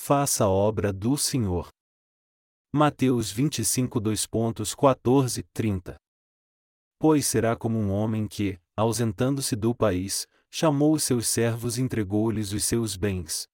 faça 0.00 0.44
a 0.44 0.48
obra 0.48 0.90
do 0.90 1.18
Senhor. 1.18 1.68
Mateus 2.72 3.30
25 3.30 4.00
2.14, 4.00 5.44
30 5.52 5.96
Pois 6.98 7.26
será 7.26 7.54
como 7.54 7.78
um 7.78 7.90
homem 7.90 8.26
que, 8.26 8.58
ausentando-se 8.74 9.54
do 9.54 9.74
país, 9.74 10.26
chamou 10.48 10.94
os 10.94 11.02
seus 11.02 11.28
servos 11.28 11.76
e 11.76 11.82
entregou-lhes 11.82 12.52
os 12.52 12.64
seus 12.64 12.96
bens. 12.96 13.48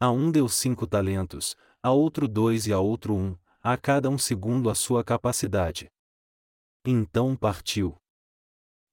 A 0.00 0.10
um 0.10 0.32
deu 0.32 0.48
cinco 0.48 0.84
talentos, 0.84 1.54
a 1.80 1.92
outro 1.92 2.26
dois 2.26 2.66
e 2.66 2.72
a 2.72 2.80
outro 2.80 3.14
um, 3.14 3.36
a 3.62 3.76
cada 3.76 4.10
um 4.10 4.18
segundo 4.18 4.68
a 4.68 4.74
sua 4.74 5.04
capacidade. 5.04 5.88
Então 6.84 7.36
partiu. 7.36 7.96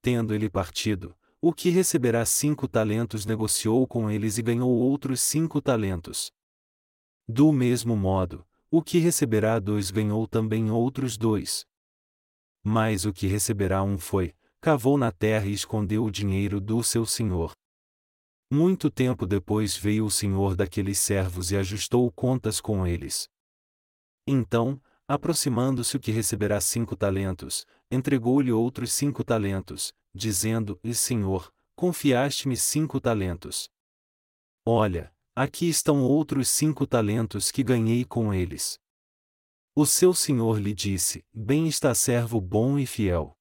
Tendo 0.03 0.35
ele 0.35 0.51
partido, 0.51 1.17
o 1.41 1.51
que 1.51 1.71
receberá 1.71 2.23
cinco 2.25 2.67
talentos 2.67 3.25
negociou 3.25 3.87
com 3.87 4.11
eles 4.11 4.37
e 4.37 4.43
ganhou 4.43 4.69
outros 4.69 5.21
cinco 5.21 5.59
talentos. 5.61 6.31
Do 7.31 7.53
mesmo 7.53 7.95
modo, 7.95 8.43
o 8.71 8.81
que 8.81 8.97
receberá 8.97 9.59
dois 9.59 9.91
ganhou 9.91 10.27
também 10.27 10.71
outros 10.71 11.15
dois. 11.15 11.63
Mas 12.63 13.05
o 13.05 13.13
que 13.13 13.27
receberá 13.27 13.83
um 13.83 13.99
foi, 13.99 14.33
cavou 14.59 14.97
na 14.97 15.11
terra 15.11 15.45
e 15.45 15.53
escondeu 15.53 16.05
o 16.05 16.09
dinheiro 16.09 16.59
do 16.59 16.83
seu 16.83 17.05
senhor. 17.05 17.51
Muito 18.51 18.89
tempo 18.89 19.27
depois 19.27 19.77
veio 19.77 20.07
o 20.07 20.09
senhor 20.09 20.55
daqueles 20.55 20.97
servos 20.97 21.51
e 21.51 21.57
ajustou 21.57 22.11
contas 22.11 22.59
com 22.59 22.87
eles. 22.87 23.29
Então, 24.25 24.81
aproximando-se 25.07 25.95
o 25.95 25.99
que 25.99 26.11
receberá 26.11 26.59
cinco 26.59 26.95
talentos, 26.95 27.63
entregou-lhe 27.91 28.51
outros 28.51 28.91
cinco 28.91 29.23
talentos, 29.23 29.93
dizendo: 30.15 30.79
E 30.83 30.95
senhor, 30.95 31.53
confiaste-me 31.75 32.57
cinco 32.57 32.99
talentos. 32.99 33.69
Olha, 34.65 35.13
aqui 35.41 35.69
estão 35.69 36.03
outros 36.03 36.49
cinco 36.49 36.87
talentos 36.87 37.51
que 37.51 37.63
ganhei 37.63 38.03
com 38.03 38.33
eles. 38.33 38.77
O 39.75 39.85
seu 39.85 40.13
senhor 40.13 40.59
lhe 40.59 40.73
disse: 40.73 41.23
Bem 41.33 41.67
está 41.67 41.93
servo 41.95 42.41
bom 42.41 42.77
e 42.77 42.85
fiel. 42.85 43.33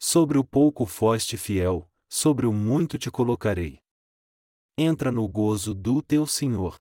Sobre 0.00 0.38
o 0.38 0.44
pouco 0.44 0.86
foste 0.86 1.36
fiel, 1.36 1.90
sobre 2.08 2.46
o 2.46 2.52
muito 2.52 2.98
te 2.98 3.10
colocarei 3.10 3.80
entra 4.78 5.10
no 5.10 5.26
gozo 5.26 5.74
do 5.74 6.00
teu 6.00 6.24
Senhor. 6.24 6.78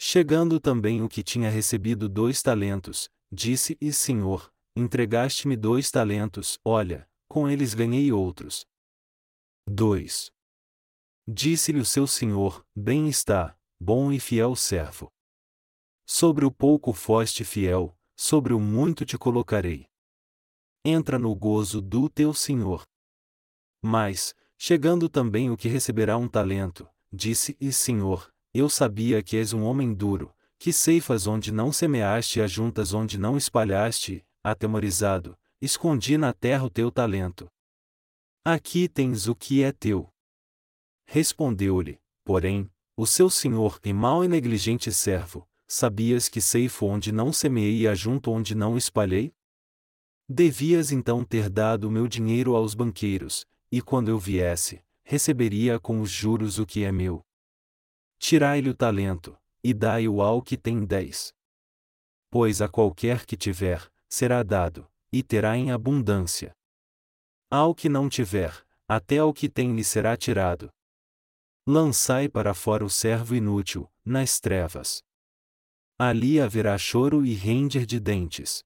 Chegando 0.00 0.58
também 0.58 1.02
o 1.02 1.08
que 1.08 1.22
tinha 1.22 1.50
recebido 1.50 2.08
dois 2.08 2.40
talentos, 2.40 3.10
disse: 3.30 3.76
E 3.78 3.92
Senhor, 3.92 4.50
entregaste-me 4.74 5.54
dois 5.54 5.90
talentos, 5.90 6.58
olha, 6.64 7.06
com 7.28 7.48
eles 7.48 7.74
ganhei 7.74 8.10
outros. 8.10 8.64
2. 9.68 10.30
Disse-lhe 11.26 11.80
o 11.80 11.84
seu 11.84 12.06
senhor: 12.06 12.64
Bem 12.76 13.08
está, 13.08 13.56
bom 13.80 14.12
e 14.12 14.20
fiel 14.20 14.54
servo. 14.54 15.10
Sobre 16.06 16.44
o 16.44 16.50
pouco 16.50 16.92
foste 16.92 17.44
fiel, 17.44 17.96
sobre 18.14 18.52
o 18.52 18.60
muito 18.60 19.06
te 19.06 19.16
colocarei. 19.16 19.86
Entra 20.84 21.18
no 21.18 21.34
gozo 21.34 21.80
do 21.80 22.10
teu 22.10 22.34
senhor. 22.34 22.84
Mas, 23.82 24.34
chegando 24.58 25.08
também 25.08 25.50
o 25.50 25.56
que 25.56 25.66
receberá 25.66 26.18
um 26.18 26.28
talento, 26.28 26.86
disse: 27.10 27.56
E 27.58 27.72
Senhor, 27.72 28.30
eu 28.52 28.68
sabia 28.68 29.22
que 29.22 29.38
és 29.38 29.54
um 29.54 29.62
homem 29.62 29.94
duro, 29.94 30.34
que 30.58 30.72
ceifas 30.72 31.26
onde 31.26 31.50
não 31.50 31.72
semeaste 31.72 32.38
e 32.38 32.42
ajuntas 32.42 32.92
onde 32.92 33.18
não 33.18 33.36
espalhaste, 33.36 34.24
atemorizado, 34.42 35.38
escondi 35.60 36.18
na 36.18 36.34
terra 36.34 36.64
o 36.64 36.70
teu 36.70 36.90
talento. 36.90 37.48
Aqui 38.44 38.88
tens 38.90 39.26
o 39.26 39.34
que 39.34 39.62
é 39.62 39.72
teu. 39.72 40.13
Respondeu-lhe, 41.06 42.00
porém, 42.24 42.70
o 42.96 43.06
seu 43.06 43.28
senhor 43.28 43.78
e 43.84 43.92
mau 43.92 44.24
e 44.24 44.28
negligente 44.28 44.92
servo, 44.92 45.48
sabias 45.66 46.28
que 46.28 46.40
ceifo 46.40 46.86
onde 46.86 47.10
não 47.10 47.32
semeei 47.32 47.82
e 47.82 47.88
ajunto 47.88 48.30
onde 48.30 48.54
não 48.54 48.76
espalhei? 48.76 49.32
Devias 50.28 50.90
então 50.90 51.24
ter 51.24 51.50
dado 51.50 51.90
meu 51.90 52.08
dinheiro 52.08 52.56
aos 52.56 52.74
banqueiros, 52.74 53.44
e 53.70 53.82
quando 53.82 54.08
eu 54.08 54.18
viesse, 54.18 54.82
receberia 55.02 55.78
com 55.78 56.00
os 56.00 56.10
juros 56.10 56.58
o 56.58 56.64
que 56.64 56.84
é 56.84 56.92
meu. 56.92 57.22
Tirai-lhe 58.18 58.70
o 58.70 58.74
talento, 58.74 59.36
e 59.62 59.74
dai-o 59.74 60.22
ao 60.22 60.40
que 60.40 60.56
tem 60.56 60.84
dez. 60.84 61.34
Pois 62.30 62.62
a 62.62 62.68
qualquer 62.68 63.26
que 63.26 63.36
tiver, 63.36 63.90
será 64.08 64.42
dado, 64.42 64.88
e 65.12 65.22
terá 65.22 65.56
em 65.56 65.70
abundância. 65.70 66.56
Ao 67.50 67.74
que 67.74 67.88
não 67.88 68.08
tiver, 68.08 68.64
até 68.88 69.18
ao 69.18 69.32
que 69.32 69.48
tem 69.48 69.74
lhe 69.74 69.84
será 69.84 70.16
tirado. 70.16 70.72
Lançai 71.66 72.28
para 72.28 72.52
fora 72.52 72.84
o 72.84 72.90
servo 72.90 73.34
inútil, 73.34 73.90
nas 74.04 74.38
trevas. 74.38 75.02
Ali 75.98 76.38
haverá 76.38 76.76
choro 76.76 77.24
e 77.24 77.32
render 77.32 77.86
de 77.86 77.98
dentes. 77.98 78.62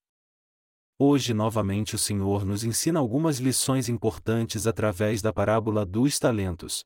Hoje 0.98 1.32
novamente 1.32 1.94
o 1.94 1.98
Senhor 1.98 2.44
nos 2.44 2.64
ensina 2.64 2.98
algumas 2.98 3.38
lições 3.38 3.88
importantes 3.88 4.66
através 4.66 5.22
da 5.22 5.32
parábola 5.32 5.86
dos 5.86 6.18
talentos. 6.18 6.82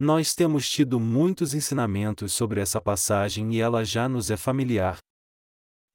Nós 0.00 0.34
temos 0.34 0.68
tido 0.68 0.98
muitos 0.98 1.54
ensinamentos 1.54 2.32
sobre 2.32 2.60
essa 2.60 2.80
passagem 2.80 3.54
e 3.54 3.60
ela 3.60 3.84
já 3.84 4.08
nos 4.08 4.32
é 4.32 4.36
familiar. 4.36 4.98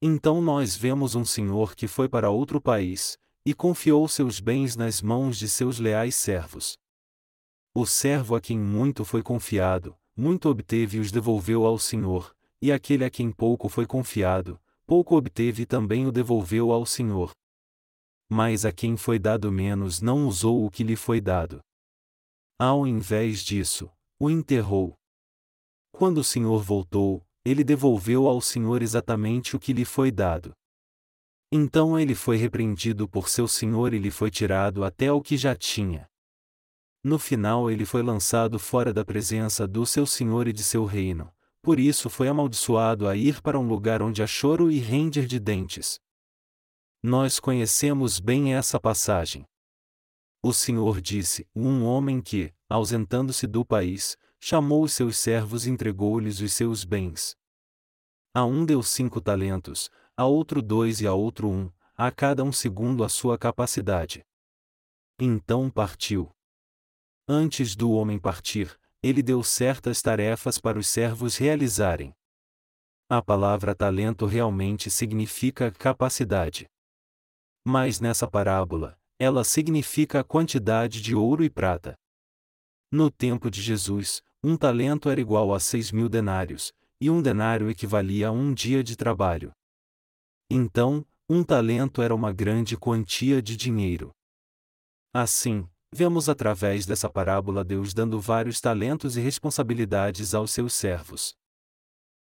Então 0.02 0.42
nós 0.42 0.78
vemos 0.78 1.14
um 1.14 1.26
senhor 1.26 1.76
que 1.76 1.90
foi 1.90 2.08
para 2.08 2.30
outro 2.30 2.62
país, 2.62 3.18
e 3.46 3.54
confiou 3.54 4.08
seus 4.08 4.40
bens 4.40 4.78
nas 4.78 5.02
mãos 5.02 5.38
de 5.38 5.50
seus 5.50 5.78
leais 5.78 6.16
servos. 6.16 6.78
O 7.74 7.86
servo 7.86 8.36
a 8.36 8.42
quem 8.42 8.60
muito 8.60 9.06
foi 9.06 9.22
confiado, 9.22 9.96
muito 10.16 10.50
obteve 10.50 10.98
e 10.98 11.00
os 11.00 11.12
devolveu 11.12 11.66
ao 11.66 11.78
senhor, 11.78 12.36
e 12.62 12.72
aquele 12.72 13.06
a 13.06 13.10
quem 13.10 13.32
pouco 13.32 13.70
foi 13.70 13.86
confiado, 13.86 14.60
pouco 14.90 15.16
obteve 15.16 15.62
e 15.62 15.66
também 15.68 16.08
o 16.08 16.12
devolveu 16.12 16.72
ao 16.72 16.84
Senhor. 16.84 17.32
Mas 18.28 18.66
a 18.66 18.72
quem 18.72 18.98
foi 18.98 19.20
dado 19.20 19.52
menos 19.52 20.02
não 20.02 20.28
usou 20.28 20.66
o 20.66 20.72
que 20.72 20.84
lhe 20.84 20.96
foi 20.96 21.22
dado. 21.22 21.62
Ao 22.58 22.88
invés 22.88 23.44
disso, 23.44 23.92
o 24.20 24.32
enterrou. 24.32 24.96
Quando 25.92 26.18
o 26.18 26.24
Senhor 26.24 26.64
voltou, 26.64 27.24
ele 27.46 27.64
devolveu 27.64 28.28
ao 28.28 28.42
Senhor 28.42 28.82
exatamente 28.82 29.56
o 29.56 29.60
que 29.60 29.74
lhe 29.74 29.86
foi 29.86 30.12
dado. 30.12 30.54
Então 31.52 32.00
ele 32.00 32.16
foi 32.16 32.38
repreendido 32.38 33.08
por 33.08 33.30
seu 33.30 33.48
senhor 33.48 33.94
e 33.94 34.00
lhe 34.00 34.12
foi 34.12 34.32
tirado 34.32 34.84
até 34.84 35.12
o 35.12 35.22
que 35.22 35.38
já 35.38 35.56
tinha. 35.56 36.09
No 37.04 37.18
final 37.18 37.72
ele 37.72 37.86
foi 37.86 38.04
lançado 38.04 38.60
fora 38.60 38.94
da 38.94 39.06
presença 39.06 39.68
do 39.68 39.86
seu 39.86 40.06
senhor 40.06 40.48
e 40.48 40.54
de 40.54 40.64
seu 40.64 40.86
reino, 40.86 41.32
por 41.62 41.80
isso 41.80 42.10
foi 42.10 42.28
amaldiçoado 42.28 43.08
a 43.08 43.16
ir 43.16 43.42
para 43.42 43.60
um 43.60 43.68
lugar 43.68 44.02
onde 44.02 44.22
há 44.22 44.28
choro 44.28 44.72
e 44.72 44.80
render 44.80 45.26
de 45.26 45.40
dentes. 45.40 46.00
Nós 47.02 47.40
conhecemos 47.40 48.20
bem 48.20 48.54
essa 48.54 48.80
passagem. 48.80 49.46
O 50.44 50.54
Senhor 50.54 51.00
disse: 51.00 51.48
Um 51.56 51.86
homem 51.86 52.22
que, 52.22 52.54
ausentando-se 52.70 53.48
do 53.48 53.66
país, 53.66 54.18
chamou 54.40 54.84
os 54.84 54.94
seus 54.94 55.18
servos 55.18 55.66
e 55.66 55.70
entregou-lhes 55.70 56.40
os 56.40 56.54
seus 56.54 56.84
bens. 56.84 57.36
A 58.34 58.46
um 58.46 58.66
deu 58.66 58.82
cinco 58.84 59.20
talentos, 59.20 59.90
a 60.16 60.26
outro 60.26 60.62
dois 60.62 61.02
e 61.02 61.08
a 61.08 61.14
outro 61.14 61.50
um, 61.50 61.72
a 61.96 62.12
cada 62.12 62.44
um 62.44 62.52
segundo 62.52 63.04
a 63.04 63.10
sua 63.10 63.38
capacidade. 63.38 64.26
Então 65.20 65.70
partiu. 65.70 66.30
Antes 67.32 67.76
do 67.76 67.92
homem 67.92 68.18
partir, 68.18 68.76
ele 69.04 69.22
deu 69.22 69.44
certas 69.44 70.02
tarefas 70.02 70.58
para 70.58 70.80
os 70.80 70.88
servos 70.88 71.38
realizarem. 71.38 72.12
A 73.08 73.22
palavra 73.22 73.76
talento 73.76 74.26
realmente 74.26 74.90
significa 74.90 75.72
capacidade. 75.72 76.68
Mas 77.64 78.00
nessa 78.00 78.28
parábola, 78.28 79.00
ela 79.20 79.44
significa 79.44 80.22
a 80.22 80.24
quantidade 80.24 81.04
de 81.04 81.14
ouro 81.14 81.44
e 81.44 81.52
prata. 81.52 81.96
No 82.92 83.12
tempo 83.12 83.52
de 83.52 83.62
Jesus, 83.62 84.24
um 84.44 84.58
talento 84.58 85.08
era 85.08 85.22
igual 85.22 85.54
a 85.54 85.60
seis 85.60 85.92
mil 85.92 86.10
denários, 86.10 86.74
e 87.00 87.12
um 87.12 87.22
denário 87.22 87.70
equivalia 87.70 88.30
a 88.30 88.32
um 88.32 88.52
dia 88.52 88.84
de 88.84 88.96
trabalho. 88.96 89.52
Então, 90.50 91.06
um 91.30 91.44
talento 91.44 92.02
era 92.02 92.16
uma 92.16 92.34
grande 92.34 92.76
quantia 92.76 93.40
de 93.40 93.56
dinheiro. 93.56 94.10
Assim, 95.14 95.70
vemos 95.94 96.30
através 96.30 96.86
dessa 96.86 97.10
parábola 97.10 97.64
Deus 97.64 97.94
dando 97.94 98.20
vários 98.20 98.62
talentos 98.62 99.18
e 99.18 99.22
responsabilidades 99.22 100.34
aos 100.34 100.52
seus 100.52 100.74
servos. 100.74 101.34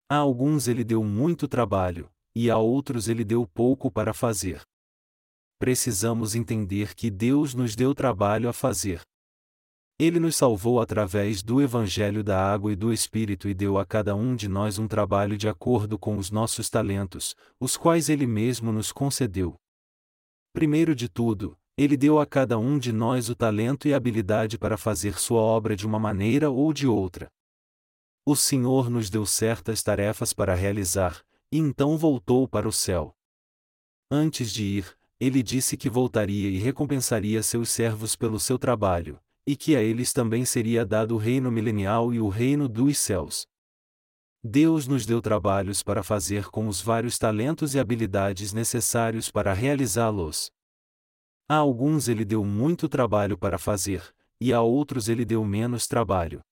A 0.08 0.16
alguns 0.16 0.68
ele 0.68 0.84
deu 0.84 1.02
muito 1.02 1.48
trabalho, 1.48 2.08
e 2.34 2.50
a 2.50 2.58
outros 2.58 3.08
ele 3.08 3.24
deu 3.24 3.46
pouco 3.46 3.90
para 3.90 4.14
fazer. 4.14 4.62
Precisamos 5.58 6.34
entender 6.34 6.94
que 6.94 7.10
Deus 7.10 7.54
nos 7.54 7.74
deu 7.74 7.94
trabalho 7.94 8.48
a 8.48 8.52
fazer. 8.52 9.00
Ele 9.98 10.20
nos 10.20 10.36
salvou 10.36 10.78
através 10.78 11.42
do 11.42 11.62
Evangelho 11.62 12.22
da 12.22 12.38
Água 12.38 12.70
e 12.70 12.76
do 12.76 12.92
Espírito 12.92 13.48
e 13.48 13.54
deu 13.54 13.78
a 13.78 13.86
cada 13.86 14.14
um 14.14 14.36
de 14.36 14.46
nós 14.46 14.78
um 14.78 14.86
trabalho 14.86 15.38
de 15.38 15.48
acordo 15.48 15.98
com 15.98 16.18
os 16.18 16.30
nossos 16.30 16.68
talentos, 16.68 17.34
os 17.58 17.78
quais 17.78 18.10
Ele 18.10 18.26
mesmo 18.26 18.70
nos 18.70 18.92
concedeu. 18.92 19.56
Primeiro 20.52 20.94
de 20.94 21.08
tudo, 21.08 21.56
ele 21.76 21.96
deu 21.96 22.18
a 22.18 22.24
cada 22.24 22.58
um 22.58 22.78
de 22.78 22.90
nós 22.90 23.28
o 23.28 23.34
talento 23.34 23.86
e 23.86 23.92
habilidade 23.92 24.58
para 24.58 24.78
fazer 24.78 25.18
sua 25.18 25.40
obra 25.40 25.76
de 25.76 25.86
uma 25.86 25.98
maneira 25.98 26.50
ou 26.50 26.72
de 26.72 26.86
outra. 26.86 27.28
O 28.24 28.34
Senhor 28.34 28.88
nos 28.88 29.10
deu 29.10 29.26
certas 29.26 29.82
tarefas 29.82 30.32
para 30.32 30.54
realizar, 30.54 31.22
e 31.52 31.58
então 31.58 31.98
voltou 31.98 32.48
para 32.48 32.66
o 32.66 32.72
céu. 32.72 33.14
Antes 34.10 34.52
de 34.52 34.64
ir, 34.64 34.98
ele 35.20 35.42
disse 35.42 35.76
que 35.76 35.90
voltaria 35.90 36.48
e 36.48 36.58
recompensaria 36.58 37.42
seus 37.42 37.70
servos 37.70 38.16
pelo 38.16 38.40
seu 38.40 38.58
trabalho, 38.58 39.20
e 39.46 39.54
que 39.54 39.76
a 39.76 39.82
eles 39.82 40.12
também 40.12 40.44
seria 40.44 40.84
dado 40.84 41.14
o 41.14 41.18
reino 41.18 41.52
milenial 41.52 42.12
e 42.12 42.20
o 42.20 42.28
reino 42.28 42.68
dos 42.68 42.98
céus. 42.98 43.46
Deus 44.42 44.86
nos 44.86 45.04
deu 45.04 45.20
trabalhos 45.20 45.82
para 45.82 46.02
fazer 46.02 46.46
com 46.46 46.68
os 46.68 46.80
vários 46.80 47.18
talentos 47.18 47.74
e 47.74 47.78
habilidades 47.78 48.52
necessários 48.52 49.30
para 49.30 49.52
realizá-los. 49.52 50.50
A 51.48 51.54
alguns 51.54 52.08
ele 52.08 52.24
deu 52.24 52.44
muito 52.44 52.88
trabalho 52.88 53.38
para 53.38 53.56
fazer, 53.56 54.02
e 54.40 54.52
a 54.52 54.60
outros 54.60 55.08
ele 55.08 55.24
deu 55.24 55.44
menos 55.44 55.86
trabalho. 55.86 56.42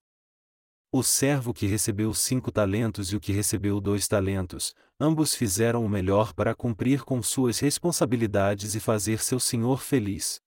O 0.93 1.03
servo 1.03 1.53
que 1.53 1.67
recebeu 1.67 2.15
cinco 2.15 2.53
talentos 2.53 3.13
e 3.13 3.17
o 3.17 3.21
que 3.21 3.33
recebeu 3.33 3.81
dois 3.81 4.07
talentos, 4.07 4.73
ambos 5.01 5.35
fizeram 5.35 5.85
o 5.85 5.89
melhor 5.89 6.33
para 6.33 6.55
cumprir 6.55 7.03
com 7.03 7.21
suas 7.21 7.59
responsabilidades 7.59 8.77
e 8.77 8.81
fazer 8.81 9.19
seu 9.21 9.41
senhor 9.41 9.81
feliz. 9.81 10.41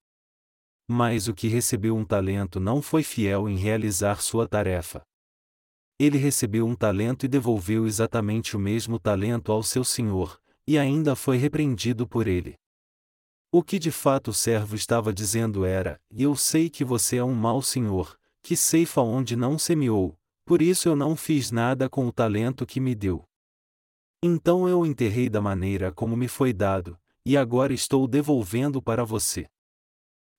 Mas 0.87 1.27
o 1.27 1.33
que 1.33 1.49
recebeu 1.49 1.97
um 1.97 2.05
talento 2.05 2.61
não 2.61 2.81
foi 2.81 3.03
fiel 3.03 3.49
em 3.49 3.57
realizar 3.57 4.21
sua 4.21 4.47
tarefa. 4.47 5.01
Ele 5.99 6.17
recebeu 6.17 6.65
um 6.65 6.75
talento 6.75 7.25
e 7.25 7.27
devolveu 7.27 7.85
exatamente 7.85 8.55
o 8.55 8.59
mesmo 8.59 8.97
talento 8.97 9.51
ao 9.51 9.61
seu 9.61 9.83
senhor, 9.83 10.39
e 10.65 10.77
ainda 10.77 11.13
foi 11.13 11.35
repreendido 11.35 12.07
por 12.07 12.25
ele. 12.25 12.55
O 13.49 13.63
que 13.63 13.79
de 13.79 13.91
fato 13.91 14.31
o 14.31 14.33
servo 14.33 14.75
estava 14.75 15.13
dizendo 15.13 15.63
era: 15.63 15.99
Eu 16.11 16.35
sei 16.35 16.69
que 16.69 16.83
você 16.83 17.17
é 17.17 17.23
um 17.23 17.33
mau 17.33 17.61
senhor, 17.61 18.19
que 18.43 18.57
ceifa 18.57 19.01
onde 19.01 19.35
não 19.35 19.57
semeou, 19.57 20.19
por 20.45 20.61
isso 20.61 20.89
eu 20.89 20.95
não 20.95 21.15
fiz 21.15 21.49
nada 21.49 21.89
com 21.89 22.05
o 22.07 22.11
talento 22.11 22.65
que 22.65 22.79
me 22.79 22.93
deu. 22.93 23.23
Então 24.21 24.67
eu 24.67 24.85
enterrei 24.85 25.29
da 25.29 25.41
maneira 25.41 25.91
como 25.91 26.17
me 26.17 26.27
foi 26.27 26.51
dado, 26.51 26.99
e 27.25 27.37
agora 27.37 27.73
estou 27.73 28.07
devolvendo 28.07 28.81
para 28.81 29.05
você. 29.05 29.47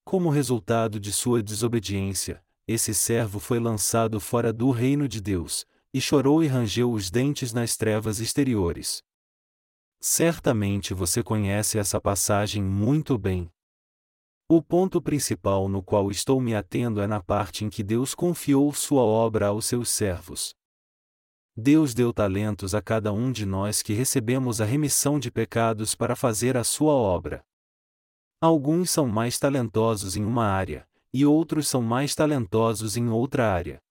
Como 0.04 0.30
resultado 0.30 1.00
de 1.00 1.12
sua 1.12 1.42
desobediência, 1.42 2.42
esse 2.66 2.92
servo 2.92 3.38
foi 3.38 3.58
lançado 3.58 4.20
fora 4.20 4.52
do 4.52 4.70
reino 4.70 5.08
de 5.08 5.20
Deus, 5.20 5.66
e 5.92 6.00
chorou 6.00 6.44
e 6.44 6.46
rangeu 6.46 6.92
os 6.92 7.10
dentes 7.10 7.52
nas 7.52 7.76
trevas 7.76 8.20
exteriores. 8.20 9.02
Certamente 10.00 10.94
você 10.94 11.22
conhece 11.22 11.78
essa 11.78 12.00
passagem 12.00 12.62
muito 12.62 13.18
bem. 13.18 13.50
O 14.48 14.62
ponto 14.62 15.02
principal 15.02 15.68
no 15.68 15.82
qual 15.82 16.10
estou 16.10 16.40
me 16.40 16.54
atendo 16.54 17.00
é 17.00 17.06
na 17.06 17.20
parte 17.20 17.64
em 17.64 17.68
que 17.68 17.82
Deus 17.82 18.14
confiou 18.14 18.72
sua 18.72 19.02
obra 19.02 19.48
aos 19.48 19.66
seus 19.66 19.90
servos. 19.90 20.54
Deus 21.56 21.92
deu 21.92 22.12
talentos 22.12 22.74
a 22.74 22.80
cada 22.80 23.12
um 23.12 23.32
de 23.32 23.44
nós 23.44 23.82
que 23.82 23.92
recebemos 23.92 24.60
a 24.60 24.64
remissão 24.64 25.18
de 25.18 25.30
pecados 25.30 25.94
para 25.94 26.14
fazer 26.14 26.56
a 26.56 26.62
sua 26.62 26.92
obra. 26.92 27.44
Alguns 28.40 28.90
são 28.90 29.08
mais 29.08 29.36
talentosos 29.38 30.16
em 30.16 30.24
uma 30.24 30.46
área, 30.46 30.88
e 31.12 31.26
outros 31.26 31.66
são 31.66 31.82
mais 31.82 32.14
talentosos 32.14 32.96
em 32.96 33.08
outra 33.08 33.52
área. 33.52 33.82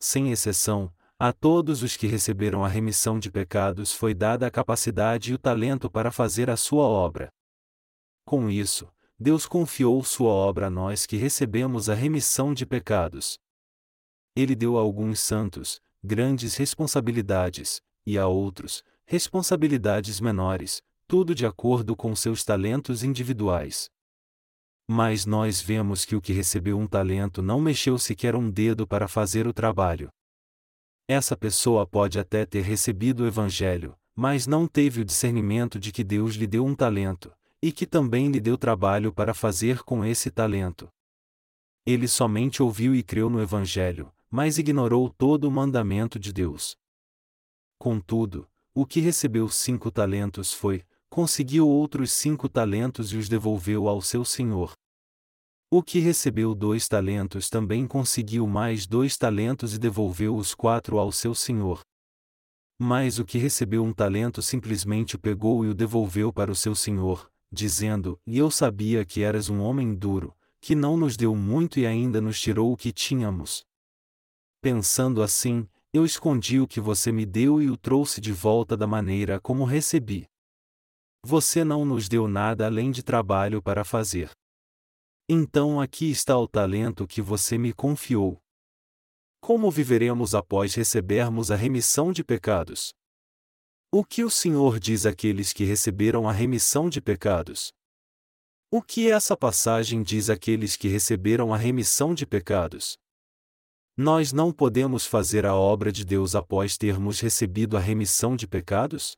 Sem 0.00 0.32
exceção, 0.32 0.90
a 1.22 1.34
todos 1.34 1.82
os 1.82 1.98
que 1.98 2.06
receberam 2.06 2.64
a 2.64 2.68
remissão 2.68 3.18
de 3.18 3.30
pecados 3.30 3.92
foi 3.92 4.14
dada 4.14 4.46
a 4.46 4.50
capacidade 4.50 5.30
e 5.30 5.34
o 5.34 5.38
talento 5.38 5.90
para 5.90 6.10
fazer 6.10 6.48
a 6.48 6.56
sua 6.56 6.84
obra. 6.84 7.30
Com 8.24 8.48
isso, 8.48 8.90
Deus 9.18 9.44
confiou 9.44 10.02
sua 10.02 10.30
obra 10.30 10.68
a 10.68 10.70
nós 10.70 11.04
que 11.04 11.18
recebemos 11.18 11.90
a 11.90 11.94
remissão 11.94 12.54
de 12.54 12.64
pecados. 12.64 13.38
Ele 14.34 14.56
deu 14.56 14.78
a 14.78 14.80
alguns 14.80 15.20
santos, 15.20 15.78
grandes 16.02 16.56
responsabilidades, 16.56 17.82
e 18.06 18.16
a 18.16 18.26
outros, 18.26 18.82
responsabilidades 19.04 20.22
menores, 20.22 20.80
tudo 21.06 21.34
de 21.34 21.44
acordo 21.44 21.94
com 21.94 22.16
seus 22.16 22.46
talentos 22.46 23.04
individuais. 23.04 23.90
Mas 24.88 25.26
nós 25.26 25.60
vemos 25.60 26.06
que 26.06 26.16
o 26.16 26.20
que 26.22 26.32
recebeu 26.32 26.78
um 26.78 26.86
talento 26.86 27.42
não 27.42 27.60
mexeu 27.60 27.98
sequer 27.98 28.34
um 28.34 28.50
dedo 28.50 28.86
para 28.86 29.06
fazer 29.06 29.46
o 29.46 29.52
trabalho. 29.52 30.10
Essa 31.12 31.36
pessoa 31.36 31.84
pode 31.84 32.20
até 32.20 32.46
ter 32.46 32.60
recebido 32.60 33.24
o 33.24 33.26
Evangelho, 33.26 33.96
mas 34.14 34.46
não 34.46 34.68
teve 34.68 35.00
o 35.00 35.04
discernimento 35.04 35.76
de 35.76 35.90
que 35.90 36.04
Deus 36.04 36.36
lhe 36.36 36.46
deu 36.46 36.64
um 36.64 36.72
talento, 36.72 37.32
e 37.60 37.72
que 37.72 37.84
também 37.84 38.30
lhe 38.30 38.38
deu 38.38 38.56
trabalho 38.56 39.12
para 39.12 39.34
fazer 39.34 39.82
com 39.82 40.04
esse 40.04 40.30
talento. 40.30 40.88
Ele 41.84 42.06
somente 42.06 42.62
ouviu 42.62 42.94
e 42.94 43.02
creu 43.02 43.28
no 43.28 43.42
Evangelho, 43.42 44.12
mas 44.30 44.56
ignorou 44.56 45.10
todo 45.10 45.48
o 45.48 45.50
mandamento 45.50 46.16
de 46.16 46.32
Deus. 46.32 46.76
Contudo, 47.76 48.46
o 48.72 48.86
que 48.86 49.00
recebeu 49.00 49.48
cinco 49.48 49.90
talentos 49.90 50.52
foi, 50.52 50.84
conseguiu 51.08 51.68
outros 51.68 52.12
cinco 52.12 52.48
talentos 52.48 53.12
e 53.12 53.16
os 53.16 53.28
devolveu 53.28 53.88
ao 53.88 54.00
seu 54.00 54.24
senhor. 54.24 54.74
O 55.72 55.84
que 55.84 56.00
recebeu 56.00 56.52
dois 56.52 56.88
talentos 56.88 57.48
também 57.48 57.86
conseguiu 57.86 58.44
mais 58.44 58.88
dois 58.88 59.16
talentos 59.16 59.72
e 59.72 59.78
devolveu 59.78 60.34
os 60.34 60.52
quatro 60.52 60.98
ao 60.98 61.12
seu 61.12 61.32
senhor. 61.32 61.80
Mas 62.76 63.20
o 63.20 63.24
que 63.24 63.38
recebeu 63.38 63.84
um 63.84 63.92
talento 63.92 64.42
simplesmente 64.42 65.14
o 65.14 65.18
pegou 65.18 65.64
e 65.64 65.68
o 65.68 65.74
devolveu 65.74 66.32
para 66.32 66.50
o 66.50 66.56
seu 66.56 66.74
senhor, 66.74 67.30
dizendo: 67.52 68.18
E 68.26 68.36
eu 68.36 68.50
sabia 68.50 69.04
que 69.04 69.22
eras 69.22 69.48
um 69.48 69.60
homem 69.60 69.94
duro, 69.94 70.34
que 70.60 70.74
não 70.74 70.96
nos 70.96 71.16
deu 71.16 71.36
muito 71.36 71.78
e 71.78 71.86
ainda 71.86 72.20
nos 72.20 72.40
tirou 72.40 72.72
o 72.72 72.76
que 72.76 72.92
tínhamos. 72.92 73.64
Pensando 74.60 75.22
assim, 75.22 75.68
eu 75.92 76.04
escondi 76.04 76.58
o 76.58 76.66
que 76.66 76.80
você 76.80 77.12
me 77.12 77.24
deu 77.24 77.62
e 77.62 77.70
o 77.70 77.76
trouxe 77.76 78.20
de 78.20 78.32
volta 78.32 78.76
da 78.76 78.88
maneira 78.88 79.38
como 79.38 79.64
recebi. 79.64 80.26
Você 81.24 81.62
não 81.62 81.84
nos 81.84 82.08
deu 82.08 82.26
nada 82.26 82.66
além 82.66 82.90
de 82.90 83.04
trabalho 83.04 83.62
para 83.62 83.84
fazer. 83.84 84.32
Então 85.32 85.80
aqui 85.80 86.10
está 86.10 86.36
o 86.36 86.48
talento 86.48 87.06
que 87.06 87.22
você 87.22 87.56
me 87.56 87.72
confiou. 87.72 88.42
Como 89.40 89.70
viveremos 89.70 90.34
após 90.34 90.74
recebermos 90.74 91.52
a 91.52 91.54
remissão 91.54 92.12
de 92.12 92.24
pecados? 92.24 92.92
O 93.92 94.04
que 94.04 94.24
o 94.24 94.28
Senhor 94.28 94.80
diz 94.80 95.06
àqueles 95.06 95.52
que 95.52 95.62
receberam 95.62 96.28
a 96.28 96.32
remissão 96.32 96.90
de 96.90 97.00
pecados? 97.00 97.70
O 98.72 98.82
que 98.82 99.08
essa 99.08 99.36
passagem 99.36 100.02
diz 100.02 100.28
àqueles 100.28 100.74
que 100.74 100.88
receberam 100.88 101.54
a 101.54 101.56
remissão 101.56 102.12
de 102.12 102.26
pecados? 102.26 102.96
Nós 103.96 104.32
não 104.32 104.52
podemos 104.52 105.06
fazer 105.06 105.46
a 105.46 105.54
obra 105.54 105.92
de 105.92 106.04
Deus 106.04 106.34
após 106.34 106.76
termos 106.76 107.20
recebido 107.20 107.76
a 107.76 107.80
remissão 107.80 108.34
de 108.34 108.48
pecados? 108.48 109.12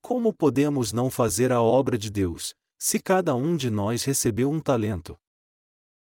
Como 0.00 0.32
podemos 0.32 0.92
não 0.92 1.10
fazer 1.10 1.50
a 1.50 1.60
obra 1.60 1.98
de 1.98 2.08
Deus, 2.08 2.54
se 2.78 3.00
cada 3.00 3.34
um 3.34 3.56
de 3.56 3.70
nós 3.70 4.04
recebeu 4.04 4.48
um 4.48 4.60
talento? 4.60 5.18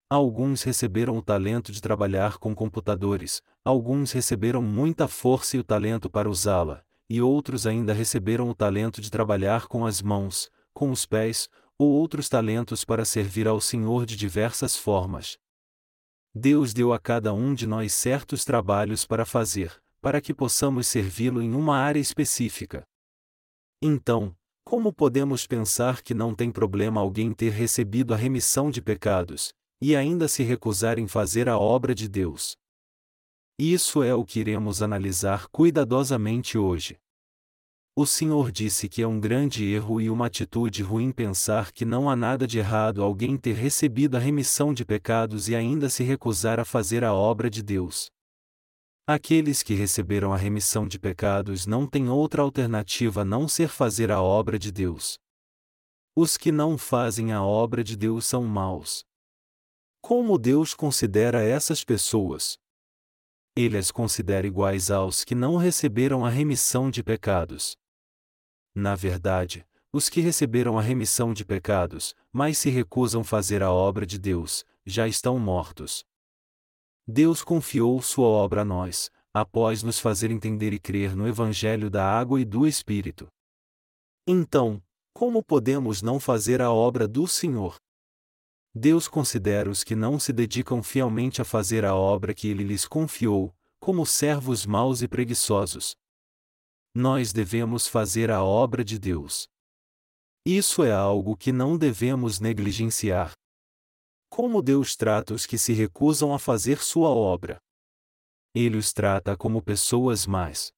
Alguns 0.09 0.63
receberam 0.63 1.15
o 1.15 1.21
talento 1.21 1.71
de 1.71 1.79
trabalhar 1.79 2.39
com 2.39 2.55
computadores, 2.55 3.43
alguns 3.63 4.11
receberam 4.11 4.59
muita 4.59 5.07
força 5.07 5.55
e 5.55 5.59
o 5.59 5.63
talento 5.63 6.09
para 6.09 6.27
usá-la, 6.27 6.83
e 7.07 7.21
outros 7.21 7.67
ainda 7.67 7.93
receberam 7.93 8.49
o 8.49 8.55
talento 8.55 9.01
de 9.01 9.11
trabalhar 9.11 9.67
com 9.67 9.85
as 9.85 10.01
mãos, 10.01 10.49
com 10.73 10.89
os 10.89 11.05
pés, 11.05 11.47
ou 11.77 11.89
outros 11.91 12.27
talentos 12.27 12.83
para 12.83 13.05
servir 13.05 13.47
ao 13.47 13.61
Senhor 13.61 14.05
de 14.05 14.15
diversas 14.15 14.75
formas. 14.75 15.37
Deus 16.33 16.73
deu 16.73 16.91
a 16.91 16.97
cada 16.99 17.33
um 17.33 17.53
de 17.53 17.67
nós 17.67 17.93
certos 17.93 18.43
trabalhos 18.43 19.05
para 19.05 19.25
fazer, 19.25 19.79
para 20.01 20.19
que 20.19 20.33
possamos 20.33 20.87
servi-lo 20.87 21.39
em 21.39 21.53
uma 21.53 21.77
área 21.77 21.99
específica. 21.99 22.83
Então, 23.79 24.35
como 24.63 24.91
podemos 24.91 25.45
pensar 25.45 26.01
que 26.01 26.13
não 26.13 26.33
tem 26.33 26.51
problema 26.51 26.99
alguém 26.99 27.31
ter 27.31 27.51
recebido 27.51 28.13
a 28.13 28.17
remissão 28.17 28.71
de 28.71 28.81
pecados, 28.81 29.53
e 29.81 29.95
ainda 29.95 30.27
se 30.27 30.43
recusar 30.43 30.97
em 30.97 31.07
fazer 31.07 31.47
a 31.47 31.57
obra 31.57 31.93
de 31.93 32.07
Deus? 32.07 32.55
Isso 33.59 34.01
é 34.01 34.15
o 34.15 34.25
que 34.25 34.39
iremos 34.39 34.81
analisar 34.81 35.47
cuidadosamente 35.51 36.57
hoje. 36.57 36.97
O 37.95 38.07
Senhor 38.07 38.51
disse 38.51 38.89
que 38.89 39.03
é 39.03 39.07
um 39.07 39.19
grande 39.19 39.63
erro 39.63 40.01
e 40.01 40.09
uma 40.09 40.25
atitude 40.25 40.81
ruim 40.81 41.11
pensar 41.11 41.71
que 41.71 41.85
não 41.85 42.09
há 42.09 42.15
nada 42.15 42.47
de 42.47 42.57
errado 42.57 43.03
alguém 43.03 43.37
ter 43.37 43.53
recebido 43.53 44.17
a 44.17 44.19
remissão 44.19 44.73
de 44.73 44.83
pecados 44.83 45.47
e 45.47 45.55
ainda 45.55 45.87
se 45.87 46.03
recusar 46.03 46.59
a 46.59 46.65
fazer 46.65 47.03
a 47.03 47.13
obra 47.13 47.51
de 47.51 47.61
Deus. 47.61 48.09
Aqueles 49.05 49.61
que 49.61 49.73
receberam 49.73 50.31
a 50.31 50.37
remissão 50.37 50.87
de 50.87 50.97
pecados 50.97 51.65
não 51.65 51.85
têm 51.85 52.07
outra 52.07 52.41
alternativa 52.41 53.21
a 53.21 53.25
não 53.25 53.49
ser 53.49 53.67
fazer 53.67 54.09
a 54.09 54.21
obra 54.21 54.57
de 54.57 54.71
Deus. 54.71 55.19
Os 56.15 56.37
que 56.37 56.53
não 56.53 56.77
fazem 56.77 57.33
a 57.33 57.43
obra 57.43 57.83
de 57.83 57.97
Deus 57.97 58.25
são 58.25 58.45
maus. 58.45 59.05
Como 60.01 60.37
Deus 60.37 60.73
considera 60.73 61.43
essas 61.43 61.83
pessoas? 61.83 62.57
Ele 63.53 63.77
as 63.77 63.91
considera 63.91 64.47
iguais 64.47 64.89
aos 64.89 65.25
que 65.25 65.35
não 65.35 65.57
receberam 65.57 66.25
a 66.25 66.29
remissão 66.29 66.89
de 66.89 67.03
pecados. 67.03 67.75
Na 68.73 68.95
verdade, 68.95 69.67
os 69.91 70.07
que 70.07 70.21
receberam 70.21 70.79
a 70.79 70.81
remissão 70.81 71.33
de 71.33 71.43
pecados, 71.43 72.15
mas 72.31 72.57
se 72.57 72.69
recusam 72.69 73.21
fazer 73.21 73.61
a 73.61 73.69
obra 73.69 74.05
de 74.05 74.17
Deus, 74.17 74.63
já 74.85 75.09
estão 75.09 75.37
mortos. 75.37 76.05
Deus 77.07 77.43
confiou 77.43 78.01
sua 78.01 78.27
obra 78.27 78.61
a 78.61 78.65
nós, 78.65 79.11
após 79.33 79.83
nos 79.83 79.99
fazer 79.99 80.31
entender 80.31 80.71
e 80.71 80.79
crer 80.79 81.15
no 81.15 81.27
Evangelho 81.27 81.89
da 81.89 82.05
água 82.05 82.39
e 82.39 82.45
do 82.45 82.65
Espírito. 82.65 83.27
Então, 84.25 84.81
como 85.13 85.43
podemos 85.43 86.01
não 86.01 86.19
fazer 86.19 86.61
a 86.61 86.71
obra 86.71 87.07
do 87.07 87.27
Senhor? 87.27 87.75
Deus 88.73 89.07
considera 89.07 89.69
os 89.69 89.83
que 89.83 89.95
não 89.95 90.19
se 90.19 90.31
dedicam 90.31 90.81
fielmente 90.81 91.41
a 91.41 91.45
fazer 91.45 91.85
a 91.85 91.93
obra 91.93 92.33
que 92.33 92.47
Ele 92.47 92.63
lhes 92.63 92.87
confiou, 92.87 93.53
como 93.79 94.05
servos 94.05 94.65
maus 94.65 95.01
e 95.01 95.07
preguiçosos. 95.07 95.95
Nós 96.95 97.33
devemos 97.33 97.85
fazer 97.85 98.31
a 98.31 98.43
obra 98.43 98.83
de 98.83 98.97
Deus. 98.97 99.47
Isso 100.45 100.83
é 100.83 100.91
algo 100.91 101.35
que 101.35 101.51
não 101.51 101.77
devemos 101.77 102.39
negligenciar. 102.39 103.33
Como 104.35 104.63
Deus 104.63 104.95
trata 104.95 105.35
os 105.35 105.45
que 105.45 105.59
se 105.59 105.73
recusam 105.73 106.33
a 106.33 106.39
fazer 106.39 106.81
sua 106.81 107.09
obra? 107.09 107.59
Ele 108.55 108.77
os 108.77 108.91
trata 108.91 109.37
como 109.37 109.61
pessoas 109.61 110.25
más. 110.25 110.73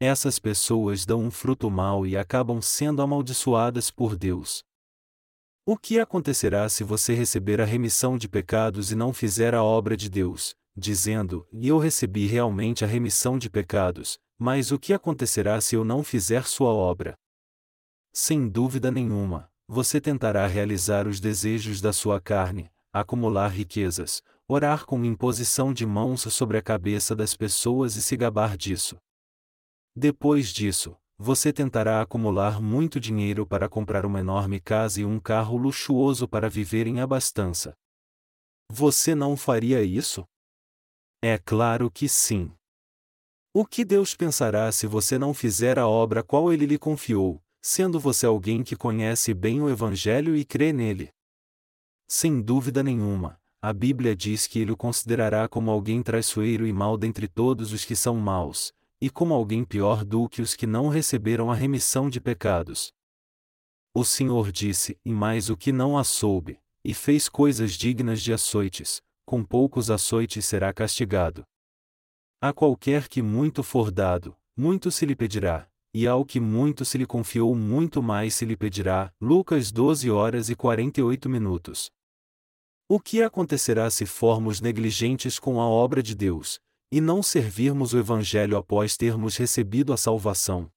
Essas 0.00 0.38
pessoas 0.38 1.04
dão 1.04 1.24
um 1.24 1.28
fruto 1.28 1.68
mau 1.68 2.06
e 2.06 2.16
acabam 2.16 2.62
sendo 2.62 3.02
amaldiçoadas 3.02 3.90
por 3.90 4.14
Deus. 4.14 4.62
O 5.66 5.76
que 5.76 5.98
acontecerá 5.98 6.68
se 6.68 6.84
você 6.84 7.14
receber 7.14 7.60
a 7.60 7.64
remissão 7.64 8.16
de 8.16 8.28
pecados 8.28 8.92
e 8.92 8.94
não 8.94 9.12
fizer 9.12 9.56
a 9.56 9.64
obra 9.64 9.96
de 9.96 10.08
Deus, 10.08 10.54
dizendo: 10.76 11.44
eu 11.52 11.78
recebi 11.78 12.28
realmente 12.28 12.84
a 12.84 12.86
remissão 12.86 13.38
de 13.38 13.50
pecados, 13.50 14.20
mas 14.38 14.70
o 14.70 14.78
que 14.78 14.92
acontecerá 14.92 15.60
se 15.60 15.74
eu 15.74 15.84
não 15.84 16.04
fizer 16.04 16.46
sua 16.46 16.72
obra? 16.72 17.18
Sem 18.12 18.48
dúvida 18.48 18.88
nenhuma, 18.92 19.51
você 19.72 20.02
tentará 20.02 20.46
realizar 20.46 21.08
os 21.08 21.18
desejos 21.18 21.80
da 21.80 21.94
sua 21.94 22.20
carne, 22.20 22.70
acumular 22.92 23.48
riquezas, 23.48 24.22
orar 24.46 24.84
com 24.84 25.02
imposição 25.02 25.72
de 25.72 25.86
mãos 25.86 26.20
sobre 26.20 26.58
a 26.58 26.62
cabeça 26.62 27.16
das 27.16 27.34
pessoas 27.34 27.96
e 27.96 28.02
se 28.02 28.14
gabar 28.14 28.54
disso. 28.54 28.98
Depois 29.96 30.48
disso, 30.48 30.94
você 31.16 31.54
tentará 31.54 32.02
acumular 32.02 32.60
muito 32.60 33.00
dinheiro 33.00 33.46
para 33.46 33.66
comprar 33.66 34.04
uma 34.04 34.20
enorme 34.20 34.60
casa 34.60 35.00
e 35.00 35.06
um 35.06 35.18
carro 35.18 35.56
luxuoso 35.56 36.28
para 36.28 36.50
viver 36.50 36.86
em 36.86 37.00
abastança. 37.00 37.72
Você 38.70 39.14
não 39.14 39.38
faria 39.38 39.82
isso? 39.82 40.22
É 41.22 41.38
claro 41.38 41.90
que 41.90 42.10
sim. 42.10 42.52
O 43.54 43.64
que 43.64 43.86
Deus 43.86 44.14
pensará 44.14 44.70
se 44.70 44.86
você 44.86 45.18
não 45.18 45.32
fizer 45.32 45.78
a 45.78 45.88
obra 45.88 46.22
qual 46.22 46.52
ele 46.52 46.66
lhe 46.66 46.78
confiou, 46.78 47.42
sendo 47.62 48.00
você 48.00 48.26
alguém 48.26 48.64
que 48.64 48.74
conhece 48.74 49.32
bem 49.32 49.62
o 49.62 49.70
Evangelho 49.70 50.36
e 50.36 50.44
crê 50.44 50.72
nele? 50.72 51.10
Sem 52.08 52.42
dúvida 52.42 52.82
nenhuma, 52.82 53.40
a 53.62 53.72
Bíblia 53.72 54.16
diz 54.16 54.48
que 54.48 54.58
ele 54.58 54.72
o 54.72 54.76
considerará 54.76 55.48
como 55.48 55.70
alguém 55.70 56.02
traiçoeiro 56.02 56.66
e 56.66 56.72
mau 56.72 56.98
dentre 56.98 57.28
todos 57.28 57.72
os 57.72 57.84
que 57.84 57.94
são 57.94 58.16
maus, 58.16 58.72
e 59.00 59.08
como 59.08 59.32
alguém 59.32 59.64
pior 59.64 60.04
do 60.04 60.28
que 60.28 60.42
os 60.42 60.56
que 60.56 60.66
não 60.66 60.88
receberam 60.88 61.50
a 61.50 61.54
remissão 61.54 62.10
de 62.10 62.20
pecados. 62.20 62.92
O 63.94 64.04
Senhor 64.04 64.50
disse, 64.50 64.98
e 65.04 65.12
mais 65.12 65.48
o 65.48 65.56
que 65.56 65.70
não 65.70 65.96
a 65.96 66.02
soube, 66.02 66.58
e 66.84 66.92
fez 66.92 67.28
coisas 67.28 67.74
dignas 67.74 68.20
de 68.20 68.32
açoites, 68.32 69.00
com 69.24 69.44
poucos 69.44 69.90
açoites 69.90 70.44
será 70.44 70.72
castigado. 70.72 71.44
A 72.40 72.52
qualquer 72.52 73.06
que 73.06 73.22
muito 73.22 73.62
for 73.62 73.92
dado, 73.92 74.36
muito 74.56 74.90
se 74.90 75.06
lhe 75.06 75.14
pedirá, 75.14 75.70
e 75.94 76.06
ao 76.06 76.24
que 76.24 76.40
muito 76.40 76.84
se 76.84 76.96
lhe 76.96 77.06
confiou, 77.06 77.54
muito 77.54 78.02
mais 78.02 78.34
se 78.34 78.44
lhe 78.44 78.56
pedirá. 78.56 79.12
Lucas 79.20 79.70
12 79.70 80.10
horas 80.10 80.48
e 80.48 80.54
48 80.54 81.28
minutos. 81.28 81.90
O 82.88 82.98
que 82.98 83.22
acontecerá 83.22 83.90
se 83.90 84.06
formos 84.06 84.60
negligentes 84.60 85.38
com 85.38 85.60
a 85.60 85.66
obra 85.66 86.02
de 86.02 86.14
Deus, 86.14 86.60
e 86.90 87.00
não 87.00 87.22
servirmos 87.22 87.92
o 87.92 87.98
Evangelho 87.98 88.56
após 88.56 88.96
termos 88.96 89.36
recebido 89.36 89.92
a 89.92 89.96
salvação. 89.96 90.70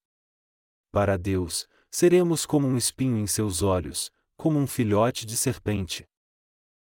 Para 0.92 1.18
Deus, 1.18 1.68
seremos 1.92 2.46
como 2.46 2.68
um 2.68 2.78
espinho 2.78 3.18
em 3.18 3.28
seus 3.28 3.62
olhos, 3.62 4.12
como 4.38 4.60
um 4.60 4.68
filhote 4.68 5.26
de 5.26 5.36
serpente. 5.36 6.06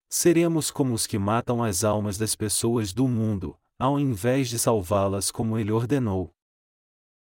Seremos 0.09 0.69
como 0.69 0.93
os 0.93 1.07
que 1.07 1.17
matam 1.17 1.63
as 1.63 1.83
almas 1.83 2.17
das 2.17 2.35
pessoas 2.35 2.93
do 2.93 3.07
mundo, 3.07 3.57
ao 3.79 3.99
invés 3.99 4.49
de 4.49 4.59
salvá-las 4.59 5.31
como 5.31 5.57
Ele 5.57 5.71
ordenou. 5.71 6.33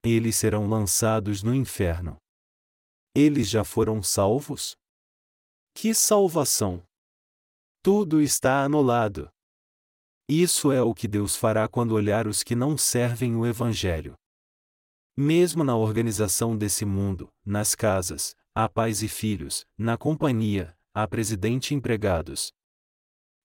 Eles 0.04 0.36
serão 0.36 0.68
lançados 0.68 1.42
no 1.42 1.54
inferno. 1.54 2.16
Eles 3.14 3.48
já 3.48 3.64
foram 3.64 4.02
salvos? 4.02 4.76
Que 5.74 5.92
salvação! 5.94 6.82
Tudo 7.82 8.20
está 8.20 8.62
anulado. 8.64 9.28
Isso 10.28 10.70
é 10.70 10.82
o 10.82 10.94
que 10.94 11.08
Deus 11.08 11.34
fará 11.34 11.66
quando 11.66 11.92
olhar 11.92 12.26
os 12.26 12.42
que 12.42 12.54
não 12.54 12.76
servem 12.76 13.34
o 13.34 13.46
Evangelho. 13.46 14.14
Mesmo 15.16 15.64
na 15.64 15.76
organização 15.76 16.56
desse 16.56 16.84
mundo, 16.84 17.28
nas 17.44 17.74
casas, 17.74 18.36
há 18.54 18.68
pais 18.68 19.02
e 19.02 19.08
filhos, 19.08 19.66
na 19.76 19.96
companhia, 19.96 20.76
há 20.94 21.08
presidente 21.08 21.72
e 21.72 21.76
empregados. 21.76 22.52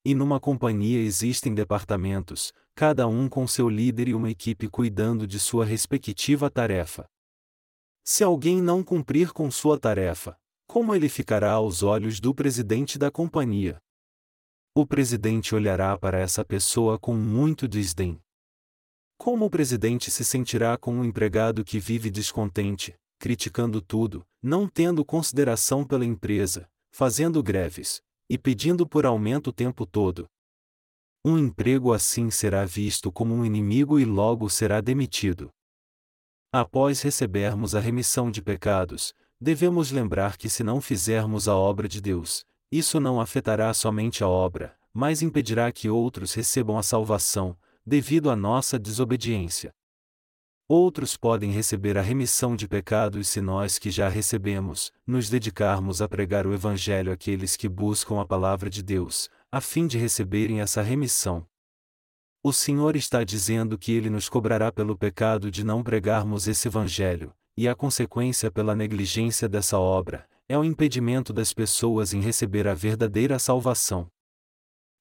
E 0.06 0.14
numa 0.14 0.40
companhia 0.40 1.00
existem 1.00 1.56
departamentos, 1.56 2.54
cada 2.76 3.08
um 3.08 3.30
com 3.30 3.48
seu 3.48 3.70
líder 3.70 4.08
e 4.08 4.14
uma 4.14 4.30
equipe 4.30 4.68
cuidando 4.68 5.26
de 5.28 5.40
sua 5.40 5.66
respectiva 5.66 6.50
tarefa. 6.50 7.06
Se 8.04 8.24
alguém 8.24 8.62
não 8.62 8.84
cumprir 8.84 9.32
com 9.32 9.50
sua 9.50 9.80
tarefa, 9.80 10.36
como 10.68 10.94
ele 10.94 11.08
ficará 11.10 11.52
aos 11.52 11.84
olhos 11.84 12.20
do 12.20 12.34
presidente 12.34 12.98
da 12.98 13.10
companhia? 13.10 13.80
o 14.76 14.88
presidente 14.88 15.54
olhará 15.54 15.96
para 15.96 16.18
essa 16.18 16.44
pessoa 16.44 16.98
com 16.98 17.14
muito 17.14 17.68
desdém. 17.68 18.20
Como 19.20 19.46
o 19.46 19.50
presidente 19.50 20.10
se 20.10 20.26
sentirá 20.26 20.76
com 20.80 20.96
um 20.96 21.06
empregado 21.06 21.64
que 21.64 21.80
vive 21.80 22.10
descontente, 22.10 22.96
criticando 23.20 23.80
tudo, 23.80 24.26
não 24.42 24.68
tendo 24.68 25.06
consideração 25.06 25.86
pela 25.86 26.04
empresa, 26.04 26.68
fazendo 26.92 27.44
greves, 27.44 28.02
e 28.28 28.36
pedindo 28.36 28.88
por 28.88 29.06
aumento 29.06 29.52
o 29.52 29.54
tempo 29.54 29.86
todo? 29.86 30.26
Um 31.26 31.38
emprego 31.38 31.94
assim 31.94 32.30
será 32.30 32.66
visto 32.66 33.10
como 33.10 33.34
um 33.34 33.46
inimigo 33.46 33.98
e 33.98 34.04
logo 34.04 34.50
será 34.50 34.82
demitido. 34.82 35.50
Após 36.52 37.02
recebermos 37.02 37.74
a 37.74 37.80
remissão 37.80 38.30
de 38.30 38.42
pecados, 38.42 39.14
devemos 39.40 39.90
lembrar 39.90 40.36
que 40.36 40.50
se 40.50 40.66
não 40.66 40.82
fizermos 40.82 41.48
a 41.48 41.56
obra 41.56 41.88
de 41.88 42.02
Deus, 42.02 42.46
isso 42.70 43.00
não 43.00 43.22
afetará 43.22 43.74
somente 43.74 44.22
a 44.22 44.28
obra, 44.28 44.76
mas 44.94 45.22
impedirá 45.22 45.72
que 45.72 45.90
outros 45.90 46.34
recebam 46.34 46.78
a 46.78 46.84
salvação, 46.84 47.58
devido 47.86 48.30
à 48.30 48.36
nossa 48.36 48.78
desobediência. 48.78 49.74
Outros 50.68 51.16
podem 51.16 51.52
receber 51.52 51.98
a 51.98 52.02
remissão 52.02 52.56
de 52.56 52.68
pecados 52.68 53.30
se 53.30 53.40
nós 53.40 53.80
que 53.80 53.90
já 53.90 54.10
recebemos, 54.10 54.92
nos 55.08 55.30
dedicarmos 55.30 56.02
a 56.02 56.10
pregar 56.10 56.46
o 56.46 56.54
Evangelho 56.54 57.14
àqueles 57.14 57.56
que 57.56 57.70
buscam 57.70 58.20
a 58.20 58.26
palavra 58.26 58.70
de 58.70 58.84
Deus, 58.84 59.30
a 59.54 59.62
fim 59.62 59.86
de 59.86 60.00
receberem 60.00 60.62
essa 60.62 60.82
remissão. 60.82 61.46
O 62.42 62.52
Senhor 62.52 62.96
está 62.96 63.24
dizendo 63.24 63.78
que 63.78 63.92
Ele 63.92 64.10
nos 64.10 64.28
cobrará 64.28 64.72
pelo 64.72 64.98
pecado 64.98 65.52
de 65.52 65.64
não 65.64 65.84
pregarmos 65.84 66.48
esse 66.48 66.68
Evangelho, 66.68 67.32
e 67.56 67.68
a 67.68 67.76
consequência 67.76 68.50
pela 68.50 68.76
negligência 68.76 69.48
dessa 69.48 69.78
obra, 69.78 70.28
é 70.50 70.58
o 70.58 70.64
impedimento 70.64 71.32
das 71.32 71.54
pessoas 71.54 72.16
em 72.16 72.20
receber 72.20 72.68
a 72.68 72.74
verdadeira 72.74 73.38
salvação. 73.38 74.08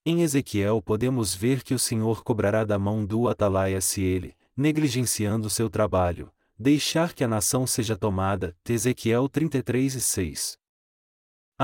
Em 0.04 0.21
Ezequiel 0.21 0.82
podemos 0.82 1.35
ver 1.35 1.62
que 1.62 1.73
o 1.73 1.78
Senhor 1.78 2.23
cobrará 2.23 2.62
da 2.62 2.78
mão 2.78 3.06
do 3.06 3.28
atalaia 3.28 3.80
se 3.80 4.02
ele, 4.02 4.37
negligenciando 4.54 5.49
seu 5.49 5.71
trabalho, 5.71 6.30
deixar 6.59 7.14
que 7.14 7.25
a 7.25 7.28
nação 7.28 7.66
seja 7.66 7.97
tomada. 7.97 8.54
Ezequiel 8.68 9.30
33 9.30 9.94
e 9.94 10.00
6. 10.02 10.62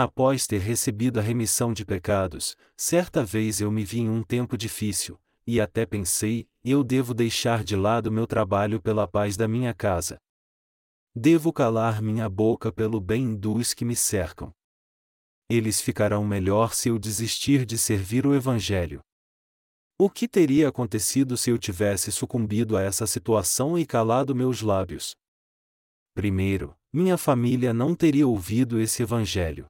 Após 0.01 0.47
ter 0.47 0.61
recebido 0.61 1.19
a 1.19 1.23
remissão 1.25 1.73
de 1.73 1.85
pecados, 1.85 2.57
certa 2.77 3.25
vez 3.25 3.61
eu 3.61 3.69
me 3.69 3.85
vi 3.85 3.99
em 3.99 4.09
um 4.09 4.23
tempo 4.23 4.57
difícil, 4.57 5.21
e 5.45 5.61
até 5.61 5.85
pensei, 5.85 6.49
eu 6.65 6.85
devo 6.85 7.13
deixar 7.13 7.65
de 7.65 7.75
lado 7.75 8.09
meu 8.09 8.25
trabalho 8.25 8.81
pela 8.81 9.09
paz 9.09 9.37
da 9.37 9.49
minha 9.49 9.75
casa. 9.75 10.17
Devo 11.17 11.53
calar 11.53 12.01
minha 12.01 12.29
boca 12.29 12.71
pelo 12.71 13.01
bem 13.01 13.35
dos 13.35 13.75
que 13.75 13.85
me 13.85 13.97
cercam. 13.97 14.53
Eles 15.51 15.81
ficarão 15.81 16.25
melhor 16.25 16.75
se 16.75 16.91
eu 16.91 16.97
desistir 16.97 17.67
de 17.67 17.77
servir 17.77 18.25
o 18.25 18.37
Evangelho. 18.37 19.01
O 19.99 20.09
que 20.09 20.29
teria 20.29 20.69
acontecido 20.69 21.37
se 21.37 21.51
eu 21.51 21.59
tivesse 21.59 22.13
sucumbido 22.13 22.77
a 22.77 22.83
essa 22.83 23.05
situação 23.05 23.77
e 23.77 23.85
calado 23.85 24.33
meus 24.33 24.63
lábios? 24.63 25.17
Primeiro, 26.15 26.73
minha 26.93 27.19
família 27.19 27.75
não 27.75 27.97
teria 27.97 28.29
ouvido 28.29 28.81
esse 28.81 29.03
Evangelho. 29.03 29.67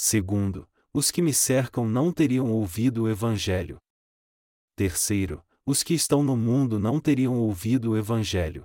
Segundo, 0.00 0.68
os 0.94 1.10
que 1.10 1.20
me 1.20 1.34
cercam 1.34 1.84
não 1.84 2.12
teriam 2.12 2.52
ouvido 2.52 3.02
o 3.02 3.08
Evangelho. 3.08 3.78
Terceiro, 4.76 5.44
os 5.66 5.82
que 5.82 5.92
estão 5.92 6.22
no 6.22 6.36
mundo 6.36 6.78
não 6.78 7.00
teriam 7.00 7.36
ouvido 7.36 7.90
o 7.90 7.96
Evangelho. 7.96 8.62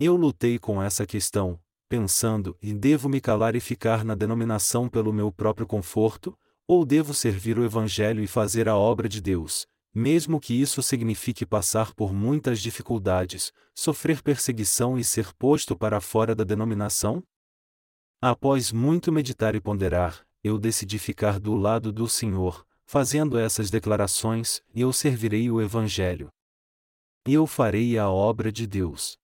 Eu 0.00 0.16
lutei 0.16 0.58
com 0.58 0.82
essa 0.82 1.04
questão, 1.04 1.60
pensando: 1.86 2.56
e 2.62 2.72
devo 2.72 3.10
me 3.10 3.20
calar 3.20 3.54
e 3.54 3.60
ficar 3.60 4.06
na 4.06 4.14
denominação 4.14 4.88
pelo 4.88 5.12
meu 5.12 5.30
próprio 5.30 5.66
conforto, 5.66 6.34
ou 6.66 6.86
devo 6.86 7.12
servir 7.12 7.58
o 7.58 7.64
Evangelho 7.64 8.22
e 8.22 8.26
fazer 8.26 8.70
a 8.70 8.74
obra 8.74 9.10
de 9.10 9.20
Deus, 9.20 9.66
mesmo 9.94 10.40
que 10.40 10.58
isso 10.58 10.82
signifique 10.82 11.44
passar 11.44 11.92
por 11.92 12.10
muitas 12.10 12.58
dificuldades, 12.62 13.52
sofrer 13.74 14.22
perseguição 14.22 14.98
e 14.98 15.04
ser 15.04 15.30
posto 15.34 15.76
para 15.76 16.00
fora 16.00 16.34
da 16.34 16.42
denominação? 16.42 17.22
Após 18.24 18.70
muito 18.70 19.10
meditar 19.10 19.56
e 19.56 19.60
ponderar, 19.60 20.24
eu 20.44 20.56
decidi 20.56 20.96
ficar 20.96 21.40
do 21.40 21.56
lado 21.56 21.90
do 21.90 22.06
Senhor, 22.08 22.64
fazendo 22.86 23.36
essas 23.36 23.68
declarações, 23.68 24.62
e 24.72 24.80
eu 24.80 24.92
servirei 24.92 25.50
o 25.50 25.60
Evangelho. 25.60 26.28
E 27.26 27.34
eu 27.34 27.48
farei 27.48 27.98
a 27.98 28.08
obra 28.08 28.52
de 28.52 28.64
Deus. 28.64 29.18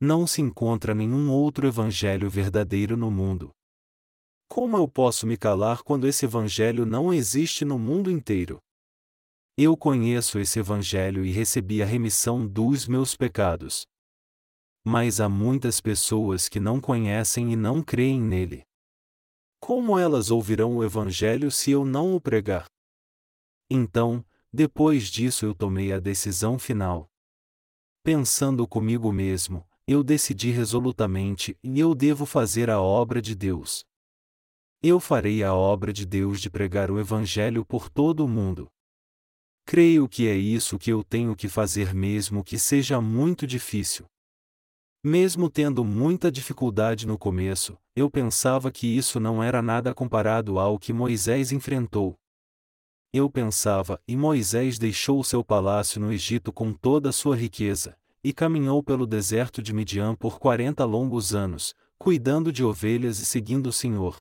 Não 0.00 0.26
se 0.26 0.40
encontra 0.40 0.94
nenhum 0.94 1.30
outro 1.30 1.66
Evangelho 1.66 2.30
verdadeiro 2.30 2.96
no 2.96 3.10
mundo. 3.10 3.50
Como 4.48 4.78
eu 4.78 4.88
posso 4.88 5.26
me 5.26 5.36
calar 5.36 5.82
quando 5.82 6.06
esse 6.06 6.24
Evangelho 6.24 6.86
não 6.86 7.12
existe 7.12 7.62
no 7.62 7.78
mundo 7.78 8.10
inteiro? 8.10 8.58
Eu 9.54 9.76
conheço 9.76 10.38
esse 10.38 10.58
Evangelho 10.58 11.26
e 11.26 11.30
recebi 11.30 11.82
a 11.82 11.84
remissão 11.84 12.46
dos 12.46 12.88
meus 12.88 13.14
pecados. 13.14 13.86
Mas 14.90 15.20
há 15.20 15.28
muitas 15.28 15.82
pessoas 15.82 16.48
que 16.48 16.58
não 16.58 16.80
conhecem 16.80 17.52
e 17.52 17.56
não 17.56 17.82
creem 17.82 18.18
nele. 18.18 18.62
Como 19.60 19.98
elas 19.98 20.30
ouvirão 20.30 20.78
o 20.78 20.82
Evangelho 20.82 21.50
se 21.50 21.70
eu 21.70 21.84
não 21.84 22.14
o 22.14 22.18
pregar? 22.18 22.64
Então, 23.68 24.24
depois 24.50 25.08
disso 25.08 25.44
eu 25.44 25.54
tomei 25.54 25.92
a 25.92 26.00
decisão 26.00 26.58
final. 26.58 27.06
Pensando 28.02 28.66
comigo 28.66 29.12
mesmo, 29.12 29.62
eu 29.86 30.02
decidi 30.02 30.52
resolutamente 30.52 31.54
e 31.62 31.78
eu 31.78 31.94
devo 31.94 32.24
fazer 32.24 32.70
a 32.70 32.80
obra 32.80 33.20
de 33.20 33.34
Deus. 33.34 33.84
Eu 34.82 34.98
farei 34.98 35.44
a 35.44 35.52
obra 35.52 35.92
de 35.92 36.06
Deus 36.06 36.40
de 36.40 36.48
pregar 36.48 36.90
o 36.90 36.98
Evangelho 36.98 37.62
por 37.62 37.90
todo 37.90 38.24
o 38.24 38.28
mundo. 38.28 38.70
Creio 39.66 40.08
que 40.08 40.26
é 40.26 40.34
isso 40.34 40.78
que 40.78 40.90
eu 40.90 41.04
tenho 41.04 41.36
que 41.36 41.46
fazer 41.46 41.92
mesmo 41.92 42.42
que 42.42 42.58
seja 42.58 43.02
muito 43.02 43.46
difícil. 43.46 44.06
Mesmo 45.02 45.48
tendo 45.48 45.84
muita 45.84 46.30
dificuldade 46.30 47.06
no 47.06 47.16
começo, 47.16 47.78
eu 47.94 48.10
pensava 48.10 48.68
que 48.70 48.86
isso 48.86 49.20
não 49.20 49.40
era 49.40 49.62
nada 49.62 49.94
comparado 49.94 50.58
ao 50.58 50.76
que 50.76 50.92
Moisés 50.92 51.52
enfrentou. 51.52 52.16
Eu 53.12 53.30
pensava, 53.30 54.02
e 54.08 54.16
Moisés 54.16 54.76
deixou 54.76 55.22
seu 55.22 55.44
palácio 55.44 56.00
no 56.00 56.12
Egito 56.12 56.52
com 56.52 56.72
toda 56.72 57.10
a 57.10 57.12
sua 57.12 57.36
riqueza, 57.36 57.96
e 58.24 58.32
caminhou 58.32 58.82
pelo 58.82 59.06
deserto 59.06 59.62
de 59.62 59.72
Midian 59.72 60.16
por 60.16 60.40
quarenta 60.40 60.84
longos 60.84 61.32
anos, 61.32 61.74
cuidando 61.96 62.52
de 62.52 62.64
ovelhas 62.64 63.20
e 63.20 63.24
seguindo 63.24 63.68
o 63.68 63.72
Senhor. 63.72 64.16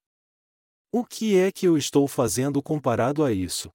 O 0.92 1.04
que 1.04 1.38
é 1.38 1.52
que 1.52 1.68
eu 1.68 1.76
estou 1.76 2.08
fazendo 2.08 2.62
comparado 2.62 3.24
a 3.24 3.34
isso? 3.34 3.72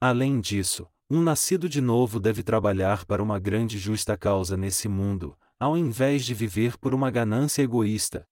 Além 0.00 0.40
disso, 0.40 0.88
um 1.08 1.22
nascido 1.22 1.68
de 1.68 1.80
novo 1.80 2.18
deve 2.18 2.42
trabalhar 2.42 3.06
para 3.06 3.22
uma 3.22 3.38
grande 3.38 3.78
justa 3.78 4.16
causa 4.16 4.56
nesse 4.56 4.88
mundo, 4.88 5.36
ao 5.60 5.76
invés 5.76 6.24
de 6.24 6.32
viver 6.32 6.78
por 6.78 6.94
uma 6.94 7.10
ganância 7.10 7.60
egoísta. 7.60 8.26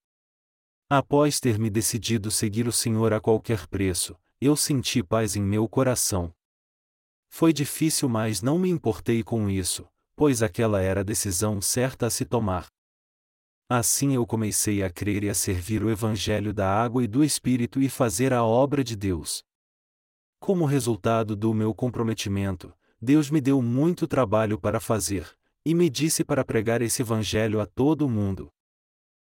Após 0.89 1.39
ter 1.39 1.59
me 1.59 1.69
decidido 1.69 2.31
seguir 2.31 2.67
o 2.67 2.71
Senhor 2.71 3.13
a 3.13 3.21
qualquer 3.21 3.67
preço, 3.67 4.19
eu 4.41 4.55
senti 4.55 5.03
paz 5.03 5.35
em 5.35 5.41
meu 5.41 5.69
coração. 5.69 6.33
Foi 7.29 7.53
difícil, 7.53 8.09
mas 8.09 8.41
não 8.41 8.57
me 8.57 8.67
importei 8.67 9.21
com 9.23 9.47
isso, 9.47 9.87
pois 10.15 10.41
aquela 10.41 10.81
era 10.81 11.01
a 11.01 11.03
decisão 11.03 11.61
certa 11.61 12.07
a 12.07 12.09
se 12.09 12.25
tomar. 12.25 12.65
Assim 13.69 14.15
eu 14.15 14.25
comecei 14.25 14.81
a 14.81 14.89
crer 14.89 15.23
e 15.23 15.29
a 15.29 15.35
servir 15.35 15.83
o 15.83 15.91
Evangelho 15.91 16.51
da 16.51 16.67
água 16.67 17.03
e 17.03 17.07
do 17.07 17.23
Espírito 17.23 17.79
e 17.79 17.87
fazer 17.87 18.33
a 18.33 18.43
obra 18.43 18.83
de 18.83 18.95
Deus. 18.95 19.43
Como 20.39 20.65
resultado 20.65 21.35
do 21.35 21.53
meu 21.53 21.75
comprometimento, 21.75 22.73
Deus 22.99 23.29
me 23.29 23.39
deu 23.39 23.61
muito 23.61 24.07
trabalho 24.07 24.59
para 24.59 24.79
fazer, 24.79 25.37
e 25.69 25.75
me 25.75 25.87
disse 25.87 26.23
para 26.23 26.43
pregar 26.43 26.81
esse 26.81 27.03
evangelho 27.03 27.61
a 27.61 27.65
todo 27.67 28.03
o 28.03 28.09
mundo. 28.09 28.49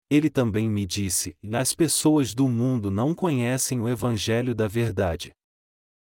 Ele 0.09 0.31
também 0.31 0.67
me 0.67 0.83
disse: 0.83 1.37
as 1.53 1.75
pessoas 1.75 2.33
do 2.33 2.49
mundo 2.49 2.89
não 2.89 3.13
conhecem 3.13 3.79
o 3.79 3.87
evangelho 3.87 4.55
da 4.55 4.67
verdade. 4.67 5.31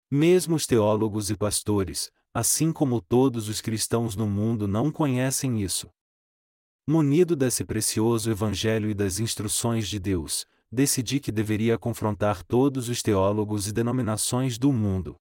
Mesmo 0.09 0.55
os 0.55 0.69
teólogos 0.69 1.31
e 1.31 1.37
pastores, 1.37 2.13
assim 2.33 2.73
como 2.73 3.01
todos 3.01 3.49
os 3.49 3.61
cristãos 3.61 4.15
no 4.15 4.29
mundo, 4.29 4.69
não 4.69 4.89
conhecem 4.89 5.61
isso. 5.61 5.91
Munido 6.87 7.35
desse 7.35 7.65
precioso 7.65 8.31
evangelho 8.31 8.89
e 8.89 8.95
das 8.95 9.19
instruções 9.19 9.89
de 9.89 9.99
Deus, 9.99 10.47
decidi 10.71 11.19
que 11.19 11.33
deveria 11.33 11.77
confrontar 11.77 12.45
todos 12.45 12.89
os 12.89 13.03
teólogos 13.03 13.67
e 13.67 13.73
denominações 13.73 14.59
do 14.59 14.73
mundo. 14.73 15.17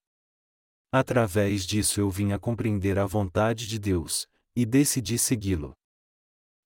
Através 0.92 1.66
disso 1.66 2.00
eu 2.00 2.12
vim 2.12 2.32
a 2.32 2.38
compreender 2.38 3.00
a 3.00 3.08
vontade 3.08 3.66
de 3.66 3.80
Deus, 3.80 4.28
e 4.56 4.66
decidi 4.66 5.18
segui-lo. 5.18 5.74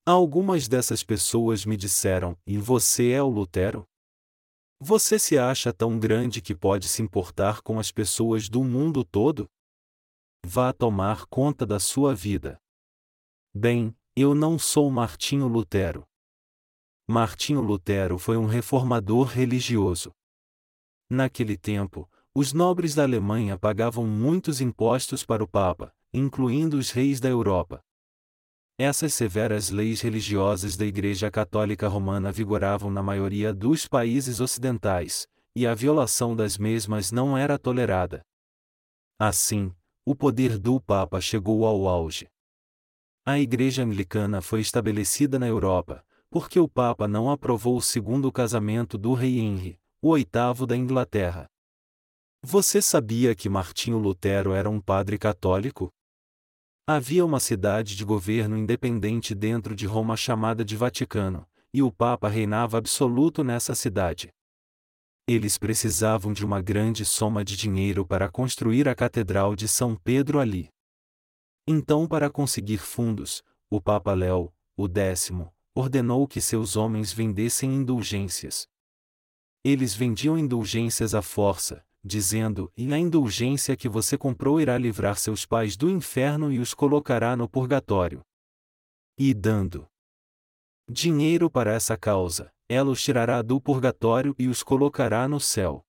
Algumas 0.06 0.68
dessas 0.68 1.04
pessoas 1.04 1.66
me 1.66 1.76
disseram: 1.76 2.38
E 2.46 2.58
você 2.58 3.12
é 3.12 3.22
o 3.22 3.28
Lutero? 3.28 3.86
Você 4.80 5.18
se 5.18 5.38
acha 5.38 5.74
tão 5.74 6.00
grande 6.00 6.42
que 6.42 6.56
pode 6.56 6.88
se 6.88 7.02
importar 7.02 7.62
com 7.62 7.80
as 7.80 7.92
pessoas 7.92 8.48
do 8.48 8.64
mundo 8.64 9.04
todo? 9.04 9.50
Vá 10.46 10.72
tomar 10.72 11.26
conta 11.26 11.66
da 11.66 11.80
sua 11.80 12.14
vida. 12.14 12.58
Bem, 13.54 13.96
eu 14.16 14.36
não 14.36 14.58
sou 14.58 14.90
Martinho 14.92 15.48
Lutero. 15.48 16.06
Martinho 17.10 17.62
Lutero 17.62 18.18
foi 18.18 18.38
um 18.38 18.46
reformador 18.46 19.28
religioso. 19.28 20.12
Naquele 21.10 21.58
tempo, 21.58 22.10
os 22.36 22.54
nobres 22.54 22.94
da 22.94 23.04
Alemanha 23.04 23.58
pagavam 23.58 24.06
muitos 24.06 24.62
impostos 24.62 25.26
para 25.26 25.44
o 25.44 25.48
Papa, 25.48 25.92
incluindo 26.18 26.78
os 26.78 26.92
reis 26.92 27.20
da 27.20 27.30
Europa. 27.30 27.80
Essas 28.80 29.14
severas 29.14 29.70
leis 29.70 30.02
religiosas 30.02 30.78
da 30.78 30.86
Igreja 30.86 31.32
Católica 31.32 31.88
Romana 31.88 32.32
vigoravam 32.32 32.92
na 32.92 33.02
maioria 33.02 33.54
dos 33.54 33.88
países 33.88 34.40
ocidentais, 34.40 35.28
e 35.56 35.66
a 35.66 35.74
violação 35.74 36.36
das 36.36 36.58
mesmas 36.58 37.12
não 37.12 37.38
era 37.38 37.58
tolerada. 37.58 38.22
Assim, 39.20 39.74
o 40.06 40.16
poder 40.16 40.60
do 40.60 40.80
Papa 40.80 41.20
chegou 41.20 41.66
ao 41.66 41.88
auge. 41.88 42.28
A 43.26 43.40
Igreja 43.40 43.84
Anglicana 43.84 44.42
foi 44.42 44.62
estabelecida 44.62 45.40
na 45.40 45.48
Europa, 45.48 46.06
porque 46.30 46.60
o 46.60 46.68
Papa 46.68 47.08
não 47.08 47.32
aprovou 47.32 47.76
o 47.78 47.82
segundo 47.82 48.32
casamento 48.32 48.98
do 48.98 49.14
rei 49.14 49.40
Henry, 49.40 49.80
o 50.02 50.10
oitavo 50.10 50.68
da 50.68 50.78
Inglaterra. 50.78 51.48
Você 52.44 52.82
sabia 52.82 53.36
que 53.36 53.50
Martinho 53.50 53.98
Lutero 53.98 54.54
era 54.54 54.70
um 54.70 54.80
padre 54.80 55.18
católico? 55.18 55.92
Havia 56.90 57.26
uma 57.26 57.42
cidade 57.42 57.98
de 57.98 58.06
governo 58.06 58.58
independente 58.58 59.36
dentro 59.36 59.76
de 59.76 59.86
Roma 59.86 60.16
chamada 60.16 60.64
de 60.64 60.78
Vaticano, 60.78 61.46
e 61.74 61.84
o 61.84 61.92
Papa 61.92 62.30
reinava 62.30 62.78
absoluto 62.78 63.44
nessa 63.44 63.76
cidade. 63.76 64.30
Eles 65.28 65.58
precisavam 65.58 66.32
de 66.32 66.46
uma 66.46 66.62
grande 66.62 67.04
soma 67.04 67.44
de 67.44 67.58
dinheiro 67.58 68.08
para 68.08 68.30
construir 68.30 68.88
a 68.88 68.96
Catedral 68.96 69.54
de 69.54 69.68
São 69.68 69.98
Pedro 69.98 70.40
ali. 70.40 70.70
Então, 71.68 72.08
para 72.08 72.30
conseguir 72.30 72.78
fundos, 72.78 73.44
o 73.70 73.82
Papa 73.82 74.14
Léo, 74.14 74.54
o 74.78 74.88
décimo, 74.88 75.54
ordenou 75.76 76.26
que 76.26 76.40
seus 76.40 76.78
homens 76.78 77.12
vendessem 77.12 77.70
indulgências. 77.70 78.66
Eles 79.62 79.94
vendiam 79.94 80.38
indulgências 80.38 81.14
à 81.14 81.22
força, 81.22 81.86
dizendo: 82.08 82.72
E 82.76 82.92
a 82.94 82.98
indulgência 82.98 83.76
que 83.76 83.90
você 83.90 84.18
comprou 84.18 84.60
irá 84.60 84.78
livrar 84.78 85.18
seus 85.18 85.46
pais 85.46 85.76
do 85.76 85.90
inferno 85.90 86.52
e 86.52 86.58
os 86.58 86.74
colocará 86.74 87.36
no 87.36 87.48
purgatório. 87.48 88.22
E 89.20 89.34
dando 89.34 89.86
dinheiro 90.90 91.52
para 91.52 91.74
essa 91.74 91.98
causa, 91.98 92.50
ela 92.70 92.90
os 92.90 93.04
tirará 93.04 93.42
do 93.42 93.60
purgatório 93.60 94.34
e 94.40 94.48
os 94.48 94.64
colocará 94.64 95.28
no 95.28 95.40
céu. 95.40 95.84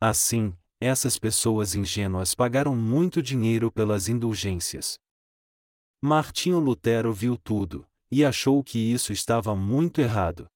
Assim, 0.00 0.56
essas 0.80 1.18
pessoas 1.18 1.74
ingênuas 1.74 2.34
pagaram 2.34 2.74
muito 2.74 3.22
dinheiro 3.22 3.70
pelas 3.70 4.08
indulgências. 4.08 4.98
Martinho 6.00 6.60
Lutero 6.60 7.12
viu 7.12 7.36
tudo, 7.36 7.86
e 8.10 8.24
achou 8.24 8.62
que 8.62 8.78
isso 8.78 9.12
estava 9.12 9.54
muito 9.56 10.00
errado. 10.00 10.48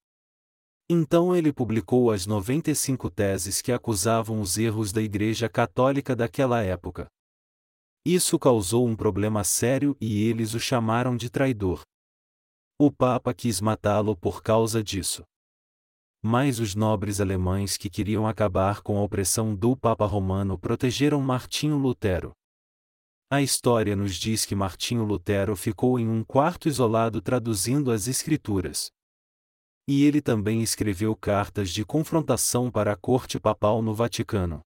Então 0.95 1.35
ele 1.35 1.55
publicou 1.55 2.11
as 2.11 2.27
95 2.27 3.09
teses 3.09 3.63
que 3.63 3.73
acusavam 3.73 4.43
os 4.43 4.59
erros 4.59 4.93
da 4.93 5.01
Igreja 5.01 5.49
Católica 5.49 6.15
daquela 6.15 6.63
época. 6.63 7.07
Isso 8.05 8.39
causou 8.39 8.87
um 8.87 8.95
problema 8.95 9.43
sério 9.43 9.97
e 9.99 10.23
eles 10.23 10.53
o 10.53 10.61
chamaram 10.61 11.17
de 11.17 11.31
traidor. 11.31 11.81
O 12.79 12.93
Papa 12.93 13.33
quis 13.33 13.59
matá-lo 13.59 14.15
por 14.15 14.43
causa 14.43 14.85
disso. 14.85 15.23
Mas 16.23 16.59
os 16.59 16.75
nobres 16.75 17.23
alemães 17.23 17.79
que 17.79 17.89
queriam 17.89 18.29
acabar 18.29 18.83
com 18.83 18.99
a 18.99 19.03
opressão 19.03 19.55
do 19.55 19.75
Papa 19.75 20.05
Romano 20.05 20.59
protegeram 20.59 21.23
Martinho 21.23 21.79
Lutero. 21.79 22.33
A 23.31 23.41
história 23.41 23.97
nos 23.97 24.17
diz 24.17 24.45
que 24.45 24.55
Martinho 24.55 25.05
Lutero 25.05 25.57
ficou 25.57 25.99
em 25.99 26.07
um 26.07 26.23
quarto 26.23 26.69
isolado 26.69 27.23
traduzindo 27.23 27.91
as 27.91 28.09
Escrituras. 28.09 28.93
E 29.95 30.05
ele 30.05 30.23
também 30.23 30.63
escreveu 30.63 31.15
cartas 31.15 31.69
de 31.69 31.85
confrontação 31.85 32.71
para 32.71 32.95
a 32.95 32.97
corte 32.97 33.39
papal 33.39 33.83
no 33.83 33.95
Vaticano. 33.95 34.63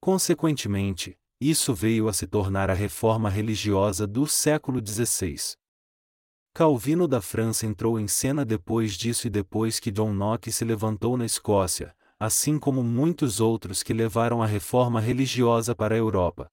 Consequentemente, 0.00 1.16
isso 1.40 1.72
veio 1.72 2.08
a 2.08 2.12
se 2.12 2.26
tornar 2.26 2.68
a 2.68 2.74
reforma 2.74 3.30
religiosa 3.30 4.08
do 4.08 4.26
século 4.26 4.84
XVI. 4.84 5.36
Calvino 6.52 7.06
da 7.06 7.20
França 7.20 7.64
entrou 7.64 7.96
em 8.00 8.08
cena 8.08 8.44
depois 8.44 8.94
disso 8.94 9.28
e 9.28 9.30
depois 9.30 9.78
que 9.78 9.92
John 9.92 10.12
Locke 10.12 10.50
se 10.50 10.64
levantou 10.64 11.16
na 11.16 11.24
Escócia, 11.24 11.94
assim 12.18 12.58
como 12.58 12.82
muitos 12.82 13.38
outros 13.38 13.84
que 13.84 13.92
levaram 13.92 14.42
a 14.42 14.46
reforma 14.46 14.98
religiosa 14.98 15.76
para 15.76 15.94
a 15.94 15.98
Europa. 15.98 16.48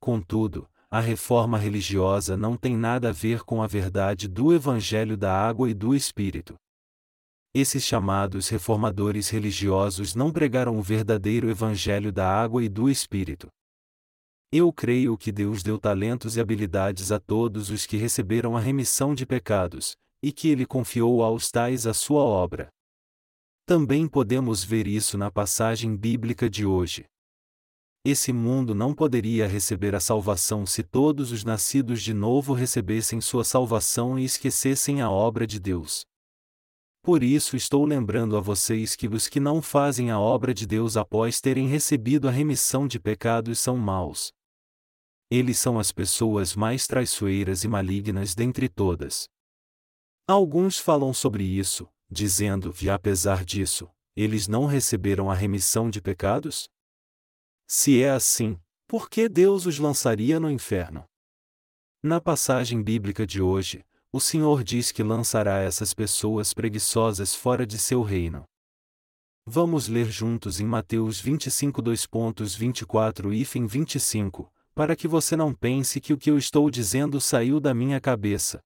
Contudo, 0.00 0.68
a 0.90 0.98
reforma 0.98 1.56
religiosa 1.56 2.36
não 2.36 2.56
tem 2.56 2.76
nada 2.76 3.10
a 3.10 3.12
ver 3.12 3.44
com 3.44 3.62
a 3.62 3.68
verdade 3.68 4.26
do 4.26 4.52
Evangelho 4.52 5.16
da 5.16 5.32
Água 5.32 5.70
e 5.70 5.74
do 5.74 5.94
Espírito. 5.94 6.58
Esses 7.52 7.82
chamados 7.82 8.48
reformadores 8.48 9.28
religiosos 9.28 10.14
não 10.14 10.30
pregaram 10.30 10.78
o 10.78 10.82
verdadeiro 10.82 11.50
Evangelho 11.50 12.12
da 12.12 12.30
Água 12.30 12.62
e 12.62 12.68
do 12.68 12.88
Espírito. 12.88 13.48
Eu 14.52 14.72
creio 14.72 15.18
que 15.18 15.32
Deus 15.32 15.60
deu 15.60 15.76
talentos 15.76 16.36
e 16.36 16.40
habilidades 16.40 17.10
a 17.10 17.18
todos 17.18 17.68
os 17.70 17.86
que 17.86 17.96
receberam 17.96 18.56
a 18.56 18.60
remissão 18.60 19.16
de 19.16 19.26
pecados, 19.26 19.96
e 20.22 20.30
que 20.30 20.48
Ele 20.48 20.64
confiou 20.64 21.24
aos 21.24 21.50
tais 21.50 21.88
a 21.88 21.94
sua 21.94 22.22
obra. 22.22 22.68
Também 23.66 24.06
podemos 24.06 24.62
ver 24.62 24.86
isso 24.86 25.18
na 25.18 25.28
passagem 25.28 25.96
bíblica 25.96 26.48
de 26.48 26.64
hoje. 26.64 27.04
Esse 28.04 28.32
mundo 28.32 28.76
não 28.76 28.94
poderia 28.94 29.48
receber 29.48 29.94
a 29.96 30.00
salvação 30.00 30.64
se 30.64 30.84
todos 30.84 31.32
os 31.32 31.42
nascidos 31.42 32.00
de 32.00 32.14
novo 32.14 32.54
recebessem 32.54 33.20
sua 33.20 33.42
salvação 33.42 34.16
e 34.16 34.24
esquecessem 34.24 35.00
a 35.00 35.10
obra 35.10 35.48
de 35.48 35.58
Deus. 35.58 36.08
Por 37.02 37.22
isso 37.22 37.56
estou 37.56 37.84
lembrando 37.86 38.36
a 38.36 38.40
vocês 38.40 38.94
que 38.94 39.08
os 39.08 39.26
que 39.26 39.40
não 39.40 39.62
fazem 39.62 40.10
a 40.10 40.20
obra 40.20 40.52
de 40.52 40.66
Deus 40.66 40.96
após 40.96 41.40
terem 41.40 41.66
recebido 41.66 42.28
a 42.28 42.30
remissão 42.30 42.86
de 42.86 43.00
pecados 43.00 43.58
são 43.58 43.76
maus. 43.76 44.32
Eles 45.30 45.58
são 45.58 45.78
as 45.78 45.92
pessoas 45.92 46.54
mais 46.54 46.86
traiçoeiras 46.86 47.64
e 47.64 47.68
malignas 47.68 48.34
dentre 48.34 48.68
todas. 48.68 49.28
Alguns 50.28 50.78
falam 50.78 51.14
sobre 51.14 51.42
isso, 51.44 51.88
dizendo 52.10 52.72
que, 52.72 52.90
apesar 52.90 53.44
disso, 53.44 53.88
eles 54.14 54.46
não 54.46 54.66
receberam 54.66 55.30
a 55.30 55.34
remissão 55.34 55.88
de 55.88 56.02
pecados? 56.02 56.68
Se 57.66 58.02
é 58.02 58.10
assim, 58.10 58.60
por 58.86 59.08
que 59.08 59.28
Deus 59.28 59.66
os 59.66 59.78
lançaria 59.78 60.38
no 60.38 60.50
inferno? 60.50 61.04
Na 62.02 62.20
passagem 62.20 62.82
bíblica 62.82 63.26
de 63.26 63.40
hoje, 63.40 63.84
o 64.12 64.18
Senhor 64.18 64.64
diz 64.64 64.90
que 64.90 65.04
lançará 65.04 65.60
essas 65.60 65.94
pessoas 65.94 66.52
preguiçosas 66.52 67.32
fora 67.32 67.64
de 67.64 67.78
seu 67.78 68.02
reino. 68.02 68.44
Vamos 69.46 69.86
ler 69.86 70.10
juntos 70.10 70.58
em 70.60 70.66
Mateus 70.66 71.20
25 71.20 71.80
2.24 71.80 73.32
e 73.32 73.44
25, 73.66 74.52
para 74.74 74.96
que 74.96 75.06
você 75.06 75.36
não 75.36 75.54
pense 75.54 76.00
que 76.00 76.12
o 76.12 76.18
que 76.18 76.30
eu 76.30 76.36
estou 76.36 76.68
dizendo 76.70 77.20
saiu 77.20 77.60
da 77.60 77.72
minha 77.72 78.00
cabeça. 78.00 78.60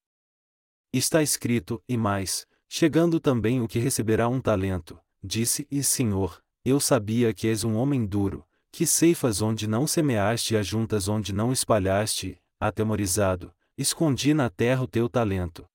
Está 0.93 1.23
escrito, 1.23 1.83
e 1.87 1.97
mais, 1.97 2.47
chegando 2.67 3.21
também 3.21 3.61
o 3.61 3.69
que 3.69 3.79
receberá 3.79 4.29
um 4.29 4.41
talento, 4.41 4.99
disse: 5.23 5.67
E 5.71 5.83
Senhor, 5.83 6.43
eu 6.65 6.81
sabia 6.81 7.35
que 7.35 7.49
és 7.49 7.65
um 7.65 7.77
homem 7.77 8.07
duro, 8.07 8.47
que 8.73 8.87
ceifas 8.87 9.43
onde 9.43 9.67
não 9.67 9.87
semeaste 9.87 10.55
e 10.55 10.57
ajuntas 10.57 11.07
onde 11.07 11.33
não 11.35 11.53
espalhaste, 11.53 12.41
atemorizado, 12.59 13.53
escondi 13.77 14.33
na 14.33 14.49
terra 14.49 14.83
o 14.83 14.89
teu 14.89 15.09
talento. 15.09 15.67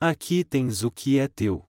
Aqui 0.00 0.42
tens 0.44 0.82
o 0.82 0.90
que 0.90 1.18
é 1.18 1.28
teu. 1.28 1.64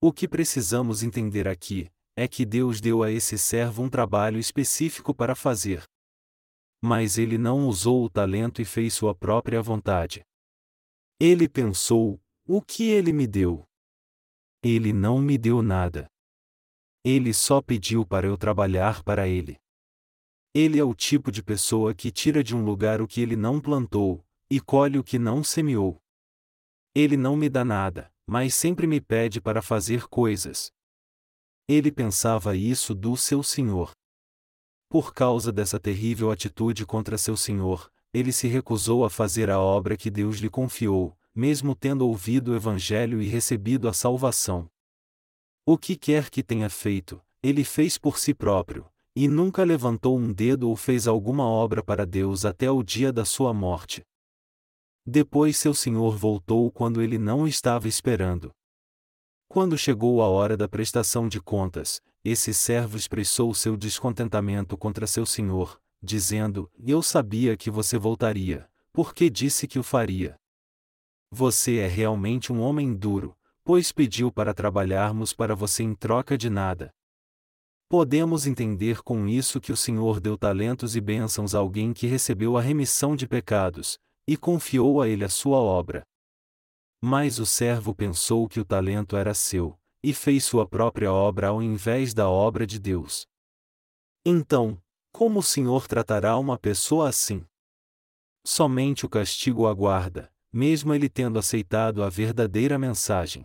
O 0.00 0.12
que 0.12 0.28
precisamos 0.28 1.02
entender 1.02 1.48
aqui, 1.48 1.90
é 2.14 2.28
que 2.28 2.46
Deus 2.46 2.80
deu 2.80 3.02
a 3.02 3.10
esse 3.10 3.36
servo 3.36 3.82
um 3.82 3.90
trabalho 3.90 4.38
específico 4.38 5.12
para 5.12 5.34
fazer. 5.34 5.82
Mas 6.80 7.18
ele 7.18 7.36
não 7.36 7.66
usou 7.66 8.04
o 8.04 8.10
talento 8.10 8.62
e 8.62 8.64
fez 8.64 8.94
sua 8.94 9.14
própria 9.14 9.60
vontade. 9.60 10.22
Ele 11.18 11.48
pensou: 11.48 12.20
o 12.46 12.62
que 12.62 12.84
ele 12.84 13.12
me 13.12 13.26
deu? 13.26 13.64
Ele 14.62 14.92
não 14.92 15.20
me 15.20 15.36
deu 15.36 15.60
nada. 15.60 16.06
Ele 17.04 17.34
só 17.34 17.60
pediu 17.60 18.06
para 18.06 18.26
eu 18.26 18.36
trabalhar 18.36 19.02
para 19.02 19.26
ele. 19.26 19.56
Ele 20.54 20.78
é 20.78 20.84
o 20.84 20.94
tipo 20.94 21.30
de 21.30 21.42
pessoa 21.42 21.94
que 21.94 22.10
tira 22.10 22.42
de 22.42 22.54
um 22.54 22.64
lugar 22.64 23.00
o 23.00 23.06
que 23.06 23.20
ele 23.20 23.36
não 23.36 23.60
plantou, 23.60 24.25
e 24.50 24.60
colhe 24.60 24.98
o 24.98 25.04
que 25.04 25.18
não 25.18 25.42
semeou. 25.42 26.00
Ele 26.94 27.16
não 27.16 27.36
me 27.36 27.48
dá 27.48 27.64
nada, 27.64 28.12
mas 28.26 28.54
sempre 28.54 28.86
me 28.86 29.00
pede 29.00 29.40
para 29.40 29.60
fazer 29.60 30.08
coisas. 30.08 30.72
Ele 31.68 31.90
pensava 31.90 32.56
isso 32.56 32.94
do 32.94 33.16
seu 33.16 33.42
senhor. 33.42 33.90
Por 34.88 35.12
causa 35.12 35.52
dessa 35.52 35.80
terrível 35.80 36.30
atitude 36.30 36.86
contra 36.86 37.18
seu 37.18 37.36
senhor, 37.36 37.90
ele 38.14 38.32
se 38.32 38.46
recusou 38.46 39.04
a 39.04 39.10
fazer 39.10 39.50
a 39.50 39.58
obra 39.58 39.96
que 39.96 40.10
Deus 40.10 40.38
lhe 40.38 40.48
confiou, 40.48 41.16
mesmo 41.34 41.74
tendo 41.74 42.06
ouvido 42.06 42.52
o 42.52 42.56
Evangelho 42.56 43.20
e 43.20 43.26
recebido 43.26 43.88
a 43.88 43.92
salvação. 43.92 44.70
O 45.66 45.76
que 45.76 45.96
quer 45.96 46.30
que 46.30 46.42
tenha 46.42 46.70
feito, 46.70 47.20
ele 47.42 47.64
fez 47.64 47.98
por 47.98 48.18
si 48.18 48.32
próprio, 48.32 48.86
e 49.14 49.28
nunca 49.28 49.64
levantou 49.64 50.16
um 50.16 50.32
dedo 50.32 50.68
ou 50.68 50.76
fez 50.76 51.06
alguma 51.06 51.44
obra 51.44 51.82
para 51.82 52.06
Deus 52.06 52.44
até 52.44 52.70
o 52.70 52.82
dia 52.82 53.12
da 53.12 53.24
sua 53.24 53.52
morte. 53.52 54.02
Depois 55.06 55.56
seu 55.56 55.72
senhor 55.72 56.16
voltou 56.16 56.68
quando 56.72 57.00
ele 57.00 57.16
não 57.16 57.46
estava 57.46 57.86
esperando. 57.86 58.50
Quando 59.48 59.78
chegou 59.78 60.20
a 60.20 60.26
hora 60.26 60.56
da 60.56 60.68
prestação 60.68 61.28
de 61.28 61.40
contas, 61.40 62.02
esse 62.24 62.52
servo 62.52 62.96
expressou 62.96 63.54
seu 63.54 63.76
descontentamento 63.76 64.76
contra 64.76 65.06
seu 65.06 65.24
senhor, 65.24 65.80
dizendo: 66.02 66.68
Eu 66.76 67.00
sabia 67.02 67.56
que 67.56 67.70
você 67.70 67.96
voltaria, 67.96 68.68
porque 68.92 69.30
disse 69.30 69.68
que 69.68 69.78
o 69.78 69.82
faria. 69.84 70.34
Você 71.30 71.76
é 71.76 71.86
realmente 71.86 72.52
um 72.52 72.60
homem 72.60 72.92
duro, 72.92 73.36
pois 73.62 73.92
pediu 73.92 74.32
para 74.32 74.52
trabalharmos 74.52 75.32
para 75.32 75.54
você 75.54 75.84
em 75.84 75.94
troca 75.94 76.36
de 76.36 76.50
nada. 76.50 76.90
Podemos 77.88 78.44
entender 78.44 79.02
com 79.02 79.28
isso 79.28 79.60
que 79.60 79.70
o 79.70 79.76
Senhor 79.76 80.18
deu 80.18 80.36
talentos 80.36 80.96
e 80.96 81.00
bênçãos 81.00 81.54
a 81.54 81.58
alguém 81.58 81.92
que 81.92 82.08
recebeu 82.08 82.56
a 82.56 82.60
remissão 82.60 83.14
de 83.14 83.28
pecados, 83.28 84.00
e 84.26 84.36
confiou 84.36 85.00
a 85.00 85.08
ele 85.08 85.24
a 85.24 85.28
sua 85.28 85.58
obra. 85.58 86.04
Mas 87.02 87.38
o 87.38 87.46
servo 87.46 87.94
pensou 87.94 88.48
que 88.48 88.58
o 88.58 88.64
talento 88.64 89.16
era 89.16 89.34
seu, 89.34 89.78
e 90.02 90.12
fez 90.12 90.44
sua 90.44 90.66
própria 90.66 91.12
obra 91.12 91.48
ao 91.48 91.62
invés 91.62 92.12
da 92.12 92.28
obra 92.28 92.66
de 92.66 92.78
Deus. 92.78 93.26
Então, 94.24 94.82
como 95.12 95.38
o 95.38 95.42
Senhor 95.42 95.86
tratará 95.86 96.36
uma 96.36 96.58
pessoa 96.58 97.08
assim? 97.08 97.46
Somente 98.44 99.06
o 99.06 99.08
castigo 99.08 99.66
aguarda, 99.66 100.32
mesmo 100.52 100.94
ele 100.94 101.08
tendo 101.08 101.38
aceitado 101.38 102.02
a 102.02 102.08
verdadeira 102.08 102.78
mensagem. 102.78 103.44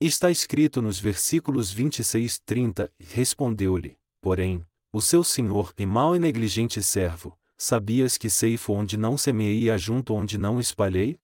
Está 0.00 0.30
escrito 0.30 0.80
nos 0.80 0.98
versículos 0.98 1.72
26 1.72 2.36
e 2.36 2.42
30, 2.42 2.92
respondeu-lhe, 3.00 3.98
porém, 4.20 4.64
o 4.92 5.00
seu 5.00 5.24
senhor 5.24 5.72
e 5.76 5.84
mau 5.84 6.14
e 6.14 6.18
negligente 6.18 6.82
servo, 6.82 7.36
sabias 7.58 8.16
que 8.16 8.30
ceifo 8.30 8.72
onde 8.72 8.96
não 8.96 9.18
semeei 9.18 9.64
e 9.64 9.70
ajunto 9.70 10.14
onde 10.14 10.38
não 10.38 10.60
espalhei? 10.60 11.18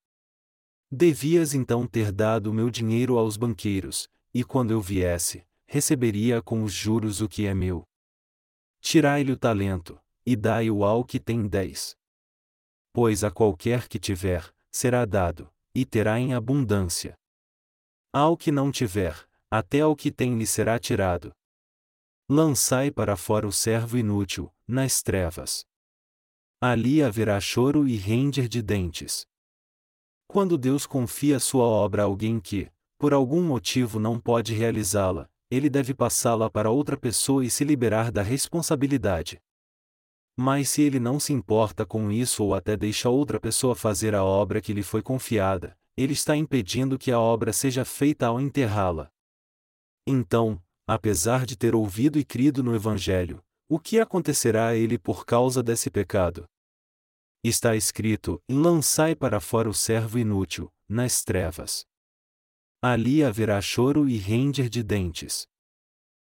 Devias 0.91 1.53
então 1.53 1.87
ter 1.87 2.11
dado 2.11 2.53
meu 2.53 2.69
dinheiro 2.69 3.17
aos 3.17 3.37
banqueiros, 3.37 4.09
e 4.33 4.43
quando 4.43 4.71
eu 4.71 4.81
viesse, 4.81 5.47
receberia 5.65 6.41
com 6.41 6.61
os 6.61 6.73
juros 6.73 7.21
o 7.21 7.29
que 7.29 7.47
é 7.47 7.53
meu. 7.53 7.87
Tirai-lhe 8.81 9.31
o 9.31 9.37
talento, 9.37 9.99
e 10.25 10.35
dai-o 10.35 10.83
ao 10.83 11.03
que 11.03 11.19
tem 11.19 11.47
dez. 11.47 11.95
Pois 12.93 13.23
a 13.23 13.31
qualquer 13.31 13.87
que 13.87 13.97
tiver, 13.97 14.53
será 14.71 15.05
dado, 15.05 15.51
e 15.73 15.85
terá 15.85 16.19
em 16.19 16.33
abundância. 16.33 17.17
Ao 18.13 18.37
que 18.37 18.51
não 18.51 18.71
tiver, 18.71 19.27
até 19.49 19.81
ao 19.81 19.95
que 19.95 20.11
tem 20.11 20.37
lhe 20.37 20.45
será 20.45 20.77
tirado. 20.77 21.33
Lançai 22.29 22.91
para 22.91 23.15
fora 23.15 23.47
o 23.47 23.51
servo 23.51 23.97
inútil, 23.97 24.53
nas 24.67 25.01
trevas. 25.01 25.65
Ali 26.61 27.03
haverá 27.03 27.39
choro 27.39 27.87
e 27.87 27.95
render 27.95 28.47
de 28.47 28.61
dentes. 28.61 29.27
Quando 30.27 30.57
Deus 30.57 30.85
confia 30.85 31.39
sua 31.39 31.65
obra 31.65 32.03
a 32.03 32.05
alguém 32.05 32.39
que, 32.39 32.71
por 32.97 33.13
algum 33.13 33.41
motivo 33.43 33.99
não 33.99 34.19
pode 34.19 34.53
realizá-la, 34.53 35.29
ele 35.51 35.69
deve 35.69 35.93
passá-la 35.93 36.49
para 36.49 36.71
outra 36.71 36.97
pessoa 36.97 37.45
e 37.45 37.49
se 37.49 37.63
liberar 37.63 38.11
da 38.11 38.21
responsabilidade. 38.21 39.39
Mas 40.37 40.69
se 40.69 40.81
ele 40.81 40.99
não 40.99 41.19
se 41.19 41.31
importa 41.31 41.85
com 41.85 42.11
isso 42.11 42.43
ou 42.43 42.53
até 42.53 42.75
deixa 42.75 43.09
outra 43.09 43.39
pessoa 43.39 43.75
fazer 43.75 44.13
a 44.15 44.23
obra 44.23 44.59
que 44.59 44.73
lhe 44.73 44.83
foi 44.83 45.01
confiada, 45.01 45.77
ele 45.95 46.13
está 46.13 46.35
impedindo 46.35 46.97
que 46.97 47.11
a 47.11 47.19
obra 47.19 47.53
seja 47.53 47.85
feita 47.85 48.27
ao 48.27 48.41
enterrá-la. 48.41 49.09
Então, 50.05 50.61
apesar 50.85 51.45
de 51.45 51.55
ter 51.55 51.73
ouvido 51.73 52.19
e 52.19 52.25
crido 52.25 52.61
no 52.61 52.75
Evangelho, 52.75 53.41
o 53.67 53.79
que 53.79 53.99
acontecerá 53.99 54.67
a 54.69 54.75
ele 54.75 54.97
por 54.97 55.25
causa 55.25 55.63
desse 55.63 55.89
pecado? 55.89 56.45
Está 57.43 57.75
escrito: 57.75 58.41
lançai 58.49 59.15
para 59.15 59.39
fora 59.39 59.69
o 59.69 59.73
servo 59.73 60.19
inútil, 60.19 60.71
nas 60.87 61.23
trevas. 61.23 61.83
Ali 62.81 63.23
haverá 63.23 63.59
choro 63.61 64.07
e 64.07 64.17
render 64.17 64.69
de 64.69 64.83
dentes. 64.83 65.47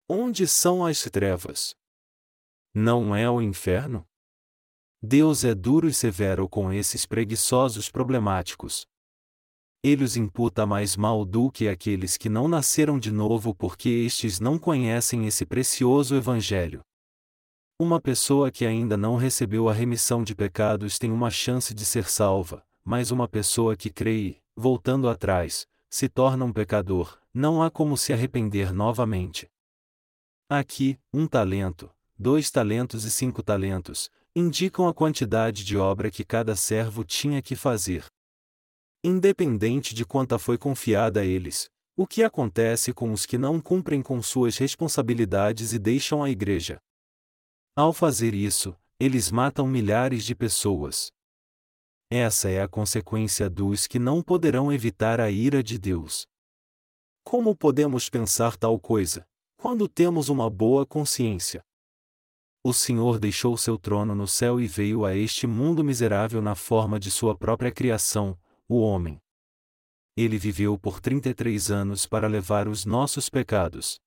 Onde 0.09 0.47
são 0.47 0.85
as 0.85 1.03
trevas? 1.05 1.75
Não 2.75 3.15
é 3.15 3.31
o 3.31 3.41
inferno? 3.41 4.05
Deus 5.03 5.45
é 5.45 5.55
duro 5.55 5.89
e 5.89 5.95
severo 5.95 6.49
com 6.49 6.73
esses 6.73 7.07
preguiçosos 7.07 7.89
problemáticos. 7.89 8.87
Ele 9.83 10.05
os 10.05 10.17
imputa 10.17 10.67
mais 10.67 10.95
mal 10.95 11.25
do 11.25 11.51
que 11.51 11.69
aqueles 11.69 12.17
que 12.17 12.29
não 12.29 12.47
nasceram 12.47 12.99
de 12.99 13.11
novo 13.11 13.55
porque 13.55 13.89
estes 13.89 14.39
não 14.39 14.59
conhecem 14.59 15.27
esse 15.27 15.47
precioso 15.47 16.15
Evangelho. 16.15 16.83
Uma 17.83 17.99
pessoa 17.99 18.51
que 18.51 18.67
ainda 18.67 18.95
não 18.95 19.17
recebeu 19.17 19.67
a 19.67 19.73
remissão 19.73 20.23
de 20.23 20.35
pecados 20.35 20.99
tem 20.99 21.11
uma 21.11 21.31
chance 21.31 21.73
de 21.73 21.87
ser 21.87 22.11
salva, 22.11 22.63
mas 22.85 23.11
uma 23.11 23.27
pessoa 23.27 23.75
que 23.75 23.89
crê 23.89 24.19
e, 24.19 24.37
voltando 24.55 25.09
atrás, 25.09 25.67
se 25.89 26.07
torna 26.07 26.45
um 26.45 26.53
pecador, 26.53 27.19
não 27.33 27.63
há 27.63 27.71
como 27.71 27.97
se 27.97 28.13
arrepender 28.13 28.71
novamente. 28.71 29.49
Aqui, 30.47 30.99
um 31.11 31.27
talento, 31.27 31.91
dois 32.19 32.51
talentos 32.51 33.05
e 33.05 33.11
cinco 33.11 33.43
talentos, 33.43 34.11
indicam 34.37 34.87
a 34.87 34.93
quantidade 34.93 35.65
de 35.65 35.79
obra 35.79 36.11
que 36.11 36.23
cada 36.23 36.55
servo 36.55 37.03
tinha 37.03 37.41
que 37.41 37.57
fazer. 37.57 38.05
Independente 39.03 39.95
de 39.95 40.05
quanta 40.05 40.39
foi 40.39 40.59
confiada 40.59 41.21
a 41.21 41.25
eles, 41.25 41.71
o 41.97 42.07
que 42.07 42.23
acontece 42.23 42.93
com 42.93 43.11
os 43.11 43.25
que 43.25 43.39
não 43.39 43.59
cumprem 43.59 44.03
com 44.03 44.21
suas 44.21 44.59
responsabilidades 44.59 45.73
e 45.73 45.79
deixam 45.79 46.23
a 46.23 46.29
igreja? 46.29 46.79
Ao 47.77 47.93
fazer 47.93 48.35
isso, 48.35 48.77
eles 48.99 49.31
matam 49.31 49.67
milhares 49.67 50.25
de 50.25 50.35
pessoas. 50.35 51.11
Essa 52.11 52.51
é 52.51 52.61
a 52.61 52.69
consequência 52.69 53.49
dos 53.49 53.87
que 53.87 53.99
não 53.99 54.23
poderão 54.23 54.73
evitar 54.73 55.21
a 55.21 55.31
ira 55.31 55.63
de 55.63 55.79
Deus. 55.79 56.27
Como 57.25 57.57
podemos 57.57 58.09
pensar 58.09 58.57
tal 58.57 58.79
coisa, 58.79 59.27
quando 59.57 59.89
temos 59.89 60.29
uma 60.29 60.51
boa 60.51 60.85
consciência? 60.85 61.65
o 62.63 62.75
Senhor 62.75 63.19
deixou 63.19 63.57
seu 63.57 63.79
trono 63.79 64.15
no 64.15 64.29
céu 64.29 64.61
e 64.61 64.67
veio 64.67 65.07
a 65.07 65.17
este 65.17 65.47
mundo 65.47 65.83
miserável 65.83 66.43
na 66.43 66.55
forma 66.55 67.01
de 67.01 67.11
sua 67.11 67.35
própria 67.35 67.73
criação, 67.73 68.39
o 68.69 68.81
homem. 68.81 69.19
Ele 70.15 70.37
viveu 70.37 70.79
por 70.79 71.01
33 71.01 71.71
anos 71.71 72.05
para 72.05 72.29
levar 72.29 72.69
os 72.69 72.85
nossos 72.85 73.31
pecados. 73.31 73.99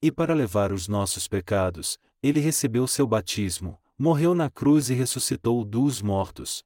E 0.00 0.12
para 0.12 0.32
levar 0.32 0.70
os 0.70 0.86
nossos 0.86 1.26
pecados, 1.26 1.98
ele 2.22 2.40
recebeu 2.40 2.86
seu 2.86 3.06
batismo, 3.06 3.78
morreu 3.98 4.34
na 4.34 4.50
cruz 4.50 4.90
e 4.90 4.94
ressuscitou 4.94 5.64
dos 5.64 6.02
mortos. 6.02 6.64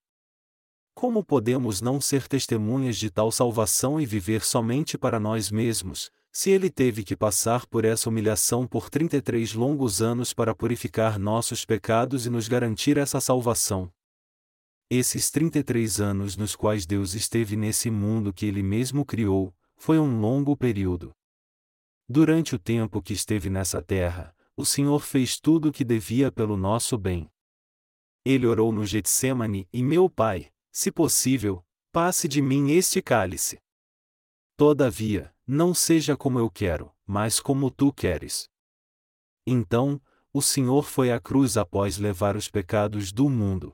Como 0.94 1.24
podemos 1.24 1.80
não 1.80 2.00
ser 2.00 2.26
testemunhas 2.28 2.96
de 2.96 3.10
tal 3.10 3.30
salvação 3.30 4.00
e 4.00 4.06
viver 4.06 4.44
somente 4.44 4.98
para 4.98 5.18
nós 5.18 5.50
mesmos, 5.50 6.10
se 6.32 6.50
ele 6.50 6.70
teve 6.70 7.02
que 7.02 7.16
passar 7.16 7.66
por 7.66 7.84
essa 7.84 8.08
humilhação 8.08 8.66
por 8.66 8.88
33 8.88 9.54
longos 9.54 10.00
anos 10.00 10.32
para 10.32 10.54
purificar 10.54 11.18
nossos 11.18 11.64
pecados 11.64 12.26
e 12.26 12.30
nos 12.30 12.48
garantir 12.48 12.96
essa 12.98 13.20
salvação. 13.20 13.92
Esses 14.88 15.30
33 15.30 16.00
anos 16.00 16.36
nos 16.36 16.54
quais 16.54 16.84
Deus 16.84 17.14
esteve 17.14 17.56
nesse 17.56 17.90
mundo 17.90 18.32
que 18.32 18.46
Ele 18.46 18.62
mesmo 18.62 19.04
criou, 19.04 19.54
foi 19.76 19.98
um 19.98 20.20
longo 20.20 20.56
período. 20.56 21.12
Durante 22.08 22.54
o 22.54 22.58
tempo 22.58 23.00
que 23.00 23.12
esteve 23.12 23.48
nessa 23.48 23.80
terra, 23.80 24.34
o 24.60 24.66
Senhor 24.66 25.00
fez 25.00 25.40
tudo 25.40 25.70
o 25.70 25.72
que 25.72 25.82
devia 25.82 26.30
pelo 26.30 26.54
nosso 26.54 26.98
bem. 26.98 27.30
Ele 28.22 28.46
orou 28.46 28.70
no 28.70 28.84
Getsemane, 28.84 29.66
e 29.72 29.82
meu 29.82 30.10
Pai, 30.10 30.52
se 30.70 30.92
possível, 30.92 31.64
passe 31.90 32.28
de 32.28 32.42
mim 32.42 32.70
este 32.70 33.00
cálice. 33.00 33.58
Todavia, 34.58 35.34
não 35.46 35.72
seja 35.72 36.14
como 36.14 36.38
eu 36.38 36.50
quero, 36.50 36.94
mas 37.06 37.40
como 37.40 37.70
tu 37.70 37.90
queres. 37.90 38.50
Então, 39.46 39.98
o 40.30 40.42
Senhor 40.42 40.82
foi 40.82 41.10
à 41.10 41.18
cruz 41.18 41.56
após 41.56 41.96
levar 41.96 42.36
os 42.36 42.46
pecados 42.46 43.12
do 43.12 43.30
mundo. 43.30 43.72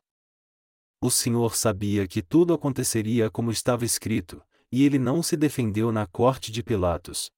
O 1.03 1.11
Senhor 1.11 1.57
sabia 1.57 2.07
que 2.07 2.22
tudo 2.22 2.55
aconteceria 2.55 3.29
como 3.29 3.51
estava 3.51 3.85
escrito, 3.85 4.40
e 4.70 4.85
ele 4.85 5.01
não 5.01 5.20
se 5.20 5.37
defendeu 5.37 5.90
na 5.90 6.07
corte 6.07 6.53
de 6.53 6.62
Pilatos. 6.62 7.29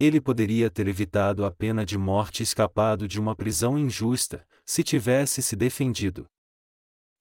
Ele 0.00 0.20
poderia 0.20 0.70
ter 0.70 0.86
evitado 0.86 1.44
a 1.44 1.50
pena 1.50 1.84
de 1.84 1.98
morte 1.98 2.40
e 2.40 2.42
escapado 2.44 3.08
de 3.08 3.18
uma 3.18 3.34
prisão 3.34 3.76
injusta, 3.76 4.46
se 4.64 4.84
tivesse 4.84 5.42
se 5.42 5.56
defendido. 5.56 6.26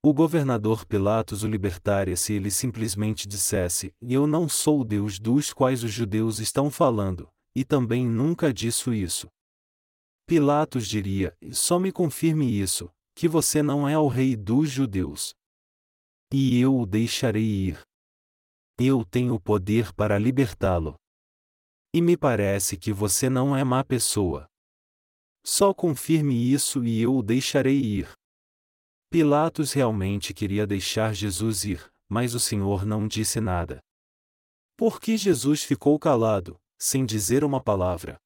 O 0.03 0.13
governador 0.13 0.85
Pilatos 0.85 1.43
o 1.43 1.47
libertaria 1.47 2.15
se 2.15 2.33
ele 2.33 2.51
simplesmente 2.51 3.27
dissesse: 3.27 3.93
Eu 3.99 4.27
não 4.27 4.47
sou 4.47 4.81
o 4.81 4.85
Deus 4.85 5.19
dos 5.19 5.51
quais 5.51 5.83
os 5.83 5.91
judeus 5.91 6.39
estão 6.39 6.69
falando, 6.69 7.27
e 7.55 7.65
também 7.65 8.07
nunca 8.07 8.53
disse 8.53 8.91
isso. 8.93 9.27
Pilatos 10.27 10.87
diria: 10.87 11.35
Só 11.51 11.79
me 11.79 11.91
confirme 11.91 12.45
isso, 12.45 12.89
que 13.15 13.27
você 13.27 13.63
não 13.63 13.89
é 13.89 13.97
o 13.97 14.07
rei 14.07 14.35
dos 14.35 14.69
judeus. 14.69 15.33
E 16.31 16.59
eu 16.59 16.77
o 16.77 16.85
deixarei 16.85 17.43
ir. 17.43 17.81
Eu 18.79 19.03
tenho 19.03 19.39
poder 19.39 19.91
para 19.93 20.19
libertá-lo. 20.19 20.95
E 21.93 22.01
me 22.01 22.17
parece 22.17 22.77
que 22.77 22.91
você 22.91 23.29
não 23.29 23.55
é 23.55 23.63
má 23.63 23.83
pessoa. 23.83 24.47
Só 25.43 25.73
confirme 25.73 26.35
isso 26.35 26.83
e 26.83 27.01
eu 27.01 27.15
o 27.15 27.23
deixarei 27.23 27.79
ir. 27.79 28.11
Pilatos 29.09 29.71
realmente 29.71 30.33
queria 30.33 30.67
deixar 30.67 31.13
Jesus 31.13 31.63
ir, 31.63 31.89
mas 32.09 32.33
o 32.35 32.39
Senhor 32.39 32.85
não 32.85 33.07
disse 33.07 33.39
nada. 33.39 33.79
Por 34.75 34.99
que 34.99 35.15
Jesus 35.15 35.63
ficou 35.63 35.97
calado, 35.97 36.59
sem 36.77 37.05
dizer 37.05 37.43
uma 37.43 37.63
palavra? 37.63 38.17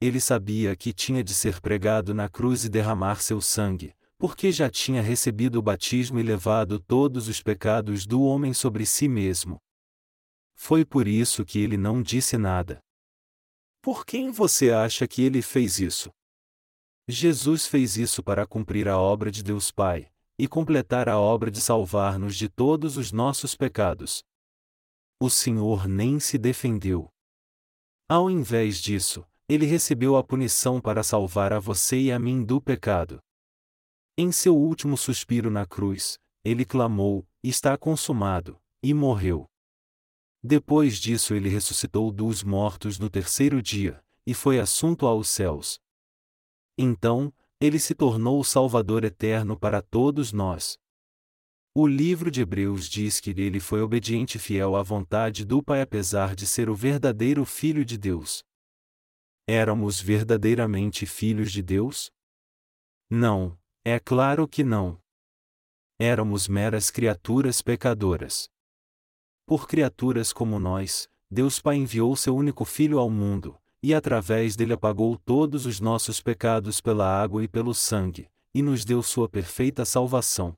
Ele 0.00 0.20
sabia 0.20 0.76
que 0.76 0.92
tinha 0.92 1.22
de 1.22 1.32
ser 1.32 1.60
pregado 1.60 2.12
na 2.12 2.28
cruz 2.28 2.64
e 2.64 2.68
derramar 2.68 3.22
seu 3.22 3.40
sangue, 3.40 3.94
porque 4.18 4.50
já 4.50 4.68
tinha 4.68 5.00
recebido 5.00 5.58
o 5.58 5.62
batismo 5.62 6.18
e 6.18 6.22
levado 6.22 6.78
todos 6.78 7.28
os 7.28 7.40
pecados 7.40 8.06
do 8.06 8.22
homem 8.22 8.52
sobre 8.52 8.84
si 8.84 9.08
mesmo. 9.08 9.58
Foi 10.66 10.82
por 10.82 11.06
isso 11.06 11.44
que 11.44 11.58
ele 11.58 11.76
não 11.76 12.02
disse 12.02 12.38
nada. 12.38 12.82
Por 13.82 14.06
quem 14.06 14.30
você 14.30 14.70
acha 14.70 15.06
que 15.06 15.20
ele 15.20 15.42
fez 15.42 15.78
isso? 15.78 16.10
Jesus 17.06 17.66
fez 17.66 17.98
isso 17.98 18.22
para 18.22 18.46
cumprir 18.46 18.88
a 18.88 18.98
obra 18.98 19.30
de 19.30 19.42
Deus 19.42 19.70
Pai, 19.70 20.10
e 20.38 20.48
completar 20.48 21.06
a 21.06 21.18
obra 21.18 21.50
de 21.50 21.60
salvar-nos 21.60 22.34
de 22.34 22.48
todos 22.48 22.96
os 22.96 23.12
nossos 23.12 23.54
pecados. 23.54 24.24
O 25.20 25.28
Senhor 25.28 25.86
nem 25.86 26.18
se 26.18 26.38
defendeu. 26.38 27.10
Ao 28.08 28.30
invés 28.30 28.80
disso, 28.80 29.22
ele 29.46 29.66
recebeu 29.66 30.16
a 30.16 30.24
punição 30.24 30.80
para 30.80 31.02
salvar 31.02 31.52
a 31.52 31.58
você 31.58 32.00
e 32.00 32.10
a 32.10 32.18
mim 32.18 32.42
do 32.42 32.58
pecado. 32.58 33.20
Em 34.16 34.32
seu 34.32 34.56
último 34.56 34.96
suspiro 34.96 35.50
na 35.50 35.66
cruz, 35.66 36.16
ele 36.42 36.64
clamou: 36.64 37.28
Está 37.42 37.76
consumado, 37.76 38.58
e 38.82 38.94
morreu. 38.94 39.46
Depois 40.46 40.98
disso, 40.98 41.34
ele 41.34 41.48
ressuscitou 41.48 42.12
dos 42.12 42.42
mortos 42.42 42.98
no 42.98 43.08
terceiro 43.08 43.62
dia, 43.62 44.04
e 44.26 44.34
foi 44.34 44.60
assunto 44.60 45.06
aos 45.06 45.26
céus. 45.26 45.80
Então, 46.76 47.32
ele 47.58 47.78
se 47.78 47.94
tornou 47.94 48.38
o 48.38 48.44
Salvador 48.44 49.04
eterno 49.04 49.58
para 49.58 49.80
todos 49.80 50.34
nós. 50.34 50.78
O 51.74 51.86
livro 51.86 52.30
de 52.30 52.42
Hebreus 52.42 52.90
diz 52.90 53.20
que 53.20 53.30
ele 53.30 53.58
foi 53.58 53.80
obediente 53.80 54.34
e 54.34 54.38
fiel 54.38 54.76
à 54.76 54.82
vontade 54.82 55.46
do 55.46 55.62
Pai 55.62 55.80
apesar 55.80 56.36
de 56.36 56.46
ser 56.46 56.68
o 56.68 56.74
verdadeiro 56.74 57.46
Filho 57.46 57.82
de 57.82 57.96
Deus. 57.96 58.44
Éramos 59.48 59.98
verdadeiramente 59.98 61.06
filhos 61.06 61.50
de 61.50 61.62
Deus? 61.62 62.10
Não, 63.08 63.58
é 63.82 63.98
claro 63.98 64.46
que 64.46 64.62
não. 64.62 65.00
Éramos 65.98 66.48
meras 66.48 66.90
criaturas 66.90 67.62
pecadoras. 67.62 68.52
Por 69.46 69.68
criaturas 69.68 70.32
como 70.32 70.58
nós, 70.58 71.06
Deus 71.30 71.60
Pai 71.60 71.76
enviou 71.76 72.16
seu 72.16 72.34
único 72.34 72.64
Filho 72.64 72.98
ao 72.98 73.10
mundo, 73.10 73.58
e 73.82 73.92
através 73.92 74.56
dele 74.56 74.72
apagou 74.72 75.18
todos 75.18 75.66
os 75.66 75.80
nossos 75.80 76.20
pecados 76.20 76.80
pela 76.80 77.06
água 77.06 77.44
e 77.44 77.48
pelo 77.48 77.74
sangue, 77.74 78.30
e 78.54 78.62
nos 78.62 78.86
deu 78.86 79.02
sua 79.02 79.28
perfeita 79.28 79.84
salvação. 79.84 80.54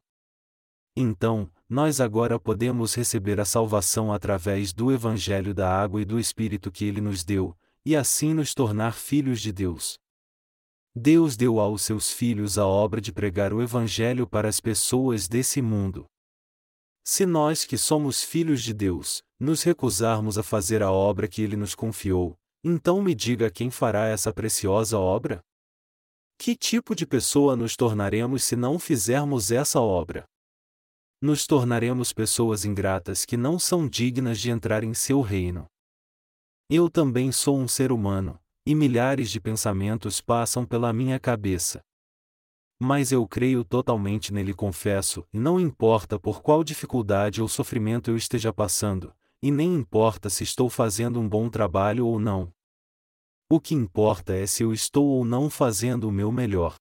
Então, 0.97 1.51
nós 1.69 2.01
agora 2.01 2.39
podemos 2.39 2.95
receber 2.95 3.41
a 3.41 3.45
salvação 3.45 4.13
através 4.13 4.73
do 4.73 4.93
Evangelho 4.93 5.53
da 5.53 5.69
água 5.69 6.01
e 6.01 6.05
do 6.05 6.21
Espírito 6.21 6.71
que 6.71 6.85
ele 6.85 7.01
nos 7.01 7.25
deu, 7.25 7.57
e 7.85 7.97
assim 7.97 8.33
nos 8.33 8.55
tornar 8.55 8.93
filhos 8.93 9.41
de 9.41 9.51
Deus. 9.53 9.99
Deus 10.95 11.37
deu 11.37 11.59
aos 11.59 11.83
seus 11.83 12.13
filhos 12.13 12.57
a 12.57 12.65
obra 12.65 13.01
de 13.01 13.13
pregar 13.13 13.53
o 13.53 13.61
Evangelho 13.61 14.29
para 14.29 14.49
as 14.49 14.61
pessoas 14.61 15.27
desse 15.27 15.61
mundo. 15.61 16.07
Se 17.09 17.25
nós 17.25 17.65
que 17.65 17.79
somos 17.79 18.25
filhos 18.25 18.61
de 18.65 18.75
Deus, 18.75 19.23
nos 19.39 19.63
recusarmos 19.63 20.37
a 20.37 20.43
fazer 20.43 20.83
a 20.83 20.91
obra 20.91 21.29
que 21.29 21.41
ele 21.41 21.57
nos 21.57 21.73
confiou, 21.73 22.37
então 22.65 23.01
me 23.01 23.15
diga 23.15 23.49
quem 23.49 23.71
fará 23.71 24.09
essa 24.09 24.33
preciosa 24.33 24.99
obra? 24.99 25.41
Que 26.37 26.57
tipo 26.57 26.97
de 26.97 27.07
pessoa 27.07 27.55
nos 27.55 27.77
tornaremos 27.77 28.43
se 28.43 28.57
não 28.57 28.77
fizermos 28.77 29.53
essa 29.53 29.81
obra? 29.81 30.25
Nos 31.23 31.47
tornaremos 31.47 32.13
pessoas 32.13 32.65
ingratas 32.65 33.25
que 33.25 33.37
não 33.37 33.57
são 33.57 33.89
dignas 33.89 34.41
de 34.41 34.51
entrar 34.51 34.83
em 34.83 34.93
seu 34.93 35.21
reino. 35.21 35.65
Eu 36.69 36.91
também 36.91 37.31
sou 37.31 37.57
um 37.57 37.69
ser 37.69 37.93
humano, 37.93 38.37
e 38.67 38.75
milhares 38.75 39.31
de 39.31 39.41
pensamentos 39.41 40.21
passam 40.21 40.67
pela 40.67 40.93
minha 40.93 41.21
cabeça. 41.21 41.86
Mas 42.79 43.11
eu 43.11 43.27
creio 43.27 43.65
totalmente 43.65 44.33
nele, 44.33 44.53
confesso, 44.53 45.27
não 45.33 45.59
importa 45.59 46.19
por 46.19 46.43
qual 46.43 46.63
dificuldade 46.63 47.41
ou 47.41 47.49
sofrimento 47.49 48.11
eu 48.11 48.17
esteja 48.17 48.53
passando, 48.53 49.15
e 49.43 49.51
nem 49.51 49.75
importa 49.75 50.29
se 50.29 50.45
estou 50.45 50.69
fazendo 50.69 51.19
um 51.19 51.29
bom 51.29 51.49
trabalho 51.49 52.07
ou 52.07 52.19
não. 52.19 52.53
O 53.49 53.59
que 53.61 53.75
importa 53.75 54.35
é 54.35 54.47
se 54.47 54.63
eu 54.63 54.73
estou 54.73 55.07
ou 55.07 55.25
não 55.25 55.49
fazendo 55.49 56.09
o 56.09 56.13
meu 56.13 56.31
melhor. 56.31 56.75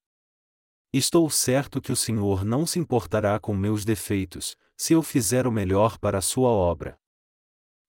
Estou 0.92 1.30
certo 1.30 1.82
que 1.82 1.92
o 1.92 1.96
Senhor 1.96 2.44
não 2.44 2.66
se 2.66 2.80
importará 2.80 3.40
com 3.40 3.54
meus 3.56 3.86
defeitos, 3.86 4.58
se 4.76 4.94
eu 4.94 5.02
fizer 5.02 5.48
o 5.48 5.52
melhor 5.52 5.98
para 5.98 6.18
a 6.18 6.22
sua 6.22 6.50
obra. 6.50 6.98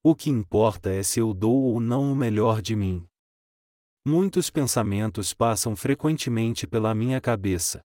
O 0.02 0.14
que 0.14 0.30
importa 0.30 0.90
é 0.90 1.02
se 1.02 1.18
eu 1.18 1.34
dou 1.34 1.72
ou 1.72 1.80
não 1.80 2.12
o 2.12 2.14
melhor 2.14 2.62
de 2.62 2.76
mim. 2.76 3.04
Muitos 4.04 4.50
pensamentos 4.50 5.34
passam 5.34 5.74
frequentemente 5.74 6.64
pela 6.64 6.94
minha 6.94 7.20
cabeça. 7.20 7.82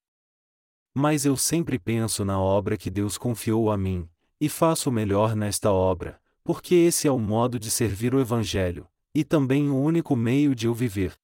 Mas 0.94 1.26
eu 1.26 1.38
sempre 1.38 1.80
penso 1.80 2.26
na 2.26 2.40
obra 2.40 2.78
que 2.78 2.90
Deus 2.90 3.18
confiou 3.18 3.72
a 3.72 3.78
mim, 3.78 4.10
e 4.40 4.50
faço 4.50 4.90
o 4.90 4.94
melhor 4.94 5.36
nesta 5.36 5.72
obra, 5.72 6.22
porque 6.44 6.76
esse 6.76 7.08
é 7.08 7.12
o 7.12 7.20
modo 7.20 7.60
de 7.60 7.72
servir 7.72 8.14
o 8.14 8.20
Evangelho, 8.20 8.88
e 9.14 9.24
também 9.24 9.70
o 9.70 9.78
único 9.78 10.16
meio 10.16 10.54
de 10.54 10.68
eu 10.68 10.74
viver. 10.74 11.16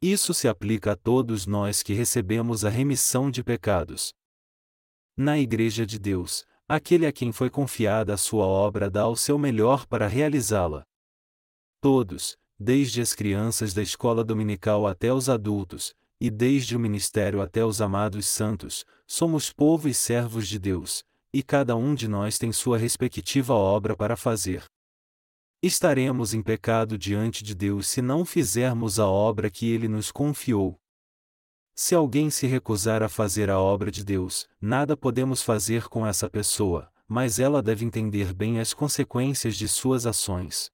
Isso 0.00 0.34
se 0.34 0.48
aplica 0.48 0.92
a 0.92 0.96
todos 0.96 1.46
nós 1.46 1.82
que 1.82 1.92
recebemos 1.92 2.64
a 2.64 2.68
remissão 2.68 3.30
de 3.30 3.44
pecados. 3.44 4.12
Na 5.16 5.38
Igreja 5.38 5.86
de 5.86 5.98
Deus, 5.98 6.44
aquele 6.66 7.06
a 7.06 7.12
quem 7.12 7.30
foi 7.30 7.48
confiada 7.48 8.14
a 8.14 8.16
sua 8.16 8.46
obra 8.46 8.90
dá 8.90 9.06
o 9.06 9.14
seu 9.14 9.38
melhor 9.38 9.86
para 9.86 10.08
realizá-la. 10.08 10.84
Todos, 11.80 12.36
desde 12.58 13.00
as 13.00 13.14
crianças 13.14 13.74
da 13.74 13.82
escola 13.82 14.24
dominical 14.24 14.86
até 14.86 15.12
os 15.12 15.28
adultos, 15.28 15.94
e 16.22 16.30
desde 16.30 16.76
o 16.76 16.78
ministério 16.78 17.42
até 17.42 17.64
os 17.64 17.80
amados 17.80 18.28
santos, 18.28 18.84
somos 19.08 19.52
povo 19.52 19.88
e 19.88 19.92
servos 19.92 20.46
de 20.46 20.56
Deus, 20.56 21.02
e 21.34 21.42
cada 21.42 21.74
um 21.74 21.96
de 21.96 22.06
nós 22.06 22.38
tem 22.38 22.52
sua 22.52 22.78
respectiva 22.78 23.54
obra 23.54 23.96
para 23.96 24.16
fazer. 24.16 24.62
Estaremos 25.60 26.32
em 26.32 26.40
pecado 26.40 26.96
diante 26.96 27.42
de 27.42 27.56
Deus 27.56 27.88
se 27.88 28.00
não 28.00 28.24
fizermos 28.24 29.00
a 29.00 29.06
obra 29.08 29.50
que 29.50 29.68
Ele 29.68 29.88
nos 29.88 30.12
confiou. 30.12 30.78
Se 31.74 31.92
alguém 31.92 32.30
se 32.30 32.46
recusar 32.46 33.02
a 33.02 33.08
fazer 33.08 33.50
a 33.50 33.58
obra 33.58 33.90
de 33.90 34.04
Deus, 34.04 34.48
nada 34.60 34.96
podemos 34.96 35.42
fazer 35.42 35.88
com 35.88 36.06
essa 36.06 36.30
pessoa, 36.30 36.88
mas 37.08 37.40
ela 37.40 37.60
deve 37.60 37.84
entender 37.84 38.32
bem 38.32 38.60
as 38.60 38.72
consequências 38.72 39.56
de 39.56 39.66
suas 39.66 40.06
ações. 40.06 40.70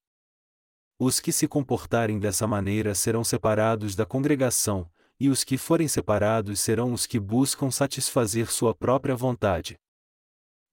Os 0.98 1.20
que 1.20 1.32
se 1.32 1.48
comportarem 1.48 2.18
dessa 2.18 2.46
maneira 2.46 2.94
serão 2.94 3.24
separados 3.24 3.96
da 3.96 4.04
congregação, 4.04 4.90
e 5.20 5.28
os 5.28 5.42
que 5.42 5.58
forem 5.58 5.88
separados 5.88 6.60
serão 6.60 6.92
os 6.92 7.06
que 7.06 7.18
buscam 7.18 7.70
satisfazer 7.70 8.50
sua 8.50 8.74
própria 8.74 9.16
vontade. 9.16 9.76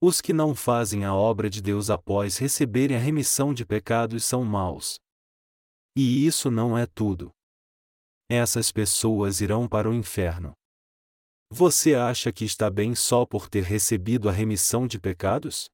Os 0.01 0.21
que 0.21 0.34
não 0.34 0.53
fazem 0.53 1.03
a 1.03 1.15
obra 1.15 1.49
de 1.49 1.62
Deus 1.62 1.89
após 1.89 2.38
receberem 2.38 2.95
a 2.95 2.99
remissão 2.99 3.53
de 3.53 3.65
pecados 3.65 4.23
são 4.23 4.43
maus. 4.43 4.99
E 5.95 6.27
isso 6.27 6.51
não 6.51 6.77
é 6.77 6.86
tudo. 6.86 7.31
Essas 8.29 8.71
pessoas 8.71 9.39
irão 9.39 9.67
para 9.67 9.89
o 9.89 9.93
inferno. 9.93 10.53
Você 11.49 11.95
acha 11.95 12.31
que 12.31 12.43
está 12.43 12.69
bem 12.69 12.93
só 12.93 13.25
por 13.25 13.49
ter 13.49 13.63
recebido 13.63 14.27
a 14.27 14.31
remissão 14.31 14.86
de 14.86 14.99
pecados? 14.99 15.69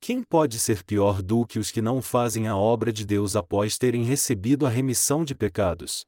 Quem 0.00 0.22
pode 0.22 0.58
ser 0.58 0.84
pior 0.84 1.20
do 1.20 1.44
que 1.44 1.58
os 1.58 1.70
que 1.70 1.82
não 1.82 2.00
fazem 2.00 2.46
a 2.46 2.56
obra 2.56 2.92
de 2.92 3.04
Deus 3.04 3.34
após 3.36 3.76
terem 3.76 4.04
recebido 4.04 4.64
a 4.64 4.68
remissão 4.68 5.24
de 5.24 5.34
pecados? 5.34 6.04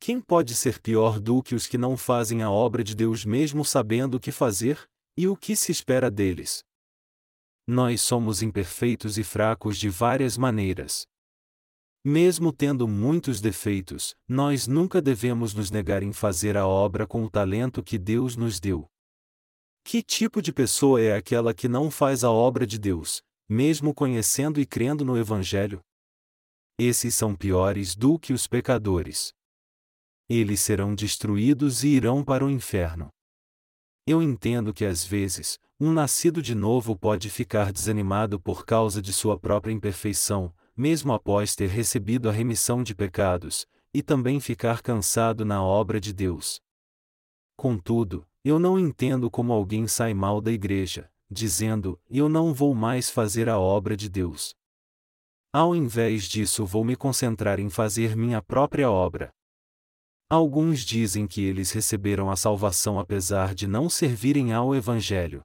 Quem 0.00 0.20
pode 0.20 0.54
ser 0.54 0.80
pior 0.80 1.18
do 1.18 1.42
que 1.42 1.54
os 1.54 1.66
que 1.66 1.78
não 1.78 1.96
fazem 1.96 2.42
a 2.42 2.50
obra 2.50 2.84
de 2.84 2.94
Deus 2.94 3.24
mesmo 3.24 3.64
sabendo 3.64 4.16
o 4.16 4.20
que 4.20 4.30
fazer, 4.30 4.86
e 5.16 5.28
o 5.28 5.36
que 5.36 5.54
se 5.54 5.72
espera 5.72 6.10
deles? 6.10 6.62
Nós 7.66 8.02
somos 8.02 8.42
imperfeitos 8.42 9.16
e 9.16 9.24
fracos 9.24 9.78
de 9.78 9.88
várias 9.88 10.36
maneiras. 10.36 11.06
Mesmo 12.04 12.52
tendo 12.52 12.86
muitos 12.86 13.40
defeitos, 13.40 14.14
nós 14.28 14.66
nunca 14.66 15.00
devemos 15.00 15.54
nos 15.54 15.70
negar 15.70 16.02
em 16.02 16.12
fazer 16.12 16.56
a 16.56 16.66
obra 16.66 17.06
com 17.06 17.24
o 17.24 17.30
talento 17.30 17.82
que 17.82 17.98
Deus 17.98 18.36
nos 18.36 18.60
deu. 18.60 18.86
Que 19.82 20.02
tipo 20.02 20.42
de 20.42 20.52
pessoa 20.52 21.00
é 21.00 21.16
aquela 21.16 21.54
que 21.54 21.68
não 21.68 21.90
faz 21.90 22.22
a 22.22 22.30
obra 22.30 22.66
de 22.66 22.78
Deus, 22.78 23.22
mesmo 23.48 23.94
conhecendo 23.94 24.60
e 24.60 24.66
crendo 24.66 25.02
no 25.04 25.16
Evangelho? 25.16 25.80
Esses 26.78 27.14
são 27.14 27.34
piores 27.34 27.94
do 27.94 28.18
que 28.18 28.34
os 28.34 28.46
pecadores 28.46 29.32
eles 30.28 30.60
serão 30.60 30.94
destruídos 30.94 31.84
e 31.84 31.88
irão 31.88 32.24
para 32.24 32.44
o 32.44 32.50
inferno. 32.50 33.08
Eu 34.06 34.22
entendo 34.22 34.72
que 34.72 34.84
às 34.84 35.04
vezes, 35.04 35.58
um 35.80 35.92
nascido 35.92 36.42
de 36.42 36.54
novo 36.54 36.96
pode 36.96 37.30
ficar 37.30 37.72
desanimado 37.72 38.38
por 38.38 38.64
causa 38.64 39.00
de 39.00 39.12
sua 39.12 39.38
própria 39.38 39.72
imperfeição, 39.72 40.54
mesmo 40.76 41.12
após 41.12 41.54
ter 41.54 41.68
recebido 41.68 42.28
a 42.28 42.32
remissão 42.32 42.82
de 42.82 42.94
pecados, 42.94 43.66
e 43.92 44.02
também 44.02 44.40
ficar 44.40 44.82
cansado 44.82 45.44
na 45.44 45.62
obra 45.62 46.00
de 46.00 46.12
Deus. 46.12 46.60
Contudo, 47.56 48.26
eu 48.44 48.58
não 48.58 48.78
entendo 48.78 49.30
como 49.30 49.52
alguém 49.52 49.86
sai 49.86 50.12
mal 50.12 50.40
da 50.40 50.52
igreja, 50.52 51.10
dizendo: 51.30 51.98
Eu 52.10 52.28
não 52.28 52.52
vou 52.52 52.74
mais 52.74 53.08
fazer 53.08 53.48
a 53.48 53.58
obra 53.58 53.96
de 53.96 54.08
Deus. 54.08 54.54
Ao 55.52 55.74
invés 55.74 56.24
disso, 56.24 56.66
vou 56.66 56.84
me 56.84 56.96
concentrar 56.96 57.60
em 57.60 57.70
fazer 57.70 58.16
minha 58.16 58.42
própria 58.42 58.90
obra. 58.90 59.32
Alguns 60.34 60.80
dizem 60.80 61.28
que 61.28 61.44
eles 61.44 61.70
receberam 61.70 62.28
a 62.28 62.34
salvação 62.34 62.98
apesar 62.98 63.54
de 63.54 63.68
não 63.68 63.88
servirem 63.88 64.52
ao 64.52 64.74
Evangelho. 64.74 65.42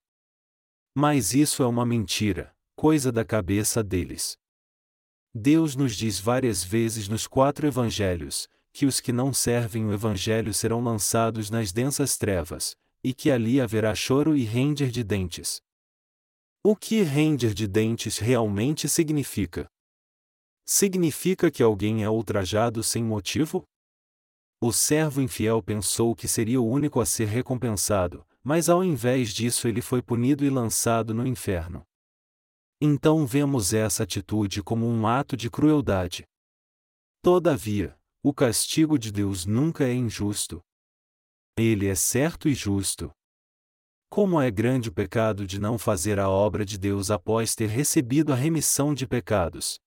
Mas 0.98 1.32
isso 1.32 1.62
é 1.62 1.68
uma 1.68 1.86
mentira, 1.86 2.52
coisa 2.76 3.12
da 3.12 3.24
cabeça 3.24 3.84
deles. 3.84 4.36
Deus 5.32 5.76
nos 5.76 5.96
diz 5.96 6.20
várias 6.20 6.64
vezes 6.64 7.08
nos 7.08 7.28
quatro 7.28 7.68
Evangelhos, 7.68 8.48
que 8.74 8.88
os 8.88 9.00
que 9.00 9.12
não 9.14 9.32
servem 9.32 9.86
o 9.86 9.94
Evangelho 9.94 10.52
serão 10.56 10.84
lançados 10.84 11.52
nas 11.52 11.72
densas 11.72 12.18
trevas, 12.18 12.76
e 13.04 13.14
que 13.14 13.30
ali 13.30 13.62
haverá 13.62 13.94
choro 13.94 14.36
e 14.36 14.44
render 14.44 14.90
de 14.90 15.04
dentes. 15.04 15.62
O 16.64 16.76
que 16.76 17.04
render 17.04 17.54
de 17.54 17.68
dentes 17.68 18.18
realmente 18.18 18.90
significa? 18.90 19.68
Significa 20.66 21.52
que 21.52 21.62
alguém 21.62 22.04
é 22.04 22.10
ultrajado 22.10 22.82
sem 22.82 23.04
motivo? 23.04 23.64
O 24.62 24.74
servo 24.74 25.22
infiel 25.22 25.64
pensou 25.64 26.14
que 26.14 26.28
seria 26.28 26.60
o 26.60 26.68
único 26.68 27.00
a 27.00 27.06
ser 27.06 27.28
recompensado, 27.28 28.28
mas 28.44 28.68
ao 28.68 28.84
invés 28.84 29.34
disso 29.34 29.68
ele 29.70 29.82
foi 29.82 30.02
punido 30.02 30.44
e 30.44 30.50
lançado 30.50 31.14
no 31.14 31.26
inferno. 31.26 31.86
Então 32.82 33.26
vemos 33.26 33.74
essa 33.74 34.04
atitude 34.04 34.62
como 34.62 34.86
um 34.86 35.08
ato 35.08 35.38
de 35.38 35.50
crueldade. 35.50 36.26
Todavia, 37.22 37.98
o 38.22 38.34
castigo 38.34 39.00
de 39.00 39.14
Deus 39.14 39.46
nunca 39.46 39.86
é 39.86 39.94
injusto. 39.94 40.62
Ele 41.58 41.88
é 41.88 41.96
certo 41.96 42.50
e 42.50 42.54
justo. 42.54 43.12
Como 44.10 44.42
é 44.42 44.52
grande 44.52 44.90
o 44.90 44.94
pecado 44.94 45.46
de 45.48 45.60
não 45.60 45.78
fazer 45.78 46.20
a 46.20 46.30
obra 46.30 46.66
de 46.66 46.78
Deus 46.78 47.12
após 47.12 47.56
ter 47.56 47.68
recebido 47.68 48.34
a 48.34 48.36
remissão 48.36 48.94
de 48.94 49.08
pecados. 49.08 49.80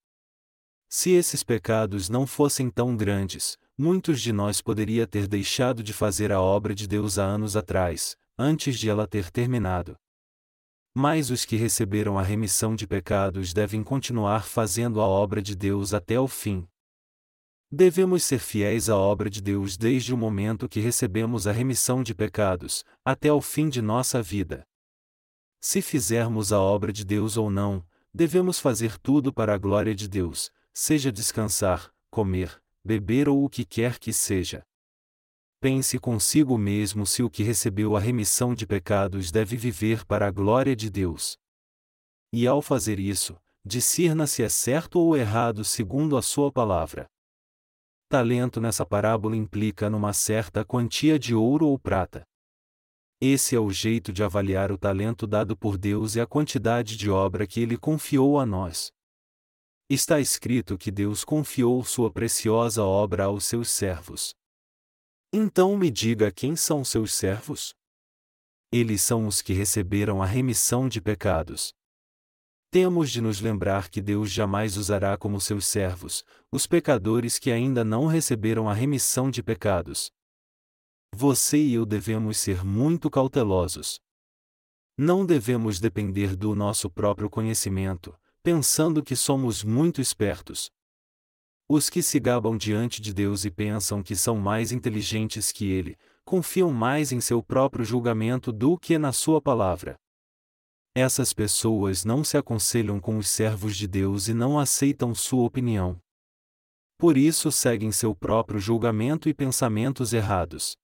Se 0.89 1.11
esses 1.11 1.43
pecados 1.43 2.09
não 2.09 2.27
fossem 2.27 2.71
tão 2.71 2.97
grandes, 2.97 3.59
muitos 3.77 4.21
de 4.21 4.33
nós 4.33 4.61
poderia 4.61 5.07
ter 5.07 5.27
deixado 5.27 5.83
de 5.83 5.93
fazer 5.93 6.31
a 6.31 6.41
obra 6.41 6.75
de 6.75 6.87
Deus 6.87 7.19
há 7.19 7.25
anos 7.25 7.57
atrás, 7.57 8.17
antes 8.39 8.79
de 8.79 8.89
ela 8.89 9.07
ter 9.07 9.31
terminado. 9.31 9.97
Mas 10.95 11.31
os 11.31 11.45
que 11.45 11.57
receberam 11.57 12.19
a 12.19 12.23
remissão 12.23 12.77
de 12.77 12.87
pecados 12.87 13.53
devem 13.53 13.83
continuar 13.83 14.45
fazendo 14.45 15.01
a 15.01 15.07
obra 15.07 15.41
de 15.41 15.57
Deus 15.57 15.95
até 15.95 16.21
o 16.21 16.29
fim. 16.29 16.69
Devemos 17.71 18.23
ser 18.23 18.39
fiéis 18.39 18.91
à 18.91 18.97
obra 18.97 19.31
de 19.31 19.41
Deus 19.41 19.79
desde 19.79 20.13
o 20.13 20.17
momento 20.17 20.69
que 20.69 20.79
recebemos 20.79 21.47
a 21.47 21.53
remissão 21.53 22.03
de 22.03 22.15
pecados, 22.15 22.85
até 23.03 23.33
o 23.33 23.41
fim 23.41 23.71
de 23.71 23.81
nossa 23.81 24.23
vida. 24.23 24.67
Se 25.59 25.81
fizermos 25.81 26.53
a 26.53 26.61
obra 26.61 26.93
de 26.93 27.05
Deus 27.05 27.39
ou 27.39 27.51
não, 27.51 27.83
devemos 28.13 28.59
fazer 28.59 28.99
tudo 28.99 29.33
para 29.33 29.55
a 29.55 29.59
glória 29.59 29.95
de 29.95 30.07
Deus, 30.07 30.53
seja 30.75 31.11
descansar, 31.11 31.91
comer, 32.11 32.62
beber 32.85 33.29
ou 33.29 33.45
o 33.45 33.49
que 33.49 33.65
quer 33.65 33.99
que 33.99 34.13
seja. 34.13 34.63
Pense 35.61 35.99
consigo 35.99 36.59
mesmo 36.59 37.07
se 37.07 37.23
o 37.23 37.31
que 37.31 37.43
recebeu 37.43 37.97
a 37.97 38.01
remissão 38.01 38.55
de 38.55 38.67
pecados 38.67 39.31
deve 39.31 39.57
viver 39.57 40.05
para 40.05 40.27
a 40.27 40.31
glória 40.31 40.75
de 40.75 40.91
Deus. 40.91 41.37
E 42.33 42.47
ao 42.47 42.61
fazer 42.61 42.99
isso, 42.99 43.37
discirna 43.65 44.27
se 44.27 44.43
é 44.43 44.49
certo 44.49 44.99
ou 44.99 45.17
errado 45.17 45.65
segundo 45.65 46.17
a 46.17 46.23
sua 46.23 46.51
palavra. 46.51 47.07
Talento 48.09 48.61
nessa 48.61 48.85
parábola 48.85 49.37
implica 49.37 49.89
numa 49.89 50.13
certa 50.13 50.65
quantia 50.65 51.19
de 51.19 51.35
ouro 51.35 51.67
ou 51.67 51.79
prata. 51.79 52.25
Esse 53.21 53.55
é 53.55 53.61
o 53.61 53.71
jeito 53.71 54.13
de 54.13 54.25
avaliar 54.25 54.73
o 54.73 54.77
talento 54.77 55.29
dado 55.29 55.57
por 55.57 55.79
Deus 55.79 56.17
e 56.17 56.21
a 56.21 56.27
quantidade 56.27 56.97
de 56.97 57.09
obra 57.09 57.47
que 57.47 57.61
ele 57.61 57.79
confiou 57.79 58.41
a 58.41 58.45
nós. 58.45 58.91
Está 59.95 60.19
escrito 60.19 60.79
que 60.79 60.91
Deus 60.91 61.23
confiou 61.23 61.85
sua 61.85 62.11
preciosa 62.11 62.83
obra 62.83 63.25
aos 63.25 63.45
seus 63.45 63.69
servos. 63.69 64.35
Então 65.31 65.77
me 65.77 65.91
diga 65.91 66.33
quem 66.33 66.57
são 66.57 66.83
seus 66.83 67.13
servos? 67.13 67.75
Eles 68.73 69.03
são 69.03 69.27
os 69.27 69.43
que 69.43 69.53
receberam 69.53 70.23
a 70.23 70.25
remissão 70.25 70.89
de 70.89 70.99
pecados. 70.99 71.75
Temos 72.71 73.11
de 73.11 73.21
nos 73.21 73.43
lembrar 73.43 73.91
que 73.91 74.01
Deus 74.01 74.33
jamais 74.33 74.79
usará 74.79 75.19
como 75.19 75.39
seus 75.39 75.67
servos 75.67 76.25
os 76.51 76.67
pecadores 76.67 77.39
que 77.39 77.53
ainda 77.53 77.85
não 77.85 78.07
receberam 78.07 78.71
a 78.71 78.73
remissão 78.73 79.31
de 79.31 79.43
pecados. 79.43 80.11
Você 81.15 81.59
e 81.59 81.75
eu 81.75 81.85
devemos 81.85 82.39
ser 82.39 82.65
muito 82.65 83.11
cautelosos. 83.11 84.01
Não 84.97 85.27
devemos 85.27 85.79
depender 85.79 86.35
do 86.35 86.55
nosso 86.55 86.89
próprio 86.89 87.29
conhecimento, 87.29 88.19
pensando 88.43 89.03
que 89.05 89.15
somos 89.15 89.63
muito 89.63 90.01
espertos. 90.01 90.69
Os 91.69 91.89
que 91.89 92.03
se 92.03 92.19
gabam 92.19 92.57
diante 92.57 93.01
de 93.01 93.15
Deus 93.15 93.45
e 93.45 93.51
pensam 93.51 94.03
que 94.03 94.17
são 94.17 94.37
mais 94.37 94.73
inteligentes 94.73 95.53
que 95.53 95.71
Ele, 95.71 95.97
confiam 96.25 96.73
mais 96.73 97.13
em 97.13 97.21
seu 97.21 97.43
próprio 97.43 97.85
julgamento 97.85 98.53
do 98.53 98.77
que 98.77 98.99
na 98.99 99.13
Sua 99.13 99.41
palavra. 99.41 99.97
Essas 100.95 101.33
pessoas 101.33 102.05
não 102.05 102.23
se 102.23 102.37
aconselham 102.37 103.01
com 103.01 103.17
os 103.17 103.29
servos 103.29 103.77
de 103.77 103.87
Deus 103.87 104.29
e 104.29 104.35
não 104.35 104.59
aceitam 104.59 105.15
sua 105.15 105.45
opinião. 105.45 105.99
Por 106.99 107.17
isso 107.17 107.51
seguem 107.51 107.91
seu 107.91 108.15
próprio 108.15 108.61
julgamento 108.61 109.29
e 109.29 109.33
pensamentos 109.33 110.13
errados. 110.13 110.77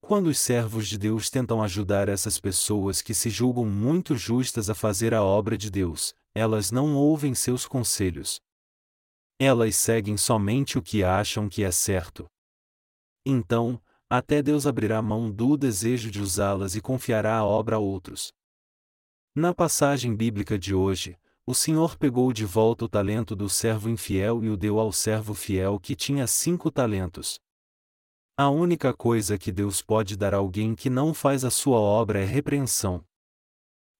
Quando 0.00 0.26
os 0.26 0.38
servos 0.40 0.88
de 0.88 0.98
Deus 0.98 1.30
tentam 1.30 1.62
ajudar 1.62 2.08
essas 2.08 2.40
pessoas 2.40 3.00
que 3.00 3.14
se 3.14 3.30
julgam 3.30 3.66
muito 3.66 4.16
justas 4.16 4.68
a 4.68 4.74
fazer 4.74 5.14
a 5.14 5.22
obra 5.22 5.56
de 5.56 5.70
Deus, 5.70 6.14
elas 6.34 6.70
não 6.70 6.94
ouvem 6.96 7.34
seus 7.34 7.66
conselhos. 7.66 8.40
Elas 9.38 9.76
seguem 9.76 10.16
somente 10.16 10.78
o 10.78 10.82
que 10.82 11.04
acham 11.04 11.48
que 11.48 11.62
é 11.62 11.70
certo. 11.70 12.26
Então, 13.24 13.80
até 14.08 14.42
Deus 14.42 14.66
abrirá 14.66 15.00
mão 15.00 15.30
do 15.30 15.56
desejo 15.56 16.10
de 16.10 16.20
usá-las 16.20 16.74
e 16.74 16.80
confiará 16.80 17.36
a 17.36 17.44
obra 17.44 17.76
a 17.76 17.78
outros. 17.78 18.32
Na 19.34 19.54
passagem 19.54 20.16
bíblica 20.16 20.58
de 20.58 20.74
hoje, 20.74 21.16
o 21.46 21.54
Senhor 21.54 21.96
pegou 21.96 22.32
de 22.32 22.44
volta 22.44 22.84
o 22.84 22.88
talento 22.88 23.36
do 23.36 23.48
servo 23.48 23.88
infiel 23.88 24.42
e 24.42 24.50
o 24.50 24.56
deu 24.56 24.78
ao 24.78 24.92
servo 24.92 25.34
fiel 25.34 25.78
que 25.78 25.94
tinha 25.94 26.26
cinco 26.26 26.70
talentos. 26.70 27.38
A 28.40 28.48
única 28.48 28.94
coisa 28.94 29.36
que 29.36 29.52
Deus 29.52 29.82
pode 29.82 30.16
dar 30.16 30.32
a 30.32 30.38
alguém 30.38 30.74
que 30.74 30.88
não 30.88 31.12
faz 31.12 31.44
a 31.44 31.50
sua 31.50 31.78
obra 31.78 32.22
é 32.22 32.24
repreensão. 32.24 33.04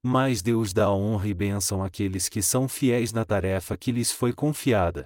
Mas 0.02 0.40
Deus 0.40 0.72
dá 0.72 0.90
honra 0.90 1.28
e 1.28 1.34
bênção 1.34 1.84
àqueles 1.84 2.26
que 2.26 2.40
são 2.40 2.66
fiéis 2.66 3.12
na 3.12 3.22
tarefa 3.22 3.76
que 3.76 3.92
lhes 3.92 4.10
foi 4.10 4.32
confiada. 4.32 5.04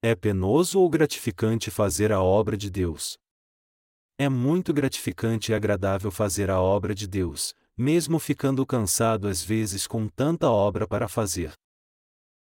É 0.00 0.14
penoso 0.14 0.78
ou 0.78 0.88
gratificante 0.88 1.68
fazer 1.68 2.12
a 2.12 2.22
obra 2.22 2.56
de 2.56 2.70
Deus? 2.70 3.18
É 4.16 4.28
muito 4.28 4.72
gratificante 4.72 5.50
e 5.50 5.54
agradável 5.56 6.12
fazer 6.12 6.48
a 6.48 6.60
obra 6.60 6.94
de 6.94 7.08
Deus, 7.08 7.52
mesmo 7.76 8.20
ficando 8.20 8.64
cansado 8.64 9.26
às 9.26 9.42
vezes 9.42 9.84
com 9.84 10.06
tanta 10.06 10.48
obra 10.48 10.86
para 10.86 11.08
fazer. 11.08 11.50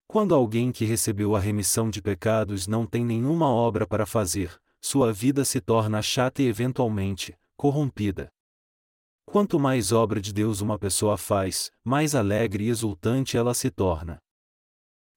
Quando 0.07 0.35
alguém 0.35 0.71
que 0.73 0.85
recebeu 0.85 1.35
a 1.35 1.41
remissão 1.41 1.89
de 1.89 2.03
pecados 2.03 2.67
não 2.67 2.85
tem 2.85 3.03
nenhuma 3.03 3.49
obra 3.49 3.87
para 3.87 4.05
fazer, 4.05 4.61
sua 4.87 5.13
vida 5.13 5.45
se 5.45 5.61
torna 5.61 6.01
chata 6.01 6.41
e 6.41 6.47
eventualmente 6.47 7.37
corrompida. 7.57 8.29
Quanto 9.25 9.59
mais 9.59 9.91
obra 9.91 10.21
de 10.21 10.33
Deus 10.33 10.61
uma 10.61 10.79
pessoa 10.79 11.17
faz, 11.17 11.73
mais 11.85 12.15
alegre 12.15 12.67
e 12.67 12.69
exultante 12.69 13.37
ela 13.37 13.53
se 13.53 13.69
torna. 13.69 14.19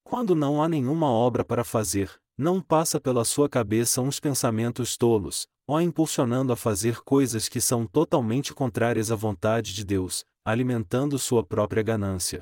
Quando 0.03 0.34
não 0.34 0.59
há 0.59 0.67
nenhuma 0.67 1.05
obra 1.11 1.45
para 1.45 1.63
fazer, 1.63 2.11
não 2.36 2.59
passa 2.59 2.99
pela 2.99 3.24
sua 3.24 3.47
cabeça 3.47 4.01
uns 4.01 4.20
pensamentos 4.20 4.97
tolos, 4.97 5.47
ou 5.67 5.80
impulsionando 5.80 6.51
a 6.51 6.55
fazer 6.55 7.01
coisas 7.03 7.47
que 7.47 7.61
são 7.61 7.86
totalmente 7.86 8.55
contrárias 8.55 9.11
à 9.11 9.15
vontade 9.15 9.76
de 9.76 9.86
Deus, 9.86 10.26
alimentando 10.43 11.20
sua 11.20 11.45
própria 11.45 11.84
ganância. 11.84 12.41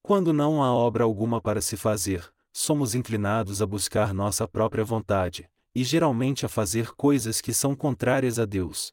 Quando 0.00 0.32
não 0.32 0.62
há 0.62 0.72
obra 0.72 1.04
alguma 1.04 1.42
para 1.42 1.60
se 1.60 1.76
fazer, 1.76 2.32
somos 2.50 2.94
inclinados 2.94 3.60
a 3.60 3.66
buscar 3.66 4.14
nossa 4.14 4.48
própria 4.48 4.82
vontade, 4.82 5.51
e 5.74 5.84
geralmente 5.84 6.44
a 6.46 6.48
fazer 6.48 6.92
coisas 6.94 7.40
que 7.40 7.52
são 7.52 7.74
contrárias 7.74 8.38
a 8.38 8.44
Deus. 8.44 8.92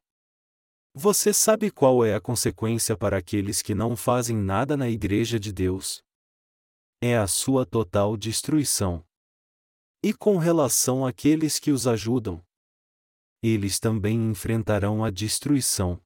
Você 0.93 1.33
sabe 1.33 1.69
qual 1.71 2.03
é 2.03 2.15
a 2.15 2.21
consequência 2.21 2.97
para 2.97 3.17
aqueles 3.17 3.61
que 3.61 3.75
não 3.75 3.95
fazem 3.95 4.35
nada 4.35 4.75
na 4.75 4.89
Igreja 4.89 5.39
de 5.39 5.51
Deus? 5.51 6.03
É 7.01 7.17
a 7.17 7.27
sua 7.27 7.65
total 7.65 8.17
destruição. 8.17 9.05
E 10.03 10.13
com 10.13 10.37
relação 10.37 11.05
àqueles 11.05 11.59
que 11.59 11.71
os 11.71 11.87
ajudam? 11.87 12.43
eles 13.41 13.79
também 13.79 14.29
enfrentarão 14.29 15.03
a 15.03 15.09
destruição. 15.09 15.99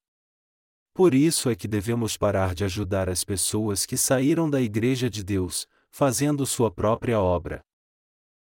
Por 0.93 1.15
isso 1.15 1.49
é 1.49 1.55
que 1.55 1.67
devemos 1.67 2.15
parar 2.15 2.53
de 2.53 2.63
ajudar 2.63 3.09
as 3.09 3.24
pessoas 3.24 3.86
que 3.86 3.97
saíram 3.97 4.47
da 4.49 4.61
Igreja 4.61 5.09
de 5.09 5.24
Deus, 5.24 5.67
fazendo 5.89 6.45
sua 6.45 6.69
própria 6.69 7.19
obra. 7.19 7.65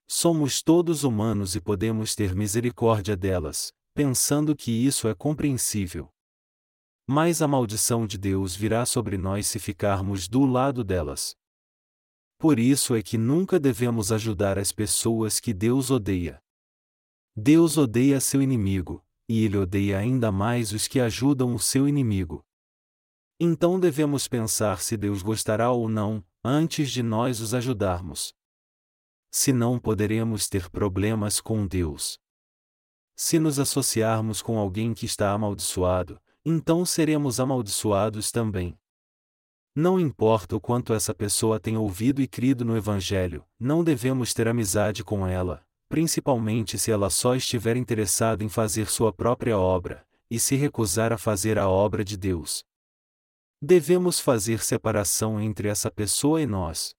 Somos 0.07 0.63
todos 0.63 1.05
humanos 1.05 1.55
e 1.55 1.61
podemos 1.61 2.15
ter 2.15 2.35
misericórdia 2.35 3.17
delas, 3.17 3.73
pensando 3.95 4.55
que 4.55 4.71
isso 4.71 5.09
é 5.09 5.15
compreensível. 5.15 6.13
Mas 7.07 7.43
a 7.43 7.49
maldição 7.49 8.07
de 8.07 8.17
Deus 8.17 8.55
virá 8.55 8.87
sobre 8.87 9.17
nós 9.17 9.47
se 9.47 9.59
ficarmos 9.59 10.29
do 10.29 10.45
lado 10.45 10.85
delas. 10.85 11.37
Por 12.39 12.59
isso 12.59 12.95
é 12.95 13.03
que 13.03 13.17
nunca 13.17 13.59
devemos 13.61 14.11
ajudar 14.11 14.59
as 14.59 14.73
pessoas 14.73 15.39
que 15.39 15.53
Deus 15.53 15.91
odeia. 15.91 16.43
Deus 17.37 17.77
odeia 17.79 18.21
seu 18.21 18.43
inimigo, 18.43 19.05
e 19.29 19.45
ele 19.45 19.57
odeia 19.57 19.99
ainda 19.99 20.31
mais 20.31 20.73
os 20.73 20.87
que 20.87 21.01
ajudam 21.01 21.55
o 21.55 21.59
seu 21.59 21.89
inimigo. 21.89 22.45
Então 23.41 23.81
devemos 23.81 24.29
pensar 24.29 24.81
se 24.81 24.97
Deus 24.97 25.23
gostará 25.23 25.71
ou 25.71 25.89
não, 25.89 26.25
antes 26.45 26.91
de 26.91 27.03
nós 27.03 27.41
os 27.41 27.55
ajudarmos. 27.55 28.35
Se 29.35 29.51
não 29.51 29.79
poderemos 29.79 30.47
ter 30.47 30.69
problemas 30.69 31.41
com 31.41 31.67
Deus. 31.67 32.21
Se 33.17 33.39
nos 33.39 33.59
associarmos 33.59 34.43
com 34.43 34.59
alguém 34.59 34.93
que 34.93 35.07
está 35.07 35.33
amaldiçoado, 35.33 36.21
então 36.45 36.85
seremos 36.85 37.41
amaldiçoados 37.41 38.31
também. 38.31 38.79
Não 39.75 39.99
importa 39.99 40.55
o 40.55 40.61
quanto 40.61 40.93
essa 40.93 41.15
pessoa 41.15 41.59
tenha 41.59 41.81
ouvido 41.81 42.21
e 42.21 42.29
crido 42.29 42.63
no 42.63 42.77
Evangelho, 42.77 43.43
não 43.59 43.83
devemos 43.83 44.35
ter 44.35 44.47
amizade 44.47 45.03
com 45.03 45.27
ela, 45.27 45.65
principalmente 45.89 46.79
se 46.79 46.91
ela 46.91 47.09
só 47.09 47.35
estiver 47.35 47.79
interessada 47.79 48.45
em 48.45 48.51
fazer 48.51 48.87
sua 48.87 49.15
própria 49.15 49.57
obra, 49.59 50.07
e 50.31 50.39
se 50.39 50.57
recusar 50.57 51.11
a 51.11 51.17
fazer 51.17 51.59
a 51.59 51.71
obra 51.71 52.05
de 52.05 52.19
Deus. 52.19 52.67
Devemos 53.63 54.21
fazer 54.21 54.63
separação 54.63 55.41
entre 55.41 55.69
essa 55.69 55.91
pessoa 55.91 56.43
e 56.43 56.47
nós. 56.47 56.95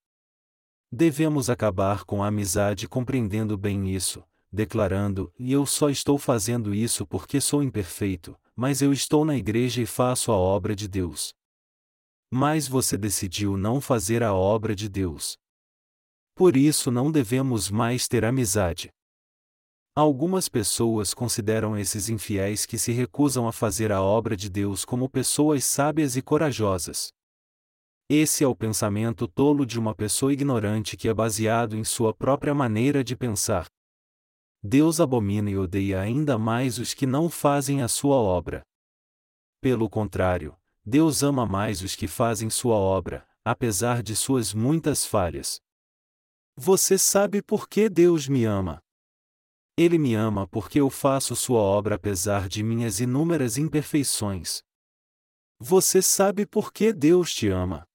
Devemos 0.96 1.50
acabar 1.50 2.04
com 2.04 2.22
a 2.22 2.28
amizade 2.28 2.88
compreendendo 2.88 3.58
bem 3.58 3.90
isso, 3.90 4.24
declarando: 4.52 5.34
e 5.40 5.52
eu 5.52 5.66
só 5.66 5.90
estou 5.90 6.20
fazendo 6.20 6.72
isso 6.72 7.04
porque 7.08 7.42
sou 7.42 7.64
imperfeito, 7.64 8.38
mas 8.56 8.80
eu 8.80 8.94
estou 8.94 9.26
na 9.26 9.36
igreja 9.36 9.82
e 9.82 9.88
faço 9.88 10.32
a 10.32 10.36
obra 10.36 10.76
de 10.76 10.88
Deus. 10.88 11.34
Mas 12.32 12.68
você 12.68 12.96
decidiu 12.96 13.58
não 13.58 13.82
fazer 13.82 14.22
a 14.22 14.36
obra 14.36 14.76
de 14.76 14.88
Deus. 14.88 15.36
Por 16.36 16.56
isso 16.56 16.92
não 16.92 17.12
devemos 17.12 17.72
mais 17.72 18.08
ter 18.08 18.24
amizade. 18.24 18.92
Algumas 19.96 20.48
pessoas 20.48 21.12
consideram 21.12 21.76
esses 21.76 22.08
infiéis 22.08 22.68
que 22.68 22.78
se 22.78 22.92
recusam 22.92 23.48
a 23.48 23.52
fazer 23.52 23.92
a 23.92 24.00
obra 24.00 24.38
de 24.38 24.48
Deus 24.48 24.86
como 24.86 25.10
pessoas 25.10 25.66
sábias 25.66 26.16
e 26.16 26.22
corajosas. 26.22 27.12
Esse 28.16 28.44
é 28.44 28.48
o 28.48 28.56
pensamento 28.56 29.28
tolo 29.28 29.66
de 29.66 29.80
uma 29.80 29.96
pessoa 29.96 30.32
ignorante 30.32 30.96
que 30.96 31.10
é 31.10 31.14
baseado 31.16 31.76
em 31.76 31.84
sua 31.84 32.14
própria 32.14 32.54
maneira 32.54 33.04
de 33.04 33.16
pensar. 33.16 33.66
Deus 34.62 35.00
abomina 35.00 35.50
e 35.50 35.58
odeia 35.58 36.00
ainda 36.00 36.38
mais 36.38 36.78
os 36.78 36.94
que 36.94 37.08
não 37.08 37.28
fazem 37.28 37.82
a 37.82 37.88
sua 37.88 38.18
obra. 38.18 38.62
Pelo 39.60 39.90
contrário, 39.90 40.56
Deus 40.86 41.24
ama 41.24 41.44
mais 41.48 41.82
os 41.82 41.96
que 41.96 42.08
fazem 42.08 42.52
sua 42.52 42.76
obra, 42.76 43.28
apesar 43.44 44.04
de 44.04 44.16
suas 44.16 44.54
muitas 44.54 45.04
falhas. 45.04 45.60
Você 46.56 47.00
sabe 47.00 47.42
por 47.42 47.68
que 47.68 47.90
Deus 47.90 48.28
me 48.28 48.46
ama? 48.46 48.80
Ele 49.76 49.98
me 49.98 50.14
ama 50.14 50.48
porque 50.48 50.80
eu 50.80 50.92
faço 50.92 51.36
sua 51.36 51.62
obra 51.62 51.96
apesar 51.96 52.48
de 52.48 52.62
minhas 52.62 53.00
inúmeras 53.00 53.58
imperfeições. 53.58 54.62
Você 55.60 56.00
sabe 56.00 56.46
por 56.46 56.72
que 56.72 56.94
Deus 56.94 57.34
te 57.34 57.48
ama? 57.48 57.88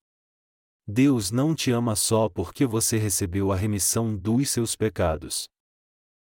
Deus 0.91 1.29
não 1.29 1.53
te 1.53 1.69
ama 1.69 1.95
só 1.95 2.27
porque 2.27 2.65
você 2.65 2.97
recebeu 2.97 3.51
a 3.51 3.55
remissão 3.55 4.17
dos 4.17 4.49
seus 4.49 4.75
pecados. 4.75 5.47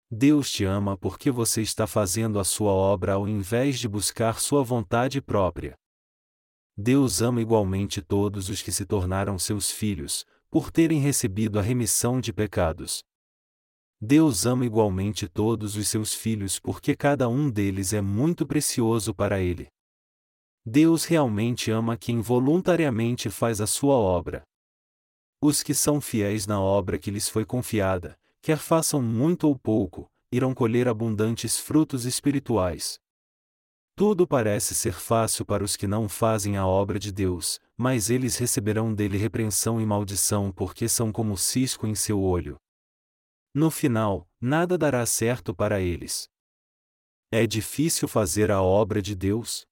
Deus 0.09 0.49
te 0.49 0.65
ama 0.65 0.97
porque 0.97 1.29
você 1.29 1.61
está 1.61 1.89
fazendo 1.89 2.39
a 2.39 2.45
sua 2.45 2.71
obra 2.71 3.15
ao 3.15 3.27
invés 3.27 3.81
de 3.81 3.89
buscar 3.89 4.39
sua 4.39 4.63
vontade 4.63 5.21
própria. 5.21 5.75
Deus 6.77 7.21
ama 7.21 7.43
igualmente 7.43 8.01
todos 8.01 8.49
os 8.49 8.63
que 8.63 8.71
se 8.71 8.87
tornaram 8.87 9.41
seus 9.41 9.73
filhos, 9.73 10.25
por 10.49 10.71
terem 10.71 11.01
recebido 11.01 11.59
a 11.59 11.63
remissão 11.63 12.21
de 12.21 12.33
pecados. 12.33 13.03
Deus 14.01 14.47
ama 14.47 14.65
igualmente 14.65 15.27
todos 15.27 15.75
os 15.75 15.89
seus 15.89 16.15
filhos 16.15 16.61
porque 16.61 16.95
cada 16.95 17.29
um 17.29 17.51
deles 17.51 17.93
é 17.93 18.01
muito 18.01 18.47
precioso 18.47 19.13
para 19.13 19.41
Ele. 19.41 19.74
Deus 20.67 21.05
realmente 21.05 21.71
ama 21.71 21.97
quem 21.97 22.21
voluntariamente 22.23 23.29
faz 23.29 23.61
a 23.61 23.67
sua 23.67 23.95
obra. 23.97 24.43
Os 25.41 25.63
que 25.63 25.75
são 25.75 26.01
fiéis 26.01 26.47
na 26.47 26.59
obra 26.59 26.99
que 26.99 27.11
lhes 27.11 27.29
foi 27.29 27.45
confiada, 27.45 28.19
quer 28.41 28.57
façam 28.57 29.03
muito 29.03 29.47
ou 29.47 29.59
pouco, 29.59 30.11
irão 30.33 30.55
colher 30.55 30.89
abundantes 30.89 31.59
frutos 31.59 32.07
espirituais. 32.07 32.99
Tudo 33.95 34.27
parece 34.27 34.75
ser 34.75 34.95
fácil 34.95 35.45
para 35.45 35.63
os 35.63 35.77
que 35.77 35.87
não 35.87 36.09
fazem 36.09 36.57
a 36.57 36.67
obra 36.67 36.99
de 36.99 37.13
Deus, 37.13 37.61
mas 37.77 38.09
eles 38.09 38.37
receberão 38.39 38.93
dele 38.93 39.19
repreensão 39.19 39.81
e 39.81 39.87
maldição 39.87 40.51
porque 40.51 40.89
são 40.89 41.13
como 41.13 41.37
cisco 41.37 41.87
em 41.87 41.95
seu 41.95 42.21
olho. 42.21 42.57
No 43.55 43.71
final, 43.71 44.27
nada 44.41 44.77
dará 44.77 45.05
certo 45.07 45.55
para 45.55 45.81
eles. 45.81 46.29
É 47.31 47.47
difícil 47.47 48.09
fazer 48.09 48.51
a 48.51 48.63
obra 48.63 49.01
de 49.01 49.15
Deus? 49.15 49.65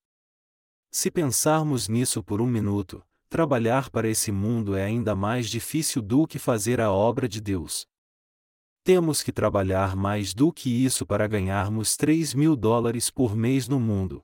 Se 0.95 1.11
pensarmos 1.11 1.89
nisso 1.89 2.23
por 2.23 2.43
um 2.43 2.47
minuto, 2.47 3.03
trabalhar 3.31 3.89
para 3.89 4.07
esse 4.07 4.31
mundo 4.31 4.77
é 4.77 4.85
ainda 4.85 5.17
mais 5.17 5.49
difícil 5.49 6.03
do 6.03 6.27
que 6.27 6.39
fazer 6.39 6.83
a 6.83 6.93
obra 6.93 7.27
de 7.27 7.41
Deus. 7.41 7.87
Temos 8.85 9.23
que 9.23 9.33
trabalhar 9.33 9.97
mais 9.97 10.35
do 10.35 10.53
que 10.53 10.69
isso 10.69 11.07
para 11.07 11.27
ganharmos 11.27 11.97
3 11.97 12.35
mil 12.35 12.55
dólares 12.55 13.09
por 13.09 13.35
mês 13.35 13.67
no 13.67 13.81
mundo. 13.81 14.23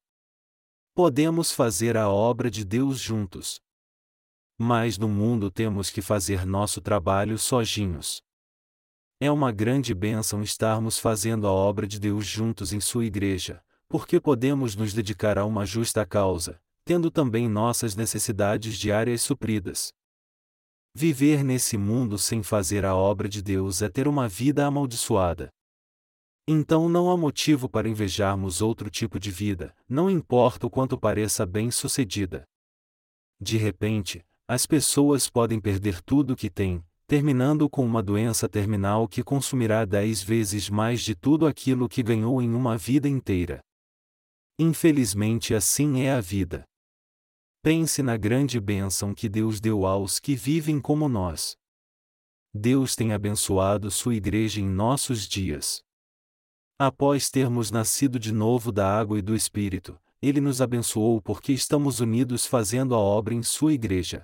Podemos 0.95 1.53
fazer 1.53 1.97
a 1.97 2.11
obra 2.11 2.51
de 2.51 2.67
Deus 2.67 3.01
juntos. 3.01 3.63
Mas 4.59 4.99
no 4.99 5.09
mundo 5.09 5.51
temos 5.51 5.89
que 5.89 6.03
fazer 6.03 6.45
nosso 6.45 6.83
trabalho 6.83 7.39
sozinhos. 7.39 8.23
É 9.19 9.31
uma 9.31 9.51
grande 9.51 9.95
bênção 9.95 10.43
estarmos 10.43 10.99
fazendo 10.99 11.47
a 11.47 11.51
obra 11.51 11.87
de 11.87 11.99
Deus 11.99 12.27
juntos 12.27 12.75
em 12.75 12.81
Sua 12.81 13.07
igreja, 13.07 13.65
porque 13.89 14.21
podemos 14.21 14.77
nos 14.77 14.93
dedicar 14.93 15.39
a 15.39 15.47
uma 15.47 15.65
justa 15.65 16.05
causa, 16.05 16.61
tendo 16.85 17.11
também 17.11 17.49
nossas 17.49 17.97
necessidades 17.97 18.77
diárias 18.77 19.23
supridas. 19.23 19.93
Viver 20.95 21.43
nesse 21.43 21.79
mundo 21.79 22.19
sem 22.19 22.43
fazer 22.43 22.85
a 22.85 22.95
obra 22.95 23.29
de 23.29 23.43
Deus 23.43 23.83
é 23.83 23.89
ter 23.89 24.07
uma 24.07 24.29
vida 24.29 24.67
amaldiçoada. 24.67 25.49
Então 26.47 26.89
não 26.89 27.11
há 27.11 27.17
motivo 27.17 27.69
para 27.69 27.89
invejarmos 27.89 28.63
outro 28.63 28.91
tipo 28.91 29.19
de 29.21 29.31
vida, 29.31 29.75
não 29.89 30.11
importa 30.11 30.67
o 30.67 30.71
quanto 30.71 30.99
pareça 30.99 31.45
bem-sucedida. 31.45 32.45
De 33.41 33.57
repente, 33.57 34.25
as 34.47 34.67
pessoas 34.67 35.29
podem 35.29 35.61
perder 35.61 36.01
tudo 36.03 36.33
o 36.33 36.37
que 36.37 36.49
têm, 36.49 36.83
terminando 37.07 37.69
com 37.69 37.85
uma 37.85 38.03
doença 38.03 38.49
terminal 38.49 39.07
que 39.07 39.23
consumirá 39.23 39.85
dez 39.85 40.23
vezes 40.23 40.69
mais 40.69 41.03
de 41.03 41.15
tudo 41.15 41.47
aquilo 41.47 41.89
que 41.89 42.03
ganhou 42.03 42.41
em 42.43 42.55
uma 42.55 42.77
vida 42.77 43.09
inteira. 43.09 43.61
Infelizmente 44.59 45.55
assim 45.55 46.01
é 46.01 46.13
a 46.13 46.21
vida. 46.21 46.65
Pense 47.63 48.03
na 48.03 48.17
grande 48.17 48.59
bênção 48.59 49.15
que 49.15 49.29
Deus 49.29 49.61
deu 49.61 49.87
aos 49.87 50.19
que 50.19 50.35
vivem 50.35 50.81
como 50.81 51.09
nós. 51.09 51.57
Deus 52.53 52.97
tem 52.97 53.13
abençoado 53.13 53.89
sua 53.89 54.17
igreja 54.17 54.61
em 54.61 54.69
nossos 54.69 55.29
dias. 55.29 55.81
Após 56.77 57.31
termos 57.31 57.71
nascido 57.71 58.19
de 58.19 58.33
novo 58.33 58.73
da 58.73 58.99
água 58.99 59.19
e 59.19 59.23
do 59.23 59.35
Espírito, 59.35 59.97
Ele 60.21 60.41
nos 60.41 60.61
abençoou 60.61 61.23
porque 61.23 61.53
estamos 61.53 62.01
unidos 62.01 62.45
fazendo 62.45 62.97
a 62.97 62.99
obra 62.99 63.35
em 63.35 63.45
sua 63.45 63.73
igreja. 63.73 64.23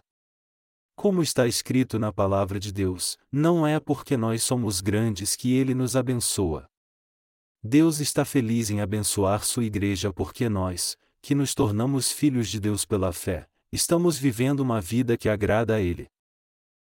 Como 0.96 1.22
está 1.22 1.46
escrito 1.46 1.96
na 1.98 2.12
palavra 2.12 2.58
de 2.58 2.72
Deus, 2.72 3.16
não 3.30 3.64
é 3.64 3.78
porque 3.78 4.16
nós 4.16 4.42
somos 4.42 4.80
grandes 4.80 5.36
que 5.36 5.54
Ele 5.54 5.74
nos 5.74 5.94
abençoa. 5.94 6.66
Deus 7.66 7.98
está 7.98 8.26
feliz 8.26 8.68
em 8.68 8.82
abençoar 8.82 9.42
sua 9.42 9.64
igreja 9.64 10.12
porque 10.12 10.50
nós, 10.50 10.98
que 11.22 11.34
nos 11.34 11.54
tornamos 11.54 12.12
filhos 12.12 12.50
de 12.50 12.60
Deus 12.60 12.84
pela 12.84 13.10
fé, 13.10 13.48
estamos 13.72 14.18
vivendo 14.18 14.60
uma 14.60 14.82
vida 14.82 15.16
que 15.16 15.30
agrada 15.30 15.76
a 15.76 15.80
Ele. 15.80 16.06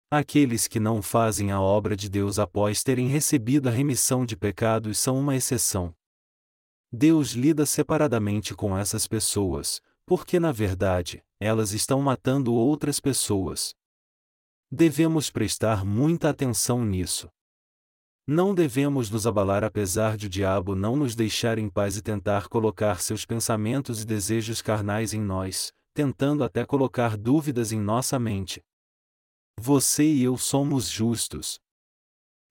Aqueles 0.10 0.68
que 0.68 0.80
não 0.80 1.04
fazem 1.04 1.52
a 1.52 1.62
obra 1.62 1.96
de 1.96 2.10
Deus 2.10 2.40
após 2.40 2.82
terem 2.82 3.08
recebido 3.08 3.70
a 3.70 3.72
remissão 3.72 4.26
de 4.26 4.36
pecados 4.36 4.98
são 4.98 5.20
uma 5.20 5.36
exceção. 5.36 5.94
Deus 6.92 7.34
lida 7.34 7.64
separadamente 7.68 8.56
com 8.56 8.76
essas 8.76 9.06
pessoas, 9.06 9.84
porque 10.04 10.40
na 10.40 10.52
verdade, 10.52 11.24
elas 11.40 11.74
estão 11.74 12.02
matando 12.02 12.52
outras 12.56 13.00
pessoas. 13.00 13.76
Devemos 14.72 15.30
prestar 15.30 15.86
muita 15.86 16.32
atenção 16.32 16.84
nisso. 16.84 17.30
Não 18.28 18.56
devemos 18.56 19.12
nos 19.12 19.28
abalar 19.28 19.64
apesar 19.64 20.18
de 20.18 20.26
o 20.26 20.30
diabo 20.30 20.74
não 20.74 20.96
nos 20.96 21.16
deixar 21.16 21.60
em 21.60 21.70
paz 21.70 21.96
e 21.96 22.02
tentar 22.02 22.48
colocar 22.48 23.00
seus 23.00 23.24
pensamentos 23.24 24.02
e 24.02 24.06
desejos 24.06 24.64
carnais 24.64 25.14
em 25.14 25.22
nós, 25.22 25.72
tentando 25.94 26.44
até 26.44 26.66
colocar 26.66 27.18
dúvidas 27.18 27.72
em 27.72 27.80
nossa 27.80 28.18
mente. 28.18 28.64
Você 29.60 30.04
e 30.04 30.24
eu 30.24 30.38
somos 30.38 30.90
justos. 30.90 31.60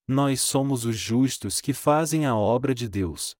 Nós 0.07 0.41
somos 0.43 0.85
os 0.85 0.97
justos 0.97 1.61
que 1.61 1.73
fazem 1.73 2.25
a 2.25 2.37
obra 2.37 2.73
de 2.73 2.89
Deus. 2.89 3.35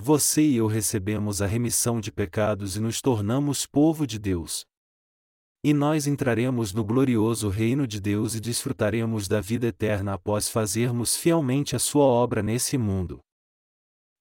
Você 0.00 0.42
e 0.42 0.56
eu 0.56 0.68
recebemos 0.68 1.42
a 1.42 1.46
remissão 1.46 2.00
de 2.00 2.12
pecados 2.12 2.76
e 2.76 2.80
nos 2.80 3.00
tornamos 3.00 3.66
povo 3.66 4.06
de 4.06 4.18
Deus. 4.18 4.64
E 5.64 5.72
nós 5.72 6.08
entraremos 6.08 6.72
no 6.72 6.84
glorioso 6.84 7.48
reino 7.48 7.86
de 7.86 8.00
Deus 8.00 8.34
e 8.34 8.40
desfrutaremos 8.40 9.28
da 9.28 9.40
vida 9.40 9.68
eterna 9.68 10.14
após 10.14 10.48
fazermos 10.48 11.16
fielmente 11.16 11.76
a 11.76 11.78
sua 11.78 12.04
obra 12.04 12.42
nesse 12.42 12.76
mundo. 12.76 13.20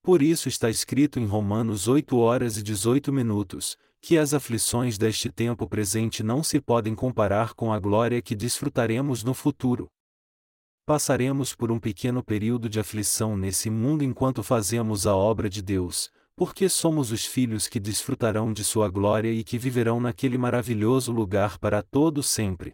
Por 0.03 0.21
isso 0.21 0.47
está 0.47 0.69
escrito 0.69 1.19
em 1.19 1.25
Romanos 1.25 1.87
8 1.87 2.15
horas 2.15 2.57
e 2.57 2.63
18 2.63 3.11
minutos, 3.11 3.75
que 3.99 4.19
as 4.19 4.35
aflições 4.35 4.99
deste 4.99 5.31
tempo 5.31 5.67
presente 5.67 6.21
não 6.21 6.43
se 6.43 6.61
podem 6.61 6.93
comparar 6.93 7.55
com 7.55 7.73
a 7.73 7.79
glória 7.79 8.21
que 8.21 8.35
desfrutaremos 8.35 9.23
no 9.23 9.33
futuro. 9.33 9.87
Passaremos 10.85 11.55
por 11.55 11.71
um 11.71 11.79
pequeno 11.79 12.23
período 12.23 12.69
de 12.69 12.79
aflição 12.79 13.35
nesse 13.35 13.69
mundo 13.69 14.03
enquanto 14.03 14.43
fazemos 14.43 15.07
a 15.07 15.15
obra 15.15 15.49
de 15.49 15.61
Deus, 15.61 16.11
porque 16.41 16.67
somos 16.67 17.11
os 17.11 17.23
filhos 17.23 17.67
que 17.67 17.79
desfrutarão 17.79 18.51
de 18.51 18.63
sua 18.63 18.89
glória 18.89 19.31
e 19.31 19.43
que 19.43 19.59
viverão 19.59 19.99
naquele 19.99 20.39
maravilhoso 20.39 21.11
lugar 21.11 21.59
para 21.59 21.83
todo 21.83 22.23
sempre. 22.23 22.73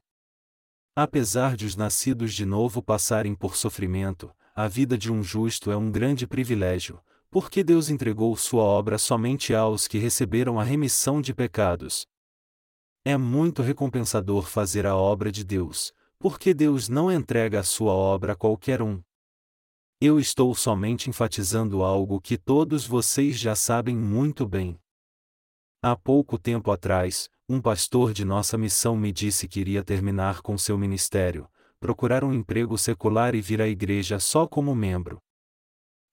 Apesar 0.95 1.57
de 1.57 1.65
os 1.65 1.75
nascidos 1.75 2.33
de 2.33 2.45
novo 2.45 2.81
passarem 2.81 3.35
por 3.35 3.57
sofrimento, 3.57 4.33
a 4.55 4.69
vida 4.69 4.97
de 4.97 5.11
um 5.11 5.21
justo 5.21 5.69
é 5.69 5.75
um 5.75 5.91
grande 5.91 6.25
privilégio, 6.25 7.01
porque 7.29 7.61
Deus 7.61 7.89
entregou 7.89 8.37
sua 8.37 8.63
obra 8.63 8.97
somente 8.97 9.53
aos 9.53 9.85
que 9.85 9.97
receberam 9.97 10.57
a 10.57 10.63
remissão 10.63 11.21
de 11.21 11.33
pecados. 11.33 12.07
É 13.03 13.17
muito 13.17 13.61
recompensador 13.61 14.43
fazer 14.43 14.85
a 14.85 14.95
obra 14.95 15.29
de 15.29 15.43
Deus, 15.43 15.91
porque 16.17 16.53
Deus 16.53 16.87
não 16.87 17.11
entrega 17.11 17.59
a 17.59 17.63
sua 17.63 17.91
obra 17.91 18.31
a 18.31 18.35
qualquer 18.37 18.81
um, 18.81 19.03
eu 19.99 20.19
estou 20.19 20.53
somente 20.53 21.09
enfatizando 21.09 21.81
algo 21.81 22.21
que 22.21 22.37
todos 22.37 22.85
vocês 22.85 23.35
já 23.39 23.55
sabem 23.55 23.95
muito 23.97 24.47
bem. 24.47 24.79
Há 25.81 25.95
pouco 25.95 26.37
tempo 26.37 26.69
atrás, 26.69 27.27
um 27.49 27.59
pastor 27.59 28.13
de 28.13 28.23
nossa 28.23 28.59
missão 28.59 28.95
me 28.95 29.11
disse 29.11 29.47
que 29.47 29.59
iria 29.59 29.83
terminar 29.83 30.41
com 30.41 30.55
seu 30.55 30.77
ministério, 30.77 31.49
procurar 31.79 32.23
um 32.23 32.31
emprego 32.31 32.77
secular 32.77 33.33
e 33.33 33.41
vir 33.41 33.59
à 33.59 33.67
igreja 33.67 34.19
só 34.19 34.45
como 34.45 34.75
membro. 34.75 35.19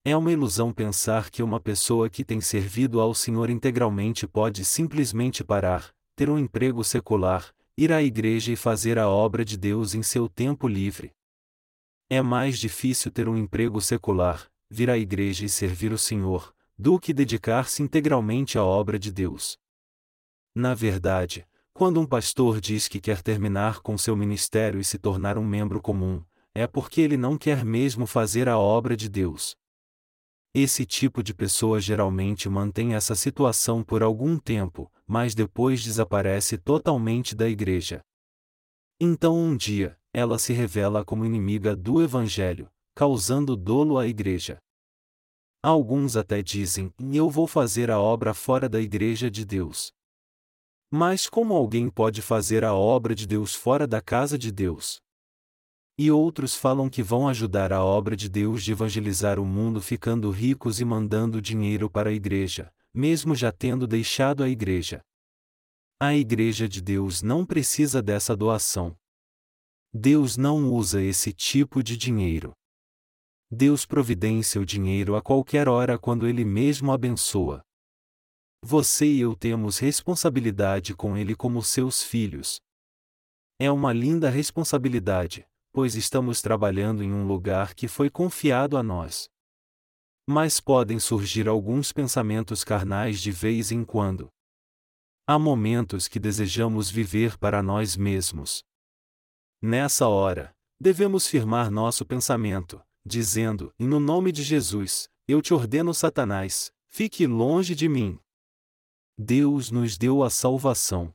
É 0.03 0.16
uma 0.16 0.32
ilusão 0.32 0.72
pensar 0.72 1.28
que 1.28 1.43
uma 1.43 1.61
pessoa 1.61 2.09
que 2.09 2.24
tem 2.24 2.41
servido 2.41 3.03
ao 3.03 3.14
Senhor 3.14 3.51
integralmente 3.51 4.26
pode 4.26 4.64
simplesmente 4.64 5.45
parar, 5.45 5.95
ter 6.16 6.30
um 6.30 6.39
emprego 6.39 6.82
secular, 6.82 7.55
ir 7.76 7.93
à 7.93 8.03
igreja 8.03 8.51
e 8.51 8.57
fazer 8.57 8.99
a 8.99 9.11
obra 9.11 9.45
de 9.45 9.59
Deus 9.59 9.95
em 9.95 10.03
seu 10.03 10.26
tempo 10.26 10.66
livre. 10.66 11.12
É 12.15 12.23
mais 12.23 12.61
difícil 12.61 13.11
ter 13.11 13.29
um 13.29 13.37
emprego 13.37 13.81
secular, 13.81 14.49
vir 14.71 14.89
à 14.89 14.97
igreja 14.97 15.45
e 15.45 15.49
servir 15.49 15.91
o 15.91 15.99
Senhor, 15.99 16.55
do 16.79 16.97
que 16.97 17.12
dedicar-se 17.12 17.83
integralmente 17.83 18.57
à 18.57 18.62
obra 18.62 19.01
de 19.01 19.11
Deus. 19.11 19.59
Na 20.55 20.75
verdade, 20.75 21.45
quando 21.73 22.01
um 22.01 22.07
pastor 22.07 22.61
diz 22.61 22.87
que 22.87 23.01
quer 23.01 23.21
terminar 23.21 23.81
com 23.81 23.99
seu 23.99 24.15
ministério 24.15 24.79
e 24.79 24.85
se 24.85 24.97
tornar 24.97 25.37
um 25.37 25.45
membro 25.45 25.83
comum, 25.83 26.23
é 26.55 26.69
porque 26.69 27.01
ele 27.01 27.17
não 27.17 27.37
quer 27.37 27.65
mesmo 27.65 28.07
fazer 28.07 28.49
a 28.49 28.57
obra 28.57 28.97
de 28.97 29.09
Deus. 29.09 29.57
Esse 30.55 30.87
tipo 30.87 31.21
de 31.21 31.35
pessoa 31.35 31.81
geralmente 31.81 32.49
mantém 32.49 32.95
essa 32.95 33.17
situação 33.17 33.83
por 33.83 34.05
algum 34.05 34.39
tempo, 34.39 34.89
mas 35.05 35.35
depois 35.35 35.83
desaparece 35.83 36.59
totalmente 36.59 37.35
da 37.35 37.49
igreja. 37.49 38.05
Então 39.01 39.37
um 39.37 39.57
dia, 39.57 39.99
ela 40.15 40.39
se 40.39 40.53
revela 40.53 41.05
como 41.05 41.27
inimiga 41.27 41.75
do 41.75 42.01
Evangelho, 42.01 42.71
causando 42.95 43.57
dolo 43.57 43.99
à 43.99 44.07
igreja. 44.07 44.59
Alguns 45.61 46.17
até 46.17 46.41
dizem: 46.41 46.95
Eu 47.12 47.29
vou 47.29 47.49
fazer 47.49 47.91
a 47.91 47.99
obra 47.99 48.33
fora 48.33 48.69
da 48.69 48.81
igreja 48.81 49.29
de 49.29 49.45
Deus. 49.45 49.93
Mas 50.89 51.29
como 51.29 51.53
alguém 51.53 51.91
pode 51.91 52.23
fazer 52.23 52.65
a 52.65 52.73
obra 52.73 53.12
de 53.12 53.27
Deus 53.27 53.57
fora 53.57 53.89
da 53.89 54.01
casa 54.01 54.39
de 54.39 54.53
Deus? 54.53 55.01
E 55.99 56.11
outros 56.12 56.55
falam 56.55 56.89
que 56.89 57.03
vão 57.03 57.27
ajudar 57.29 57.73
a 57.73 57.83
obra 57.83 58.15
de 58.15 58.29
Deus 58.29 58.62
de 58.62 58.71
evangelizar 58.71 59.41
o 59.41 59.45
mundo 59.45 59.81
ficando 59.81 60.31
ricos 60.31 60.81
e 60.81 60.85
mandando 60.85 61.43
dinheiro 61.43 61.91
para 61.91 62.11
a 62.11 62.12
igreja, 62.12 62.73
mesmo 62.93 63.35
já 63.35 63.51
tendo 63.51 63.87
deixado 63.87 64.45
a 64.45 64.49
igreja. 64.49 65.03
A 66.01 66.15
igreja 66.15 66.69
de 66.69 66.81
Deus 66.81 67.23
não 67.23 67.45
precisa 67.45 68.01
dessa 68.01 68.37
doação. 68.37 68.97
Deus 69.97 70.36
não 70.36 70.72
usa 70.72 71.01
esse 71.01 71.32
tipo 71.32 71.80
de 71.80 71.97
dinheiro. 71.97 72.53
Deus 73.49 73.86
providencia 73.86 74.61
o 74.61 74.66
dinheiro 74.66 75.14
a 75.14 75.22
qualquer 75.22 75.68
hora 75.68 75.97
quando 75.97 76.26
Ele 76.26 76.45
mesmo 76.45 76.90
abençoa. 76.90 77.62
Você 78.61 79.07
e 79.07 79.20
eu 79.20 79.36
temos 79.36 79.78
responsabilidade 79.78 80.97
com 80.97 81.16
Ele 81.16 81.36
como 81.36 81.62
seus 81.62 82.03
filhos. 82.03 82.61
É 83.57 83.70
uma 83.70 83.92
linda 83.92 84.28
responsabilidade, 84.30 85.47
pois 85.72 85.95
estamos 85.95 86.42
trabalhando 86.42 87.01
em 87.01 87.12
um 87.12 87.24
lugar 87.24 87.72
que 87.72 87.86
foi 87.86 88.11
confiado 88.11 88.76
a 88.76 88.82
nós. 88.82 89.28
Mas 90.26 90.59
podem 90.59 90.99
surgir 90.99 91.47
alguns 91.47 91.92
pensamentos 91.92 92.64
carnais 92.64 93.20
de 93.20 93.30
vez 93.30 93.70
em 93.70 93.84
quando. 93.84 94.28
Há 95.24 95.38
momentos 95.38 96.09
que 96.09 96.18
desejamos 96.18 96.90
viver 96.90 97.38
para 97.38 97.62
nós 97.62 97.97
mesmos. 97.97 98.64
Nessa 99.67 100.07
hora, 100.07 100.55
devemos 100.79 101.27
firmar 101.27 101.71
nosso 101.71 102.05
pensamento, 102.05 102.83
dizendo: 103.03 103.73
No 103.79 103.99
nome 103.99 104.31
de 104.31 104.43
Jesus, 104.43 105.09
eu 105.27 105.41
te 105.41 105.55
ordeno, 105.55 105.95
Satanás, 105.95 106.71
fique 106.87 107.27
longe 107.27 107.75
de 107.75 107.89
mim. 107.89 108.19
Deus 109.17 109.71
nos 109.71 109.97
deu 109.97 110.23
a 110.23 110.29
salvação. 110.29 111.15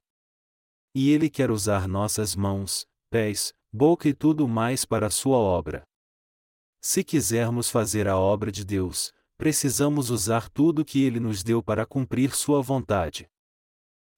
E 0.95 1.11
Ele 1.11 1.29
quer 1.29 1.51
usar 1.51 1.87
nossas 1.87 2.35
mãos, 2.35 2.87
pés, 3.11 3.53
boca 3.71 4.09
e 4.09 4.15
tudo 4.15 4.47
mais 4.47 4.83
para 4.83 5.05
a 5.05 5.11
sua 5.11 5.37
obra. 5.37 5.83
Se 6.81 7.03
quisermos 7.03 7.69
fazer 7.69 8.07
a 8.07 8.17
obra 8.17 8.51
de 8.51 8.65
Deus, 8.65 9.13
precisamos 9.37 10.09
usar 10.09 10.49
tudo 10.49 10.83
que 10.83 11.03
Ele 11.03 11.19
nos 11.19 11.43
deu 11.43 11.61
para 11.61 11.85
cumprir 11.85 12.33
Sua 12.33 12.63
vontade. 12.63 13.29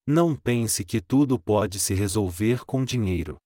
Não 0.07 0.37
pense 0.37 0.85
que 0.85 1.01
tudo 1.01 1.37
pode 1.37 1.81
se 1.81 1.93
resolver 1.93 2.63
com 2.63 2.85
dinheiro. 2.85 3.37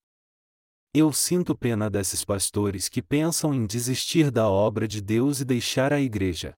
Eu 0.98 1.12
sinto 1.12 1.54
pena 1.54 1.89
desses 1.89 2.24
pastores 2.24 2.88
que 2.88 3.02
pensam 3.02 3.54
em 3.54 3.66
desistir 3.66 4.32
da 4.32 4.48
obra 4.48 4.88
de 4.88 5.02
Deus 5.02 5.41
e 5.41 5.43
deixar 5.43 5.91
a 5.91 6.00
igreja. 6.00 6.56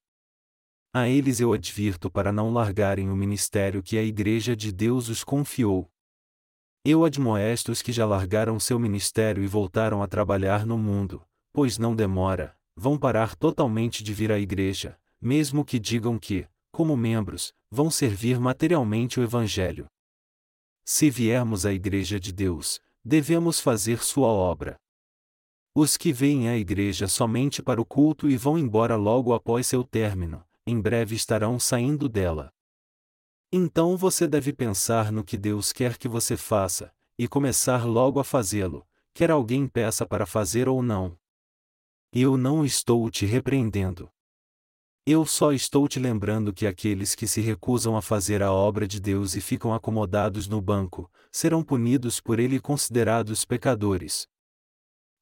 A 0.93 1.09
eles 1.09 1.39
eu 1.39 1.53
advirto 1.53 2.07
para 2.07 2.31
não 2.31 2.53
largarem 2.53 3.09
o 3.09 3.15
ministério 3.15 3.81
que 3.81 3.97
a 3.97 4.03
Igreja 4.03 4.55
de 4.55 4.71
Deus 4.71 5.09
os 5.09 5.23
confiou. 5.23 5.89
Eu 6.85 7.03
admoesto 7.03 7.71
os 7.71 7.81
que 7.81 7.91
já 7.91 8.05
largaram 8.05 8.59
seu 8.59 8.77
ministério 8.77 9.43
e 9.43 9.47
voltaram 9.47 10.03
a 10.03 10.07
trabalhar 10.07 10.67
no 10.67 10.77
mundo, 10.77 11.25
pois 11.51 11.79
não 11.79 11.95
demora, 11.95 12.55
vão 12.75 12.95
parar 12.95 13.35
totalmente 13.35 14.03
de 14.03 14.13
vir 14.13 14.31
à 14.31 14.37
Igreja, 14.37 14.99
mesmo 15.19 15.65
que 15.65 15.79
digam 15.79 16.19
que, 16.19 16.47
como 16.71 16.95
membros, 16.95 17.55
vão 17.71 17.89
servir 17.89 18.39
materialmente 18.39 19.19
o 19.19 19.23
Evangelho. 19.23 19.87
Se 20.85 21.09
viermos 21.09 21.65
à 21.65 21.73
Igreja 21.73 22.19
de 22.19 22.31
Deus, 22.31 22.79
devemos 23.07 23.61
fazer 23.61 24.03
sua 24.03 24.27
obra. 24.27 24.77
Os 25.73 25.95
que 25.95 26.11
veem 26.11 26.49
a 26.49 26.57
igreja 26.57 27.07
somente 27.07 27.63
para 27.63 27.79
o 27.79 27.85
culto 27.85 28.29
e 28.29 28.35
vão 28.35 28.57
embora 28.57 28.97
logo 28.97 29.33
após 29.33 29.65
seu 29.65 29.81
término, 29.81 30.43
em 30.65 30.81
breve 30.81 31.15
estarão 31.15 31.57
saindo 31.57 32.09
dela. 32.09 32.51
Então 33.49 33.95
você 33.95 34.27
deve 34.27 34.51
pensar 34.51 35.09
no 35.09 35.23
que 35.23 35.37
Deus 35.37 35.71
quer 35.71 35.97
que 35.97 36.09
você 36.09 36.35
faça, 36.35 36.93
e 37.17 37.29
começar 37.29 37.85
logo 37.85 38.19
a 38.19 38.25
fazê-lo, 38.25 38.85
quer 39.13 39.31
alguém 39.31 39.69
peça 39.69 40.05
para 40.05 40.25
fazer 40.25 40.67
ou 40.67 40.83
não. 40.83 41.17
Eu 42.11 42.35
não 42.35 42.65
estou 42.65 43.09
te 43.09 43.25
repreendendo. 43.25 44.11
Eu 45.09 45.25
só 45.25 45.53
estou 45.53 45.87
te 45.87 46.01
lembrando 46.01 46.51
que 46.51 46.67
aqueles 46.67 47.15
que 47.15 47.25
se 47.25 47.39
recusam 47.39 47.95
a 47.95 48.01
fazer 48.01 48.43
a 48.43 48.51
obra 48.51 48.85
de 48.85 48.99
Deus 48.99 49.37
e 49.37 49.39
ficam 49.39 49.73
acomodados 49.73 50.49
no 50.49 50.61
banco, 50.61 51.09
serão 51.31 51.63
punidos 51.63 52.19
por 52.19 52.39
ele 52.39 52.57
e 52.57 52.59
considerados 52.59 53.45
pecadores. 53.45 54.27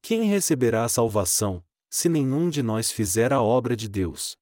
Quem 0.02 0.24
receberá 0.24 0.86
a 0.86 0.90
salvação, 0.90 1.64
se 1.88 2.10
nenhum 2.10 2.50
de 2.50 2.64
nós 2.64 2.90
fizer 2.90 3.32
a 3.32 3.44
obra 3.44 3.76
de 3.76 3.88
Deus? 3.88 4.36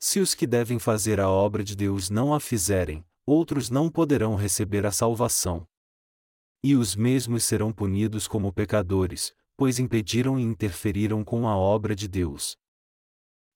Se 0.00 0.18
os 0.18 0.34
que 0.34 0.48
devem 0.48 0.80
fazer 0.80 1.20
a 1.20 1.30
obra 1.30 1.62
de 1.62 1.76
Deus 1.76 2.10
não 2.10 2.34
a 2.34 2.40
fizerem, 2.40 3.06
outros 3.24 3.70
não 3.70 3.88
poderão 3.88 4.34
receber 4.34 4.84
a 4.84 4.90
salvação. 4.90 5.64
E 6.60 6.74
os 6.74 6.96
mesmos 6.96 7.44
serão 7.44 7.72
punidos 7.72 8.26
como 8.26 8.52
pecadores, 8.52 9.32
pois 9.56 9.78
impediram 9.78 10.40
e 10.40 10.42
interferiram 10.42 11.22
com 11.22 11.46
a 11.46 11.56
obra 11.56 11.94
de 11.94 12.08
Deus. 12.08 12.58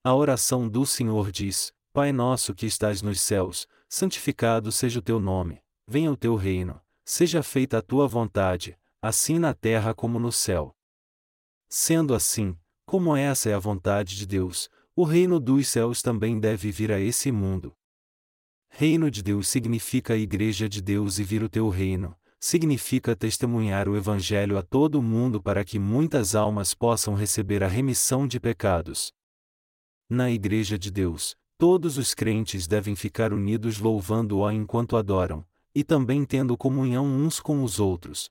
A 0.07 0.15
oração 0.15 0.69
do 0.69 0.85
Senhor 0.85 1.33
diz: 1.33 1.73
Pai 1.91 2.13
nosso 2.13 2.55
que 2.55 2.67
estás 2.67 3.01
nos 3.01 3.23
céus, 3.23 3.67
santificado 3.89 4.71
seja 4.71 4.99
o 4.99 5.03
teu 5.03 5.19
nome, 5.19 5.63
venha 5.89 6.13
o 6.13 6.17
teu 6.17 6.37
reino, 6.37 6.79
seja 7.07 7.43
feita 7.43 7.79
a 7.79 7.83
tua 7.83 8.07
vontade, 8.07 8.79
assim 9.01 9.39
na 9.39 9.55
terra 9.55 9.95
como 9.95 10.19
no 10.19 10.31
céu. 10.31 10.77
Sendo 11.71 12.15
assim, 12.15 12.55
como 12.85 13.17
essa 13.17 13.49
é 13.49 13.55
a 13.55 13.59
vontade 13.59 14.15
de 14.15 14.27
Deus, 14.27 14.69
o 14.95 15.05
reino 15.05 15.41
dos 15.41 15.69
céus 15.69 16.03
também 16.03 16.39
deve 16.39 16.71
vir 16.71 16.93
a 16.93 17.01
esse 17.01 17.33
mundo. 17.33 17.75
Reino 18.69 19.11
de 19.11 19.23
Deus 19.23 19.49
significa 19.49 20.13
a 20.13 20.19
Igreja 20.19 20.69
de 20.69 20.83
Deus 20.83 21.19
e 21.19 21.25
vir 21.25 21.43
o 21.43 21.49
teu 21.49 21.71
reino, 21.71 22.15
significa 22.39 23.17
testemunhar 23.17 23.89
o 23.89 23.97
Evangelho 23.97 24.59
a 24.59 24.63
todo 24.63 24.97
o 24.97 25.03
mundo 25.03 25.43
para 25.43 25.65
que 25.65 25.79
muitas 25.79 26.35
almas 26.35 26.75
possam 26.75 27.15
receber 27.15 27.65
a 27.65 27.69
remissão 27.69 28.29
de 28.29 28.39
pecados. 28.39 29.15
Na 30.09 30.31
Igreja 30.31 30.79
de 30.79 30.91
Deus, 30.91 31.35
todos 31.57 31.97
os 31.97 32.13
crentes 32.13 32.67
devem 32.67 32.95
ficar 32.95 33.33
unidos 33.33 33.79
louvando-o 33.79 34.51
enquanto 34.51 34.97
adoram, 34.97 35.47
e 35.75 35.83
também 35.83 36.25
tendo 36.25 36.57
comunhão 36.57 37.07
uns 37.07 37.41
com 37.41 37.65
os 37.65 37.81
outros. 37.81 38.31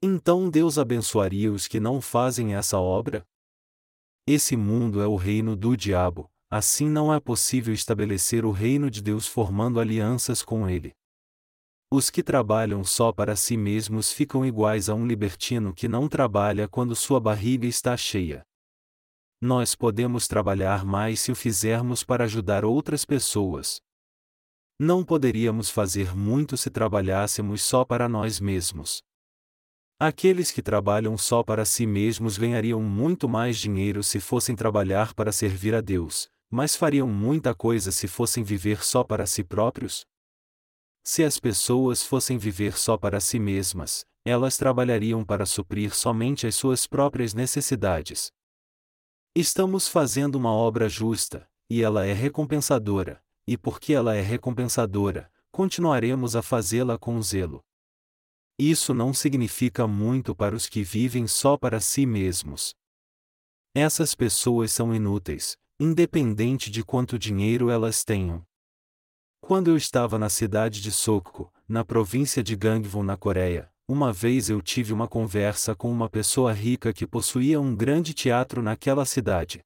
Então 0.00 0.48
Deus 0.48 0.78
abençoaria 0.78 1.50
os 1.50 1.66
que 1.66 1.80
não 1.80 2.00
fazem 2.00 2.54
essa 2.54 2.78
obra? 2.78 3.26
Esse 4.24 4.56
mundo 4.56 5.00
é 5.00 5.06
o 5.06 5.16
reino 5.16 5.56
do 5.56 5.76
diabo, 5.76 6.30
assim 6.48 6.88
não 6.88 7.12
é 7.12 7.18
possível 7.18 7.74
estabelecer 7.74 8.44
o 8.44 8.52
reino 8.52 8.88
de 8.88 9.02
Deus 9.02 9.26
formando 9.26 9.80
alianças 9.80 10.42
com 10.42 10.68
ele. 10.68 10.94
Os 11.90 12.10
que 12.10 12.22
trabalham 12.22 12.84
só 12.84 13.10
para 13.10 13.34
si 13.34 13.56
mesmos 13.56 14.12
ficam 14.12 14.46
iguais 14.46 14.88
a 14.88 14.94
um 14.94 15.06
libertino 15.06 15.74
que 15.74 15.88
não 15.88 16.06
trabalha 16.08 16.68
quando 16.68 16.94
sua 16.94 17.18
barriga 17.18 17.66
está 17.66 17.96
cheia. 17.96 18.44
Nós 19.40 19.76
podemos 19.76 20.26
trabalhar 20.26 20.84
mais 20.84 21.20
se 21.20 21.30
o 21.30 21.36
fizermos 21.36 22.02
para 22.02 22.24
ajudar 22.24 22.64
outras 22.64 23.04
pessoas. 23.04 23.80
Não 24.80 25.04
poderíamos 25.04 25.70
fazer 25.70 26.12
muito 26.16 26.56
se 26.56 26.68
trabalhássemos 26.70 27.62
só 27.62 27.84
para 27.84 28.08
nós 28.08 28.40
mesmos. 28.40 29.00
Aqueles 30.00 30.50
que 30.50 30.60
trabalham 30.60 31.16
só 31.16 31.44
para 31.44 31.64
si 31.64 31.86
mesmos 31.86 32.36
ganhariam 32.36 32.82
muito 32.82 33.28
mais 33.28 33.58
dinheiro 33.58 34.02
se 34.02 34.18
fossem 34.18 34.56
trabalhar 34.56 35.14
para 35.14 35.30
servir 35.30 35.74
a 35.74 35.80
Deus, 35.80 36.28
mas 36.50 36.74
fariam 36.74 37.08
muita 37.08 37.54
coisa 37.54 37.92
se 37.92 38.08
fossem 38.08 38.42
viver 38.42 38.84
só 38.84 39.04
para 39.04 39.24
si 39.24 39.44
próprios? 39.44 40.04
Se 41.04 41.22
as 41.22 41.38
pessoas 41.38 42.02
fossem 42.02 42.38
viver 42.38 42.76
só 42.76 42.96
para 42.96 43.20
si 43.20 43.38
mesmas, 43.38 44.04
elas 44.24 44.56
trabalhariam 44.56 45.24
para 45.24 45.46
suprir 45.46 45.94
somente 45.94 46.46
as 46.46 46.56
suas 46.56 46.86
próprias 46.86 47.34
necessidades. 47.34 48.32
Estamos 49.34 49.86
fazendo 49.86 50.34
uma 50.34 50.52
obra 50.52 50.88
justa, 50.88 51.48
e 51.70 51.82
ela 51.82 52.04
é 52.06 52.12
recompensadora, 52.12 53.22
e 53.46 53.56
porque 53.56 53.92
ela 53.92 54.14
é 54.14 54.20
recompensadora, 54.20 55.30
continuaremos 55.50 56.34
a 56.34 56.42
fazê-la 56.42 56.98
com 56.98 57.20
zelo. 57.22 57.62
Isso 58.58 58.92
não 58.92 59.14
significa 59.14 59.86
muito 59.86 60.34
para 60.34 60.56
os 60.56 60.68
que 60.68 60.82
vivem 60.82 61.26
só 61.26 61.56
para 61.56 61.78
si 61.78 62.04
mesmos. 62.04 62.74
Essas 63.74 64.14
pessoas 64.14 64.72
são 64.72 64.92
inúteis, 64.94 65.56
independente 65.78 66.70
de 66.70 66.82
quanto 66.82 67.18
dinheiro 67.18 67.70
elas 67.70 68.02
tenham. 68.02 68.44
Quando 69.40 69.68
eu 69.68 69.76
estava 69.76 70.18
na 70.18 70.28
cidade 70.28 70.80
de 70.80 70.90
Sokko, 70.90 71.52
na 71.68 71.84
província 71.84 72.42
de 72.42 72.56
Gangwon 72.56 73.04
na 73.04 73.16
Coreia, 73.16 73.72
uma 73.90 74.12
vez 74.12 74.50
eu 74.50 74.60
tive 74.60 74.92
uma 74.92 75.08
conversa 75.08 75.74
com 75.74 75.90
uma 75.90 76.10
pessoa 76.10 76.52
rica 76.52 76.92
que 76.92 77.06
possuía 77.06 77.58
um 77.58 77.74
grande 77.74 78.12
teatro 78.12 78.60
naquela 78.60 79.06
cidade. 79.06 79.60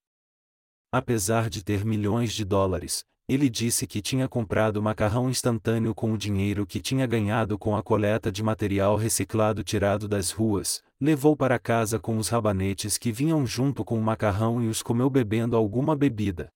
Apesar 0.93 1.51
de 1.51 1.64
ter 1.64 1.85
milhões 1.85 2.33
de 2.33 2.45
dólares, 2.45 3.03
ele 3.29 3.51
disse 3.51 3.85
que 3.85 4.01
tinha 4.01 4.29
comprado 4.29 4.81
macarrão 4.81 5.29
instantâneo 5.29 5.93
com 5.93 6.12
o 6.12 6.18
dinheiro 6.18 6.64
que 6.64 6.81
tinha 6.81 7.05
ganhado 7.05 7.59
com 7.59 7.75
a 7.75 7.83
coleta 7.83 8.31
de 8.31 8.45
material 8.45 8.95
reciclado 8.95 9.64
tirado 9.64 10.07
das 10.07 10.31
ruas, 10.31 10.85
levou 11.01 11.37
para 11.37 11.59
casa 11.59 11.99
com 11.99 12.16
os 12.16 12.29
rabanetes 12.29 12.97
que 12.97 13.11
vinham 13.11 13.45
junto 13.45 13.85
com 13.85 13.99
o 13.99 14.03
macarrão 14.03 14.62
e 14.62 14.68
os 14.68 14.83
comeu 14.83 15.11
bebendo 15.11 15.57
alguma 15.57 15.97
bebida. 15.97 16.49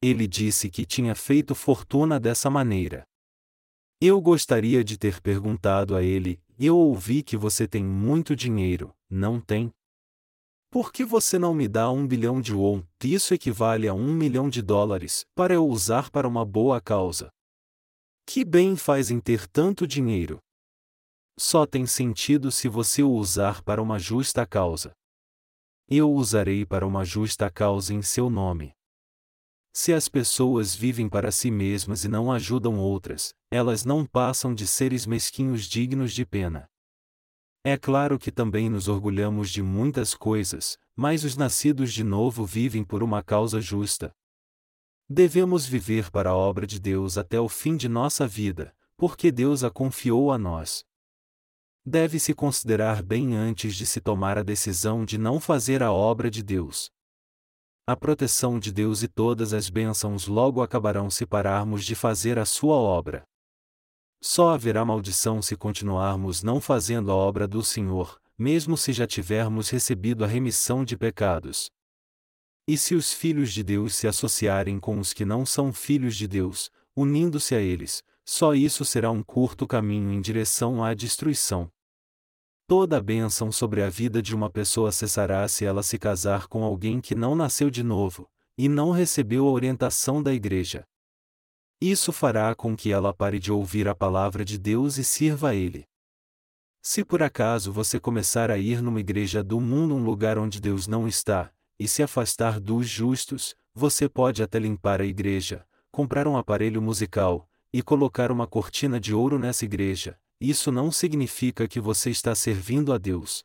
Ele 0.00 0.26
disse 0.26 0.70
que 0.70 0.86
tinha 0.86 1.14
feito 1.14 1.54
fortuna 1.54 2.18
dessa 2.18 2.48
maneira. 2.48 3.04
Eu 4.04 4.20
gostaria 4.20 4.82
de 4.82 4.98
ter 4.98 5.20
perguntado 5.20 5.94
a 5.94 6.02
ele: 6.02 6.42
Eu 6.58 6.76
ouvi 6.76 7.22
que 7.22 7.36
você 7.36 7.68
tem 7.68 7.84
muito 7.84 8.34
dinheiro, 8.34 8.92
não 9.08 9.40
tem? 9.40 9.72
Por 10.72 10.92
que 10.92 11.04
você 11.04 11.38
não 11.38 11.54
me 11.54 11.68
dá 11.68 11.88
um 11.88 12.04
bilhão 12.04 12.40
de 12.40 12.52
won, 12.52 12.82
isso 13.04 13.32
equivale 13.32 13.86
a 13.86 13.94
um 13.94 14.12
milhão 14.12 14.50
de 14.50 14.60
dólares, 14.60 15.24
para 15.36 15.54
eu 15.54 15.64
usar 15.64 16.10
para 16.10 16.26
uma 16.26 16.44
boa 16.44 16.80
causa? 16.80 17.30
Que 18.26 18.44
bem 18.44 18.74
faz 18.74 19.08
em 19.08 19.20
ter 19.20 19.46
tanto 19.46 19.86
dinheiro? 19.86 20.40
Só 21.38 21.64
tem 21.64 21.86
sentido 21.86 22.50
se 22.50 22.66
você 22.66 23.04
o 23.04 23.10
usar 23.12 23.62
para 23.62 23.80
uma 23.80 24.00
justa 24.00 24.44
causa. 24.44 24.92
Eu 25.88 26.10
usarei 26.10 26.66
para 26.66 26.84
uma 26.84 27.04
justa 27.04 27.48
causa 27.48 27.94
em 27.94 28.02
seu 28.02 28.28
nome. 28.28 28.72
Se 29.74 29.90
as 29.94 30.06
pessoas 30.06 30.74
vivem 30.74 31.08
para 31.08 31.32
si 31.32 31.50
mesmas 31.50 32.04
e 32.04 32.08
não 32.08 32.30
ajudam 32.30 32.78
outras, 32.78 33.34
elas 33.50 33.86
não 33.86 34.04
passam 34.04 34.54
de 34.54 34.66
seres 34.66 35.06
mesquinhos 35.06 35.64
dignos 35.64 36.12
de 36.12 36.26
pena. 36.26 36.68
É 37.64 37.78
claro 37.78 38.18
que 38.18 38.30
também 38.30 38.68
nos 38.68 38.86
orgulhamos 38.86 39.48
de 39.48 39.62
muitas 39.62 40.14
coisas, 40.14 40.78
mas 40.94 41.24
os 41.24 41.38
nascidos 41.38 41.90
de 41.90 42.04
novo 42.04 42.44
vivem 42.44 42.84
por 42.84 43.02
uma 43.02 43.22
causa 43.22 43.62
justa. 43.62 44.14
Devemos 45.08 45.64
viver 45.64 46.10
para 46.10 46.30
a 46.30 46.36
obra 46.36 46.66
de 46.66 46.78
Deus 46.78 47.16
até 47.16 47.40
o 47.40 47.48
fim 47.48 47.74
de 47.74 47.88
nossa 47.88 48.26
vida, 48.26 48.76
porque 48.94 49.32
Deus 49.32 49.64
a 49.64 49.70
confiou 49.70 50.30
a 50.30 50.36
nós. 50.36 50.84
Deve-se 51.82 52.34
considerar 52.34 53.02
bem 53.02 53.34
antes 53.34 53.74
de 53.74 53.86
se 53.86 54.02
tomar 54.02 54.36
a 54.36 54.42
decisão 54.42 55.02
de 55.02 55.16
não 55.16 55.40
fazer 55.40 55.82
a 55.82 55.90
obra 55.90 56.30
de 56.30 56.42
Deus 56.42 56.92
a 57.84 57.96
proteção 57.96 58.60
de 58.60 58.70
Deus 58.70 59.02
e 59.02 59.08
todas 59.08 59.52
as 59.52 59.68
bênçãos 59.68 60.28
logo 60.28 60.62
acabarão 60.62 61.10
se 61.10 61.26
pararmos 61.26 61.84
de 61.84 61.96
fazer 61.96 62.38
a 62.38 62.44
sua 62.44 62.76
obra. 62.76 63.24
Só 64.22 64.50
haverá 64.50 64.84
maldição 64.84 65.42
se 65.42 65.56
continuarmos 65.56 66.44
não 66.44 66.60
fazendo 66.60 67.10
a 67.10 67.14
obra 67.14 67.48
do 67.48 67.60
Senhor, 67.60 68.20
mesmo 68.38 68.76
se 68.76 68.92
já 68.92 69.04
tivermos 69.04 69.68
recebido 69.68 70.24
a 70.24 70.28
remissão 70.28 70.84
de 70.84 70.96
pecados. 70.96 71.68
E 72.68 72.78
se 72.78 72.94
os 72.94 73.12
filhos 73.12 73.52
de 73.52 73.64
Deus 73.64 73.96
se 73.96 74.06
associarem 74.06 74.78
com 74.78 75.00
os 75.00 75.12
que 75.12 75.24
não 75.24 75.44
são 75.44 75.72
filhos 75.72 76.14
de 76.16 76.28
Deus, 76.28 76.70
unindo-se 76.94 77.56
a 77.56 77.60
eles, 77.60 78.04
só 78.24 78.54
isso 78.54 78.84
será 78.84 79.10
um 79.10 79.24
curto 79.24 79.66
caminho 79.66 80.12
em 80.12 80.20
direção 80.20 80.84
à 80.84 80.94
destruição. 80.94 81.68
Toda 82.74 83.02
bênção 83.02 83.52
sobre 83.52 83.82
a 83.82 83.90
vida 83.90 84.22
de 84.22 84.34
uma 84.34 84.48
pessoa 84.48 84.90
cessará 84.90 85.46
se 85.46 85.62
ela 85.62 85.82
se 85.82 85.98
casar 85.98 86.46
com 86.46 86.64
alguém 86.64 87.02
que 87.02 87.14
não 87.14 87.34
nasceu 87.34 87.68
de 87.68 87.82
novo, 87.82 88.26
e 88.56 88.66
não 88.66 88.92
recebeu 88.92 89.46
a 89.46 89.50
orientação 89.50 90.22
da 90.22 90.32
igreja. 90.32 90.82
Isso 91.78 92.14
fará 92.14 92.54
com 92.54 92.74
que 92.74 92.90
ela 92.90 93.12
pare 93.12 93.38
de 93.38 93.52
ouvir 93.52 93.86
a 93.88 93.94
palavra 93.94 94.42
de 94.42 94.56
Deus 94.58 94.96
e 94.96 95.04
sirva 95.04 95.50
a 95.50 95.54
Ele. 95.54 95.84
Se 96.80 97.04
por 97.04 97.22
acaso 97.22 97.70
você 97.70 98.00
começar 98.00 98.50
a 98.50 98.56
ir 98.56 98.80
numa 98.80 99.00
igreja 99.00 99.44
do 99.44 99.60
mundo, 99.60 99.94
um 99.94 100.02
lugar 100.02 100.38
onde 100.38 100.58
Deus 100.58 100.86
não 100.86 101.06
está, 101.06 101.52
e 101.78 101.86
se 101.86 102.02
afastar 102.02 102.58
dos 102.58 102.88
justos, 102.88 103.54
você 103.74 104.08
pode 104.08 104.42
até 104.42 104.58
limpar 104.58 105.02
a 105.02 105.04
igreja, 105.04 105.66
comprar 105.90 106.26
um 106.26 106.38
aparelho 106.38 106.80
musical, 106.80 107.46
e 107.70 107.82
colocar 107.82 108.32
uma 108.32 108.46
cortina 108.46 108.98
de 108.98 109.12
ouro 109.12 109.38
nessa 109.38 109.66
igreja, 109.66 110.18
isso 110.42 110.72
não 110.72 110.90
significa 110.90 111.68
que 111.68 111.80
você 111.80 112.10
está 112.10 112.34
servindo 112.34 112.92
a 112.92 112.98
Deus. 112.98 113.44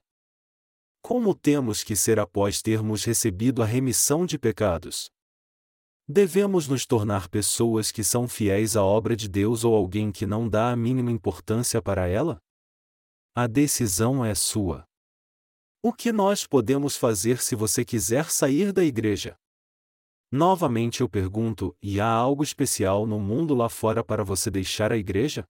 Como 1.02 1.36
temos 1.36 1.84
que 1.84 1.96
ser 1.96 2.20
após 2.20 2.62
termos 2.62 3.06
recebido 3.06 3.62
a 3.62 3.66
remissão 3.66 4.26
de 4.26 4.40
pecados? 4.40 5.10
Devemos 6.08 6.68
nos 6.68 6.86
tornar 6.86 7.30
pessoas 7.30 7.92
que 7.92 8.04
são 8.04 8.28
fiéis 8.28 8.76
à 8.76 8.84
obra 8.84 9.16
de 9.16 9.30
Deus 9.30 9.64
ou 9.64 9.76
alguém 9.76 10.12
que 10.12 10.26
não 10.26 10.50
dá 10.50 10.72
a 10.72 10.76
mínima 10.76 11.12
importância 11.12 11.82
para 11.82 12.08
ela? 12.08 12.42
A 13.36 13.46
decisão 13.46 14.26
é 14.26 14.34
sua. 14.34 14.84
O 15.84 15.94
que 15.94 16.12
nós 16.12 16.48
podemos 16.48 16.98
fazer 16.98 17.40
se 17.40 17.56
você 17.56 17.86
quiser 17.86 18.32
sair 18.32 18.74
da 18.74 18.84
igreja? 18.84 19.38
Novamente 20.32 21.02
eu 21.02 21.10
pergunto: 21.10 21.76
e 21.82 22.00
há 22.02 22.10
algo 22.10 22.44
especial 22.44 23.06
no 23.06 23.20
mundo 23.20 23.54
lá 23.54 23.70
fora 23.70 24.04
para 24.04 24.24
você 24.24 24.50
deixar 24.50 24.92
a 24.92 24.98
igreja? 24.98 25.48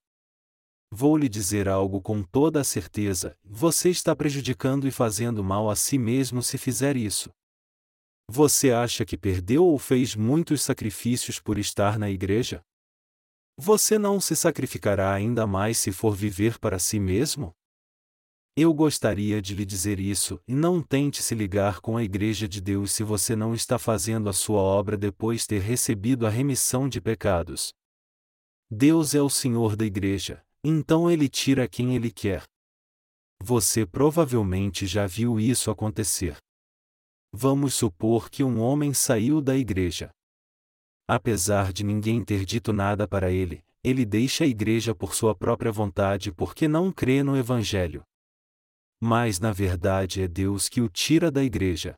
Vou 0.91 1.17
lhe 1.17 1.27
dizer 1.27 1.67
algo 1.67 2.01
com 2.01 2.23
toda 2.23 2.61
a 2.61 2.63
certeza: 2.63 3.37
você 3.43 3.89
está 3.89 4.15
prejudicando 4.15 4.87
e 4.87 4.91
fazendo 4.91 5.43
mal 5.43 5.69
a 5.69 5.75
si 5.75 5.97
mesmo 5.97 6.41
se 6.41 6.57
fizer 6.57 6.95
isso. 6.95 7.29
Você 8.29 8.71
acha 8.71 9.05
que 9.05 9.17
perdeu 9.17 9.65
ou 9.65 9.77
fez 9.77 10.15
muitos 10.15 10.61
sacrifícios 10.61 11.39
por 11.39 11.57
estar 11.57 11.97
na 11.97 12.09
igreja? 12.09 12.61
Você 13.57 13.97
não 13.97 14.19
se 14.21 14.35
sacrificará 14.35 15.13
ainda 15.13 15.47
mais 15.47 15.77
se 15.77 15.91
for 15.91 16.15
viver 16.15 16.59
para 16.59 16.77
si 16.77 16.99
mesmo? 16.99 17.53
Eu 18.59 18.73
gostaria 18.73 19.39
de 19.39 19.53
lhe 19.53 19.63
dizer 19.63 19.99
isso, 19.99 20.41
e 20.47 20.55
não 20.55 20.81
tente 20.81 21.21
se 21.21 21.35
ligar 21.35 21.79
com 21.79 21.95
a 21.95 22.03
Igreja 22.03 22.47
de 22.47 22.59
Deus 22.59 22.91
se 22.91 23.03
você 23.03 23.35
não 23.35 23.53
está 23.53 23.77
fazendo 23.77 24.27
a 24.27 24.33
sua 24.33 24.59
obra 24.59 24.97
depois 24.97 25.45
ter 25.45 25.61
recebido 25.61 26.25
a 26.25 26.29
remissão 26.31 26.89
de 26.89 26.99
pecados. 26.99 27.71
Deus 28.67 29.13
é 29.13 29.21
o 29.21 29.29
Senhor 29.29 29.75
da 29.75 29.85
Igreja, 29.85 30.43
então 30.69 31.09
ele 31.09 31.29
tira 31.29 31.65
quem 31.65 31.95
ele 31.95 32.11
quer. 32.11 32.43
Você 33.41 33.85
provavelmente 33.85 34.85
já 34.85 35.07
viu 35.07 35.39
isso 35.39 35.71
acontecer. 35.71 36.35
Vamos 37.31 37.73
supor 37.73 38.29
que 38.29 38.43
um 38.43 38.59
homem 38.59 38.93
saiu 38.93 39.39
da 39.41 39.55
igreja. 39.55 40.09
Apesar 41.07 41.71
de 41.71 41.85
ninguém 41.85 42.21
ter 42.21 42.43
dito 42.43 42.73
nada 42.73 43.07
para 43.07 43.31
ele, 43.31 43.63
ele 43.81 44.05
deixa 44.05 44.43
a 44.43 44.47
igreja 44.47 44.93
por 44.93 45.15
sua 45.15 45.33
própria 45.33 45.71
vontade 45.71 46.33
porque 46.33 46.67
não 46.67 46.91
crê 46.91 47.23
no 47.23 47.37
Evangelho. 47.37 48.03
Mas 48.99 49.39
na 49.39 49.53
verdade 49.53 50.21
é 50.21 50.27
Deus 50.27 50.67
que 50.67 50.81
o 50.81 50.89
tira 50.89 51.31
da 51.31 51.45
igreja. 51.45 51.95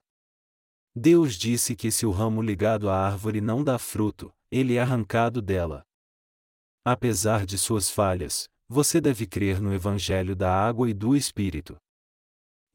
Deus 0.95 1.34
disse 1.34 1.76
que 1.76 1.89
se 1.89 2.05
o 2.05 2.11
ramo 2.11 2.39
ligado 2.39 2.88
à 2.88 2.95
árvore 2.95 3.41
não 3.41 3.63
dá 3.63 3.80
fruto, 3.80 4.32
ele 4.51 4.76
é 4.76 4.82
arrancado 4.82 5.41
dela. 5.41 5.82
Apesar 6.86 7.47
de 7.47 7.57
suas 7.57 7.89
falhas, 7.89 8.47
você 8.72 9.01
deve 9.01 9.26
crer 9.26 9.59
no 9.59 9.74
Evangelho 9.74 10.36
da 10.36 10.53
água 10.53 10.88
e 10.88 10.93
do 10.93 11.15
Espírito. 11.15 11.76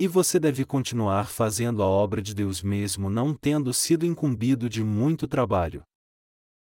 E 0.01 0.09
você 0.09 0.41
deve 0.41 0.65
continuar 0.65 1.29
fazendo 1.29 1.85
a 1.85 1.87
obra 1.87 2.21
de 2.21 2.35
Deus 2.35 2.63
mesmo 2.63 3.09
não 3.09 3.33
tendo 3.33 3.73
sido 3.73 4.05
incumbido 4.05 4.69
de 4.69 4.83
muito 4.83 5.29
trabalho. 5.29 5.85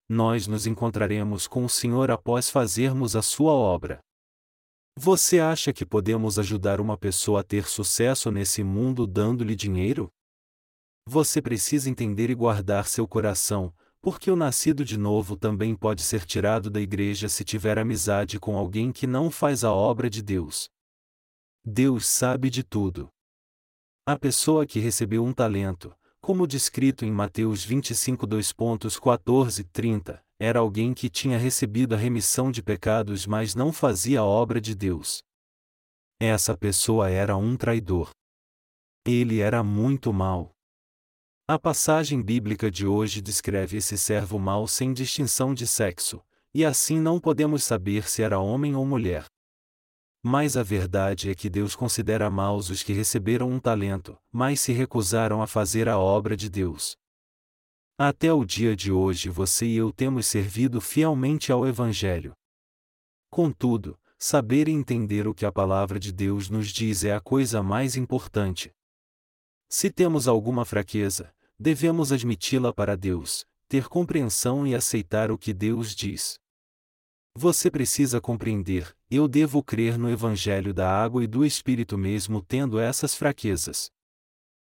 Nós 0.08 0.48
nos 0.48 0.66
encontraremos 0.66 1.46
com 1.46 1.64
o 1.64 1.68
Senhor 1.68 2.10
após 2.10 2.50
fazermos 2.50 3.14
a 3.14 3.22
sua 3.22 3.52
obra. 3.52 4.00
Você 4.98 5.38
acha 5.38 5.72
que 5.72 5.86
podemos 5.86 6.36
ajudar 6.36 6.80
uma 6.80 6.98
pessoa 6.98 7.40
a 7.40 7.44
ter 7.44 7.66
sucesso 7.66 8.28
nesse 8.32 8.64
mundo 8.64 9.06
dando-lhe 9.06 9.54
dinheiro? 9.54 10.10
Você 11.08 11.40
precisa 11.40 11.88
entender 11.88 12.28
e 12.28 12.34
guardar 12.34 12.88
seu 12.88 13.06
coração, 13.06 13.72
porque 14.02 14.32
o 14.32 14.36
nascido 14.36 14.84
de 14.84 14.98
novo 14.98 15.36
também 15.36 15.76
pode 15.76 16.02
ser 16.02 16.26
tirado 16.26 16.68
da 16.68 16.80
igreja 16.80 17.28
se 17.28 17.44
tiver 17.44 17.78
amizade 17.78 18.38
com 18.38 18.58
alguém 18.58 18.90
que 18.90 19.06
não 19.06 19.30
faz 19.30 19.62
a 19.62 19.72
obra 19.72 20.10
de 20.10 20.20
Deus. 20.20 20.68
Deus 21.64 22.08
sabe 22.08 22.50
de 22.50 22.64
tudo. 22.64 23.08
A 24.04 24.18
pessoa 24.18 24.66
que 24.66 24.80
recebeu 24.80 25.24
um 25.24 25.32
talento, 25.32 25.94
como 26.20 26.48
descrito 26.48 27.04
em 27.04 27.12
Mateus 27.12 27.64
25 27.64 28.26
2.14 28.26 29.64
30, 29.72 30.20
era 30.40 30.58
alguém 30.58 30.92
que 30.92 31.08
tinha 31.08 31.38
recebido 31.38 31.94
a 31.94 31.98
remissão 31.98 32.50
de 32.50 32.60
pecados 32.60 33.24
mas 33.28 33.54
não 33.54 33.72
fazia 33.72 34.18
a 34.18 34.24
obra 34.24 34.60
de 34.60 34.74
Deus. 34.74 35.22
Essa 36.20 36.56
pessoa 36.56 37.08
era 37.08 37.36
um 37.36 37.56
traidor. 37.56 38.10
Ele 39.06 39.38
era 39.38 39.62
muito 39.62 40.12
mau. 40.12 40.52
A 41.52 41.58
passagem 41.58 42.22
bíblica 42.22 42.70
de 42.70 42.86
hoje 42.86 43.20
descreve 43.20 43.76
esse 43.76 43.98
servo 43.98 44.38
mau 44.38 44.66
sem 44.66 44.90
distinção 44.90 45.52
de 45.52 45.66
sexo, 45.66 46.24
e 46.54 46.64
assim 46.64 46.98
não 46.98 47.20
podemos 47.20 47.62
saber 47.62 48.08
se 48.08 48.22
era 48.22 48.40
homem 48.40 48.74
ou 48.74 48.86
mulher. 48.86 49.26
Mas 50.22 50.56
a 50.56 50.62
verdade 50.62 51.28
é 51.28 51.34
que 51.34 51.50
Deus 51.50 51.76
considera 51.76 52.30
maus 52.30 52.70
os 52.70 52.82
que 52.82 52.94
receberam 52.94 53.50
um 53.50 53.60
talento, 53.60 54.16
mas 54.32 54.62
se 54.62 54.72
recusaram 54.72 55.42
a 55.42 55.46
fazer 55.46 55.90
a 55.90 55.98
obra 55.98 56.38
de 56.38 56.48
Deus. 56.48 56.96
Até 57.98 58.32
o 58.32 58.46
dia 58.46 58.74
de 58.74 58.90
hoje 58.90 59.28
você 59.28 59.66
e 59.66 59.76
eu 59.76 59.92
temos 59.92 60.26
servido 60.26 60.80
fielmente 60.80 61.52
ao 61.52 61.66
Evangelho. 61.66 62.32
Contudo, 63.30 64.00
saber 64.18 64.68
e 64.68 64.72
entender 64.72 65.28
o 65.28 65.34
que 65.34 65.44
a 65.44 65.52
palavra 65.52 66.00
de 66.00 66.14
Deus 66.14 66.48
nos 66.48 66.68
diz 66.68 67.04
é 67.04 67.12
a 67.12 67.20
coisa 67.20 67.62
mais 67.62 67.94
importante. 67.94 68.72
Se 69.68 69.90
temos 69.90 70.26
alguma 70.26 70.64
fraqueza, 70.64 71.30
devemos 71.62 72.10
admiti-la 72.10 72.72
para 72.72 72.96
Deus, 72.96 73.46
ter 73.68 73.88
compreensão 73.88 74.66
e 74.66 74.74
aceitar 74.74 75.30
o 75.30 75.38
que 75.38 75.54
Deus 75.54 75.94
diz. 75.94 76.34
Você 77.36 77.70
precisa 77.70 78.20
compreender, 78.20 78.92
eu 79.08 79.28
devo 79.28 79.62
crer 79.62 79.96
no 79.96 80.10
Evangelho 80.10 80.74
da 80.74 80.90
água 80.90 81.22
e 81.22 81.26
do 81.28 81.46
Espírito 81.46 81.96
mesmo 81.96 82.42
tendo 82.42 82.80
essas 82.80 83.14
fraquezas. 83.14 83.90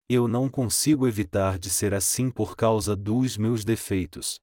Eu 0.10 0.28
não 0.28 0.50
consigo 0.50 1.08
evitar 1.08 1.58
de 1.58 1.70
ser 1.70 1.94
assim 1.94 2.30
por 2.30 2.58
causa 2.58 2.98
dos 2.98 3.38
meus 3.38 3.64
defeitos. 3.64 4.42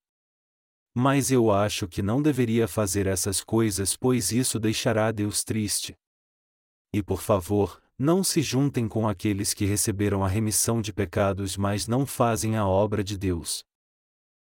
Mas 0.95 1.31
eu 1.31 1.53
acho 1.53 1.87
que 1.87 2.01
não 2.01 2.23
deveria 2.23 2.67
fazer 2.67 3.07
essas 3.07 3.45
coisas 3.45 3.99
pois 3.99 4.33
isso 4.33 4.59
deixará 4.59 5.13
Deus 5.13 5.45
triste. 5.45 5.95
E 6.91 7.03
por 7.03 7.21
favor, 7.21 7.81
Não 8.03 8.25
se 8.25 8.41
juntem 8.41 8.89
com 8.89 9.07
aqueles 9.07 9.53
que 9.53 9.67
receberam 9.67 10.25
a 10.25 10.27
remissão 10.27 10.81
de 10.81 10.91
pecados, 10.91 11.55
mas 11.55 11.87
não 11.87 12.07
fazem 12.07 12.57
a 12.57 12.67
obra 12.67 13.05
de 13.05 13.19
Deus. 13.19 13.63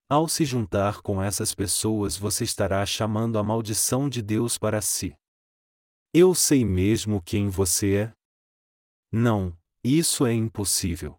Ao 0.10 0.28
se 0.28 0.44
juntar 0.44 1.02
com 1.02 1.24
essas 1.24 1.56
pessoas, 1.56 2.18
você 2.18 2.44
estará 2.44 2.86
chamando 2.86 3.40
a 3.40 3.44
maldição 3.46 4.10
de 4.10 4.22
Deus 4.22 4.58
para 4.58 4.82
si. 4.82 5.16
Eu 6.14 6.36
sei 6.36 6.66
mesmo 6.66 7.22
quem 7.22 7.48
você 7.48 7.96
é? 7.96 8.14
Não, 9.10 9.58
isso 9.82 10.26
é 10.26 10.34
impossível. 10.34 11.18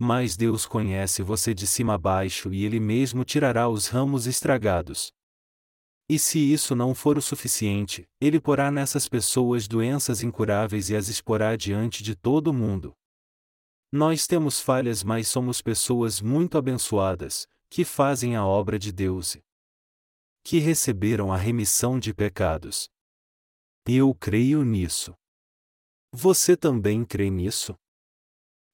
Mas 0.00 0.36
Deus 0.36 0.66
conhece 0.66 1.22
você 1.22 1.54
de 1.54 1.64
cima 1.64 1.94
a 1.94 1.98
baixo 1.98 2.52
e 2.52 2.64
Ele 2.64 2.80
mesmo 2.80 3.24
tirará 3.24 3.68
os 3.68 3.86
ramos 3.86 4.26
estragados. 4.26 5.12
E 6.10 6.18
se 6.18 6.40
isso 6.40 6.74
não 6.74 6.92
for 6.92 7.16
o 7.16 7.22
suficiente, 7.22 8.04
ele 8.20 8.40
porá 8.40 8.68
nessas 8.68 9.08
pessoas 9.08 9.68
doenças 9.68 10.24
incuráveis 10.24 10.90
e 10.90 10.96
as 10.96 11.06
exporá 11.06 11.54
diante 11.54 12.02
de 12.02 12.16
todo 12.16 12.52
mundo. 12.52 12.96
Nós 13.92 14.26
temos 14.26 14.60
falhas, 14.60 15.04
mas 15.04 15.28
somos 15.28 15.62
pessoas 15.62 16.20
muito 16.20 16.58
abençoadas, 16.58 17.46
que 17.68 17.84
fazem 17.84 18.34
a 18.34 18.44
obra 18.44 18.76
de 18.76 18.90
Deus 18.90 19.38
que 20.42 20.58
receberam 20.58 21.30
a 21.32 21.36
remissão 21.36 21.96
de 22.00 22.12
pecados. 22.12 22.88
Eu 23.86 24.12
creio 24.12 24.64
nisso. 24.64 25.14
Você 26.12 26.56
também 26.56 27.04
crê 27.04 27.30
nisso? 27.30 27.76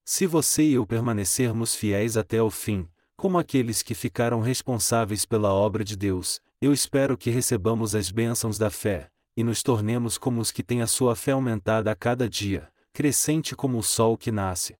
Se 0.06 0.26
você 0.26 0.62
e 0.62 0.72
eu 0.72 0.86
permanecermos 0.86 1.74
fiéis 1.74 2.16
até 2.16 2.40
o 2.40 2.50
fim, 2.50 2.88
como 3.14 3.36
aqueles 3.36 3.82
que 3.82 3.94
ficaram 3.94 4.40
responsáveis 4.40 5.26
pela 5.26 5.52
obra 5.52 5.84
de 5.84 5.96
Deus, 5.96 6.40
eu 6.60 6.72
espero 6.72 7.16
que 7.18 7.30
recebamos 7.30 7.94
as 7.94 8.10
bênçãos 8.10 8.58
da 8.58 8.70
fé, 8.70 9.10
e 9.36 9.44
nos 9.44 9.62
tornemos 9.62 10.16
como 10.16 10.40
os 10.40 10.50
que 10.50 10.62
têm 10.62 10.80
a 10.80 10.86
sua 10.86 11.14
fé 11.14 11.32
aumentada 11.32 11.90
a 11.90 11.94
cada 11.94 12.28
dia, 12.28 12.72
crescente 12.92 13.54
como 13.54 13.78
o 13.78 13.82
sol 13.82 14.16
que 14.16 14.32
nasce. 14.32 14.74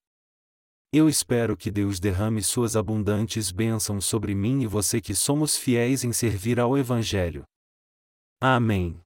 Eu 0.93 1.09
espero 1.09 1.57
que 1.57 1.71
Deus 1.71 2.01
derrame 2.01 2.43
suas 2.43 2.77
abundantes 2.77 3.51
bênçãos 3.51 4.07
sobre 4.07 4.35
mim 4.35 4.63
e 4.63 4.67
você 4.67 5.01
que 5.01 5.15
somos 5.15 5.57
fiéis 5.57 6.05
em 6.05 6.13
servir 6.13 6.59
ao 6.59 6.79
Evangelho. 6.79 7.45
Amém. 8.41 8.99